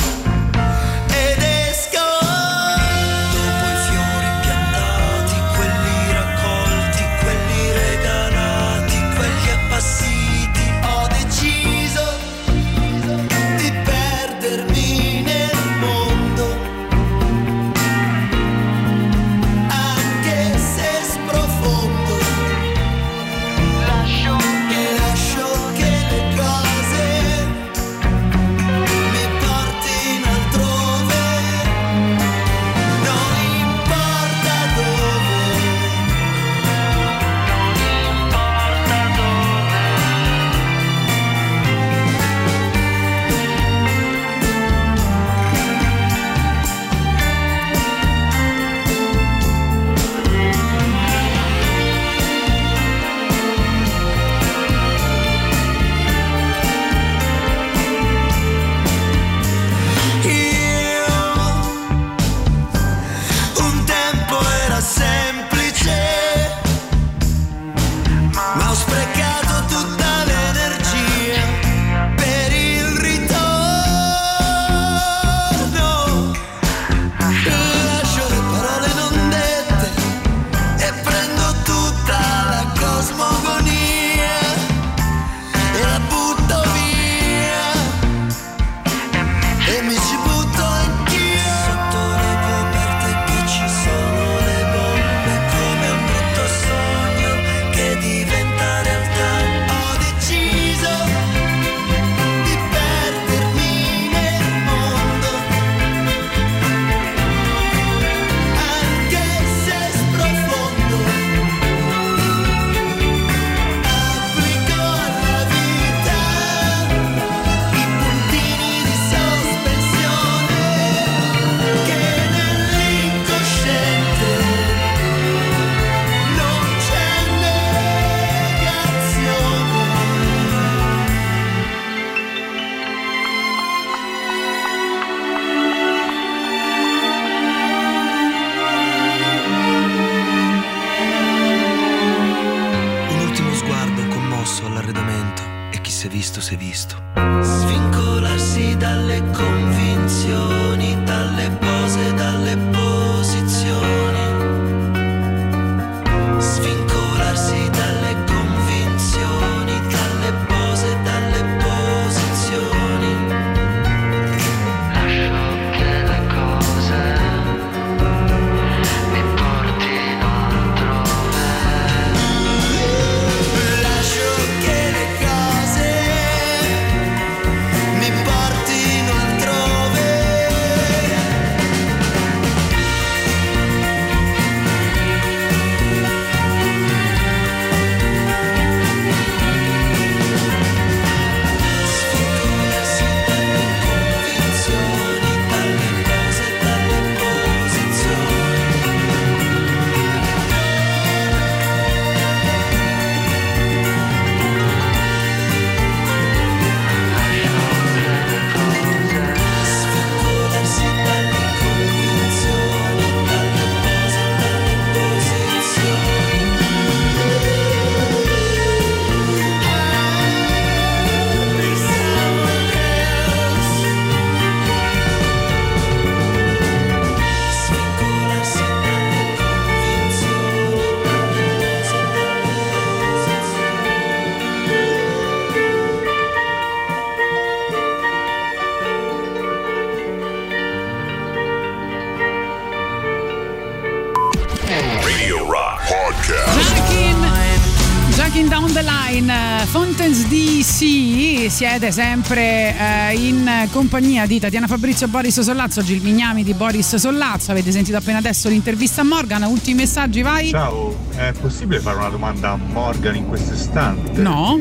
[251.62, 257.52] Siete sempre eh, in compagnia di Tatiana Fabrizio Boris Sollazzo, Gil Mignami di Boris Sollazzo,
[257.52, 260.48] avete sentito appena adesso l'intervista a Morgan, ultimi messaggi, vai?
[260.50, 264.20] Ciao, è possibile fare una domanda a Morgan in questo istante?
[264.20, 264.60] No.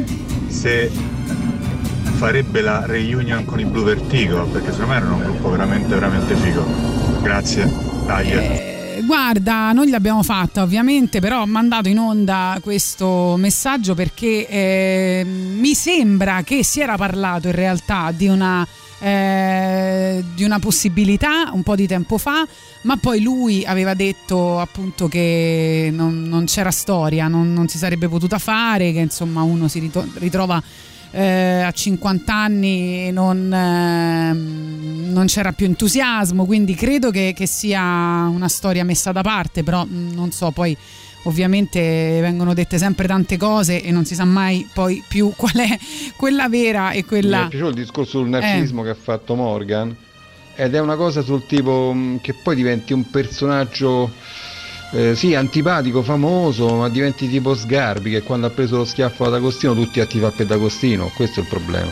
[0.48, 0.90] Se
[2.16, 6.35] farebbe la reunion con i Blue Vertigo, perché secondo me erano un gruppo veramente, veramente
[6.35, 6.66] figo.
[7.22, 7.72] Grazie.
[8.05, 8.31] Dai.
[8.31, 8.70] Eh,
[9.10, 15.27] Guarda, noi l'abbiamo fatta ovviamente, però ho mandato in onda questo messaggio perché eh,
[15.70, 18.66] mi sembra che si era parlato in realtà di una,
[18.98, 22.44] eh, di una possibilità un po' di tempo fa,
[22.82, 28.09] ma poi lui aveva detto appunto che non, non c'era storia, non, non si sarebbe
[28.09, 30.60] potuta fare, che insomma uno si rito- ritrova
[31.12, 37.47] eh, a 50 anni e non, ehm, non c'era più entusiasmo, quindi credo che, che
[37.47, 37.80] sia
[38.28, 40.76] una storia messa da parte, però mh, non so, poi
[41.24, 45.78] ovviamente vengono dette sempre tante cose e non si sa mai poi più qual è
[46.16, 47.44] quella vera e Mi quella...
[47.44, 49.94] è piaciuto il discorso sul narcisismo che ha fatto Morgan
[50.55, 54.10] ed è una cosa sul tipo mh, che poi diventi un personaggio
[54.92, 59.34] eh, sì antipatico, famoso, ma diventi tipo Sgarbi che quando ha preso lo schiaffo ad
[59.34, 61.90] Agostino tutti attivi a Pedagostino, questo è il problema.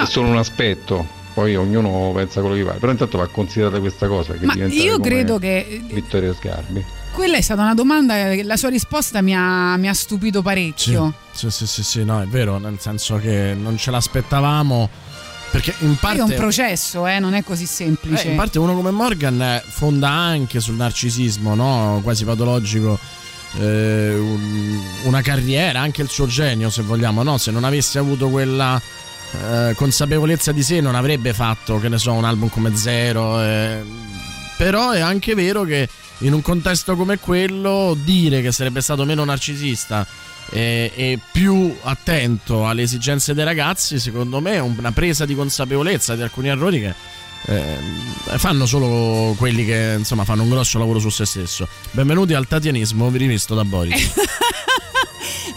[0.00, 4.06] È solo un aspetto, poi ognuno pensa quello che pare, però intanto va considerata questa
[4.06, 6.84] cosa che Ma diventa io credo che Vittorio Sgarbi.
[7.14, 10.44] Quella è stata una domanda, che la sua risposta mi ha, mi ha stupito Sì,
[10.44, 11.14] parecchio.
[11.32, 14.90] sì, sì, sì, sì, no, è vero, nel senso che non ce l'aspettavamo.
[15.50, 16.34] Perché in Poi è un parte.
[16.34, 18.24] processo, eh, non è così semplice.
[18.26, 22.00] Eh, in parte uno come Morgan eh, fonda anche sul narcisismo, no?
[22.02, 22.98] quasi patologico,
[23.60, 27.38] eh, un- una carriera, anche il suo genio se vogliamo, no?
[27.38, 28.80] se non avesse avuto quella
[29.30, 33.40] eh, consapevolezza di sé non avrebbe fatto, che ne so, un album come Zero.
[34.56, 39.24] Però è anche vero che in un contesto come quello dire che sarebbe stato meno
[39.24, 40.06] narcisista
[40.50, 46.14] e, e più attento alle esigenze dei ragazzi, secondo me è una presa di consapevolezza
[46.14, 46.94] di alcuni errori che
[47.46, 47.78] eh,
[48.38, 51.68] fanno solo quelli che insomma fanno un grosso lavoro su se stesso.
[51.90, 54.12] Benvenuti al tatianismo rivisto da Boris.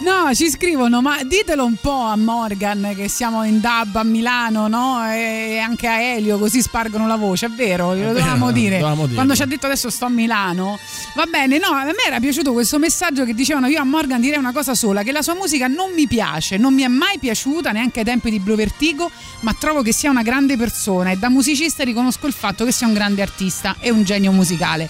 [0.00, 4.68] No, ci scrivono, ma ditelo un po' a Morgan che siamo in dub a Milano,
[4.68, 5.04] no?
[5.10, 7.88] E anche a Elio, così spargono la voce, è vero?
[7.88, 8.78] Lo vero, dovevamo dire.
[8.78, 9.08] dovevamo.
[9.08, 10.78] Quando ci ha detto adesso sto a Milano.
[11.16, 14.38] Va bene, no, a me era piaciuto questo messaggio che dicevano io a Morgan direi
[14.38, 17.72] una cosa sola, che la sua musica non mi piace, non mi è mai piaciuta
[17.72, 19.10] neanche ai tempi di Blue Vertigo,
[19.40, 22.86] ma trovo che sia una grande persona e da musicista riconosco il fatto che sia
[22.86, 24.88] un grande artista e un genio musicale.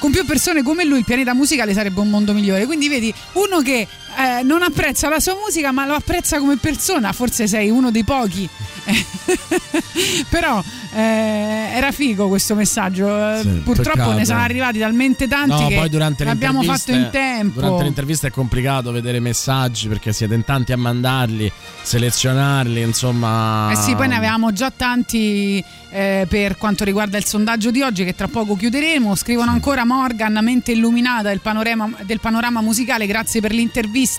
[0.00, 2.64] Con più persone come lui il pianeta musicale sarebbe un mondo migliore.
[2.64, 3.86] Quindi vedi, uno che
[4.20, 8.04] eh, non apprezza la sua musica ma lo apprezza come persona, forse sei uno dei
[8.04, 8.48] pochi.
[10.28, 13.08] Però eh, era figo questo messaggio.
[13.08, 14.12] Eh, Sì, Purtroppo peccato.
[14.12, 17.60] ne sono arrivati talmente tanti No, che poi durante l'abbiamo fatto in tempo.
[17.60, 21.50] Durante l'intervista è complicato vedere messaggi perché siete in tanti a mandarli,
[21.82, 23.70] selezionarli, insomma.
[23.70, 28.04] Eh sì, poi ne avevamo già tanti eh, per quanto riguarda il sondaggio di oggi
[28.04, 29.14] che tra poco chiuderemo.
[29.14, 34.09] Scrivono ancora Morgan, mente illuminata del panorama, del panorama musicale, grazie per l'intervista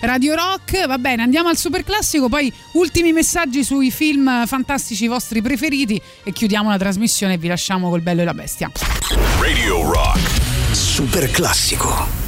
[0.00, 0.86] Radio Rock.
[0.86, 6.00] Va bene, andiamo al super classico, poi ultimi messaggi sui film fantastici vostri preferiti.
[6.22, 8.70] e chiudiamo la trasmissione e vi lasciamo col bello e la bestia.
[9.40, 10.20] Radio Rock.
[10.72, 12.21] Super classico.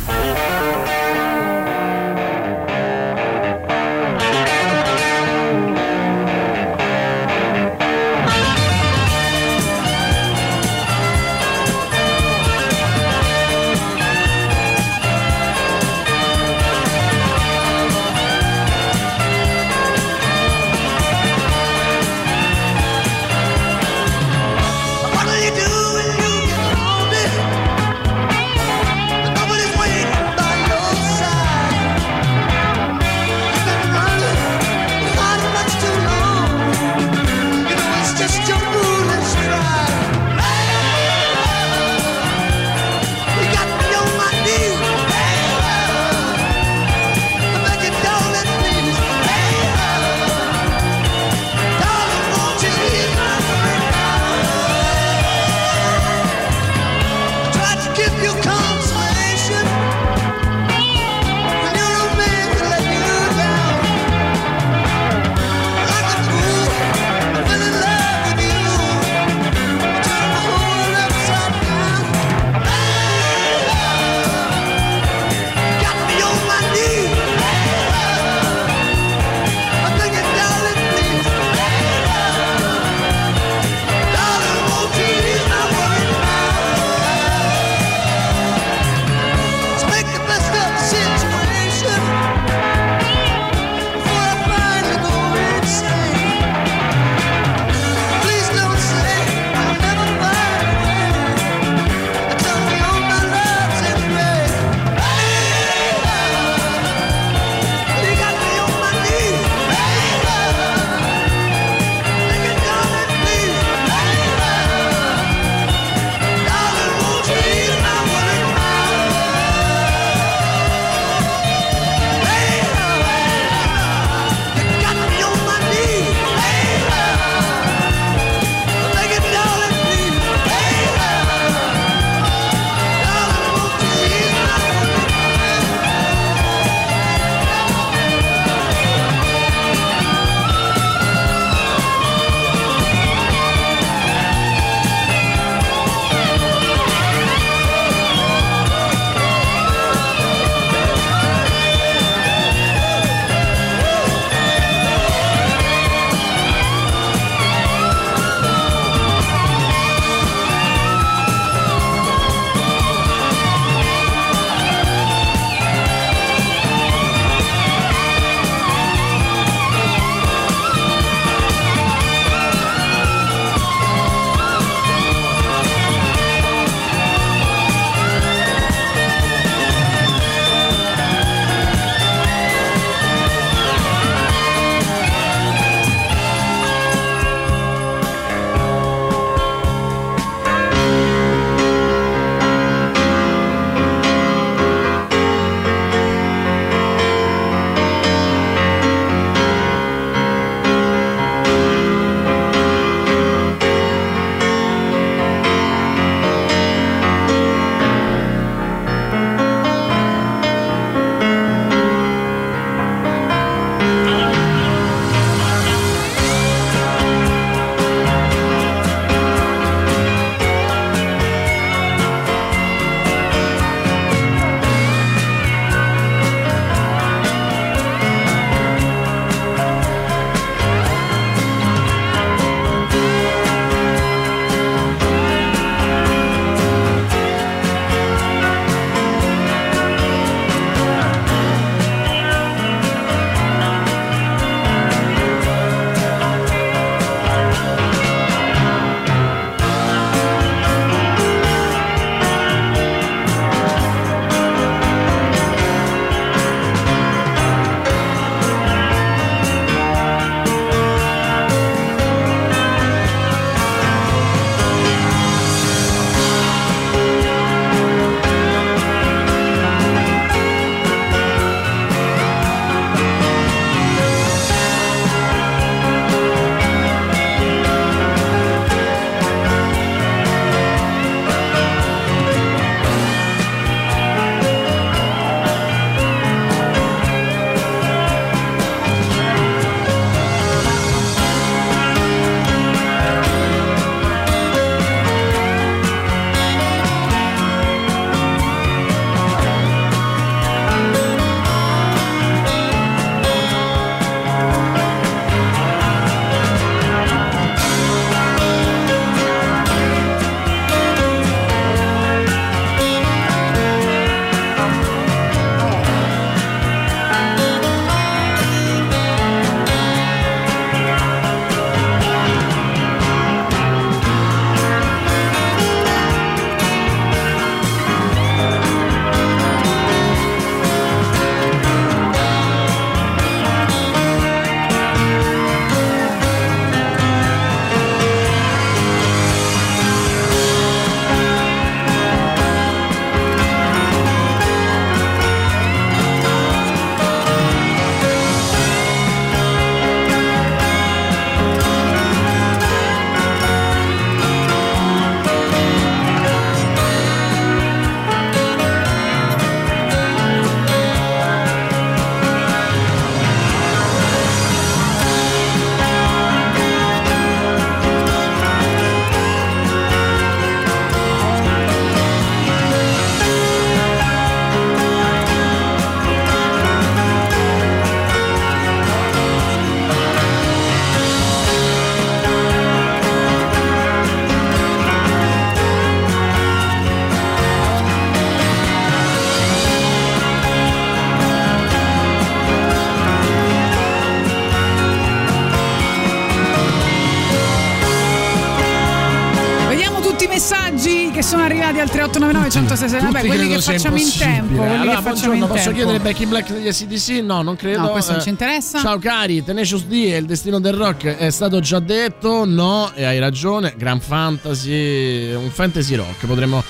[402.14, 405.72] 899 106 vabbè quelli che facciamo in tempo allora buongiorno posso tempo.
[405.72, 408.30] chiedere Back in Black degli ACDC no non credo no questo non ci eh.
[408.30, 412.92] interessa ciao cari Tenacious D e il destino del rock è stato già detto no
[412.94, 416.62] e hai ragione gran fantasy un fantasy rock potremmo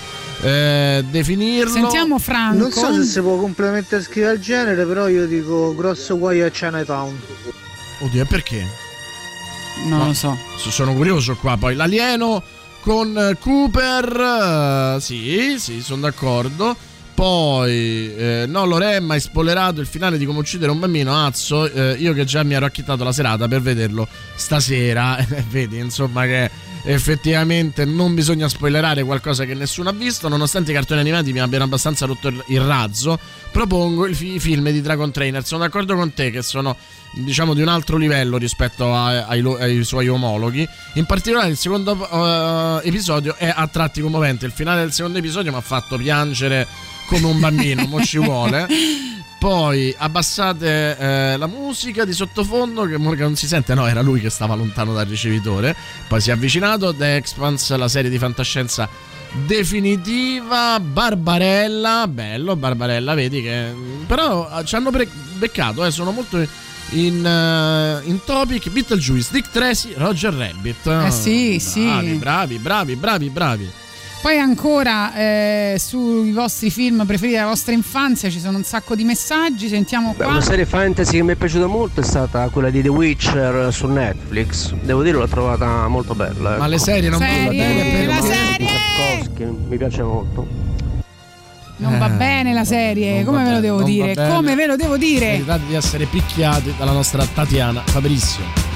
[0.42, 1.72] eh, definirlo.
[1.72, 2.58] Sentiamo Franco.
[2.58, 6.50] Non so se si può completamente scrivere il genere, però io dico grosso guai a
[6.50, 7.18] Chinatown.
[8.00, 8.66] Oddio, e perché?
[9.86, 10.36] Non Ma lo so.
[10.58, 11.56] Sono curioso qua.
[11.56, 12.42] Poi l'alieno
[12.84, 15.00] con Cooper.
[15.00, 16.76] sì, sì, sono d'accordo.
[17.14, 21.16] Poi, eh, no, Loremma hai spoilerato il finale di come uccidere un bambino.
[21.24, 25.16] Azzo, eh, io che già mi ero acchittato la serata per vederlo stasera.
[25.48, 26.50] Vedi, insomma, che
[26.84, 30.28] effettivamente non bisogna spoilerare qualcosa che nessuno ha visto.
[30.28, 33.18] Nonostante i cartoni animati mi abbiano abbastanza rotto il, razzo,
[33.50, 35.44] propongo fi- i film di Dragon Trainer.
[35.44, 36.76] Sono d'accordo con te che sono
[37.12, 40.68] diciamo di un altro livello rispetto a- ai, ai suoi omologhi.
[40.94, 41.96] In particolare il secondo
[42.82, 44.46] eh, episodio è a tratti commovente.
[44.46, 46.66] Il finale del secondo episodio mi ha fatto piangere
[47.08, 48.66] come un bambino, mo ci vuole.
[49.44, 54.18] Poi abbassate eh, la musica di sottofondo che Morgan non si sente, no, era lui
[54.18, 55.76] che stava lontano dal ricevitore.
[56.08, 58.88] Poi si è avvicinato, The Expanse, la serie di fantascienza
[59.44, 63.70] definitiva, Barbarella, bello Barbarella, vedi che...
[64.06, 66.38] Però eh, ci hanno pre- beccato, eh, sono molto
[66.92, 70.86] in, eh, in topic, Beetlejuice, Dick Tracy, Roger Rabbit.
[70.86, 71.84] Eh sì, sì.
[71.84, 73.70] Bravi, bravi, bravi, bravi, bravi.
[74.24, 79.04] Poi ancora eh, sui vostri film preferiti della vostra infanzia ci sono un sacco di
[79.04, 80.32] messaggi, sentiamo Beh, qua.
[80.32, 83.86] una serie fantasy che mi è piaciuta molto è stata quella di The Witcher su
[83.86, 84.72] Netflix.
[84.80, 86.52] Devo dire l'ho trovata molto bella.
[86.52, 86.66] Ma ecco.
[86.68, 88.68] le serie non vanno bene la per serie!
[88.96, 90.46] Tarkovsky, mi piace molto.
[91.76, 94.14] Non va Eh, bene la serie, come va ve lo devo va dire?
[94.14, 95.44] Come ve lo devo dire?
[95.68, 98.73] Di essere picchiati dalla nostra Tatiana Fabrizio.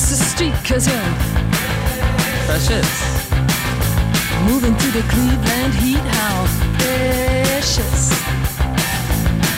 [0.00, 1.14] Way you cross the street, cause you're
[2.46, 3.20] precious.
[4.46, 6.46] Moving through the Cleveland heat, how
[6.78, 8.10] precious.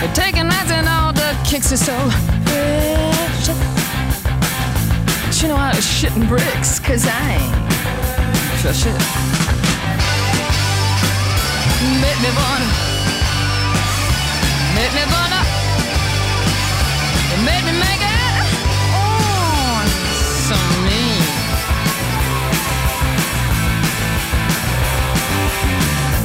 [0.01, 1.97] You're taking nights and all the kicks are so
[2.45, 3.59] precious.
[5.27, 7.55] But you know I was shitting bricks, cause I ain't
[8.61, 8.99] precious.
[12.01, 12.69] Make me wanna,
[14.75, 15.42] make me wanna,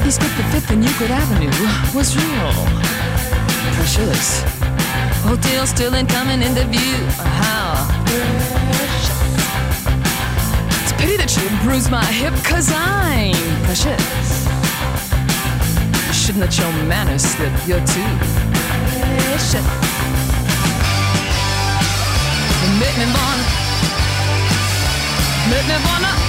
[0.07, 1.51] East 55th and Euclid Avenue
[1.93, 2.53] was real
[3.75, 4.41] precious.
[5.27, 6.95] Hotel still ain't incoming into view.
[7.43, 9.19] How precious.
[10.81, 14.47] It's a pity that you bruised my hip, cause I'm precious.
[16.07, 18.11] You shouldn't let your manners slip, you're too
[18.95, 19.67] precious.
[22.63, 23.43] You make me wanna,
[25.51, 26.26] make me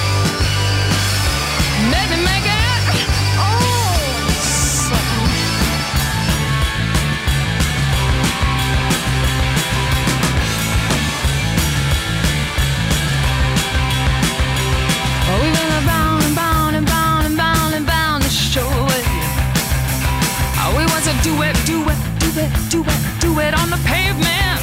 [22.69, 24.61] do it, do it, on the pavement.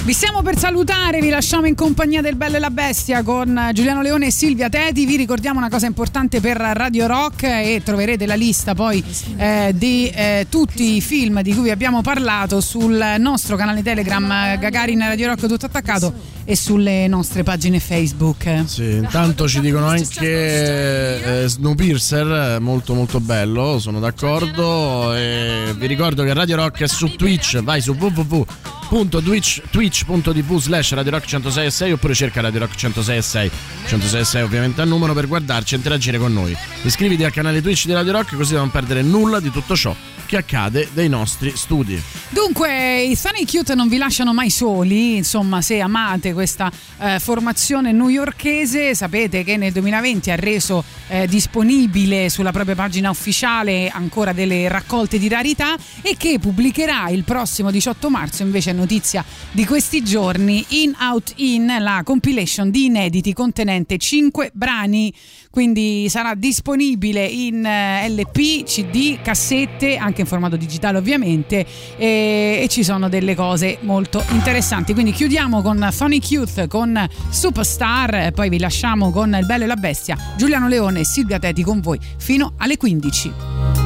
[0.07, 4.02] Vi stiamo per salutare, vi lasciamo in compagnia del Bello e la Bestia con Giuliano
[4.02, 5.05] Leone e Silvia Teti.
[5.05, 9.02] Vi ricordiamo una cosa importante per Radio Rock e troverete la lista poi
[9.36, 14.57] eh, di eh, tutti i film di cui vi abbiamo parlato sul nostro canale Telegram
[14.60, 16.12] Gagarin Radio Rock tutto attaccato
[16.44, 18.62] e sulle nostre pagine Facebook.
[18.67, 25.12] Sì, intanto ci dicono anche eh, Snowpiercer, molto molto bello, sono d'accordo.
[25.17, 28.47] E vi ricordo che Radio Rock è su Twitch, vai su www
[28.89, 33.50] twitch, twitch.tv slash Radio Rock 106 oppure cerca Radio Rock 106
[33.86, 36.56] 106 ovviamente al numero per guardarci e interagire con noi.
[36.82, 39.94] Iscriviti al canale Twitch di Radio Rock così da non perdere nulla di tutto ciò
[40.26, 42.00] che accade dai nostri studi.
[42.28, 47.92] Dunque, i Sunny Cute non vi lasciano mai soli, insomma, se amate questa eh, formazione
[47.92, 54.68] newyorkese, sapete che nel 2020 ha reso eh, disponibile sulla propria pagina ufficiale ancora delle
[54.68, 60.64] raccolte di rarità e che pubblicherà il prossimo 18 marzo, invece notizia di questi giorni,
[60.68, 65.12] In Out In, la compilation di inediti contenente 5 brani,
[65.50, 71.66] quindi sarà disponibile in eh, LP, CD, cassette, anche in formato digitale ovviamente.
[71.96, 74.92] E, e ci sono delle cose molto interessanti.
[74.92, 79.76] Quindi chiudiamo con Sonic Youth con Superstar, poi vi lasciamo con Il Bello e la
[79.76, 83.85] Bestia, Giuliano Leone e Silvia Teti con voi fino alle 15.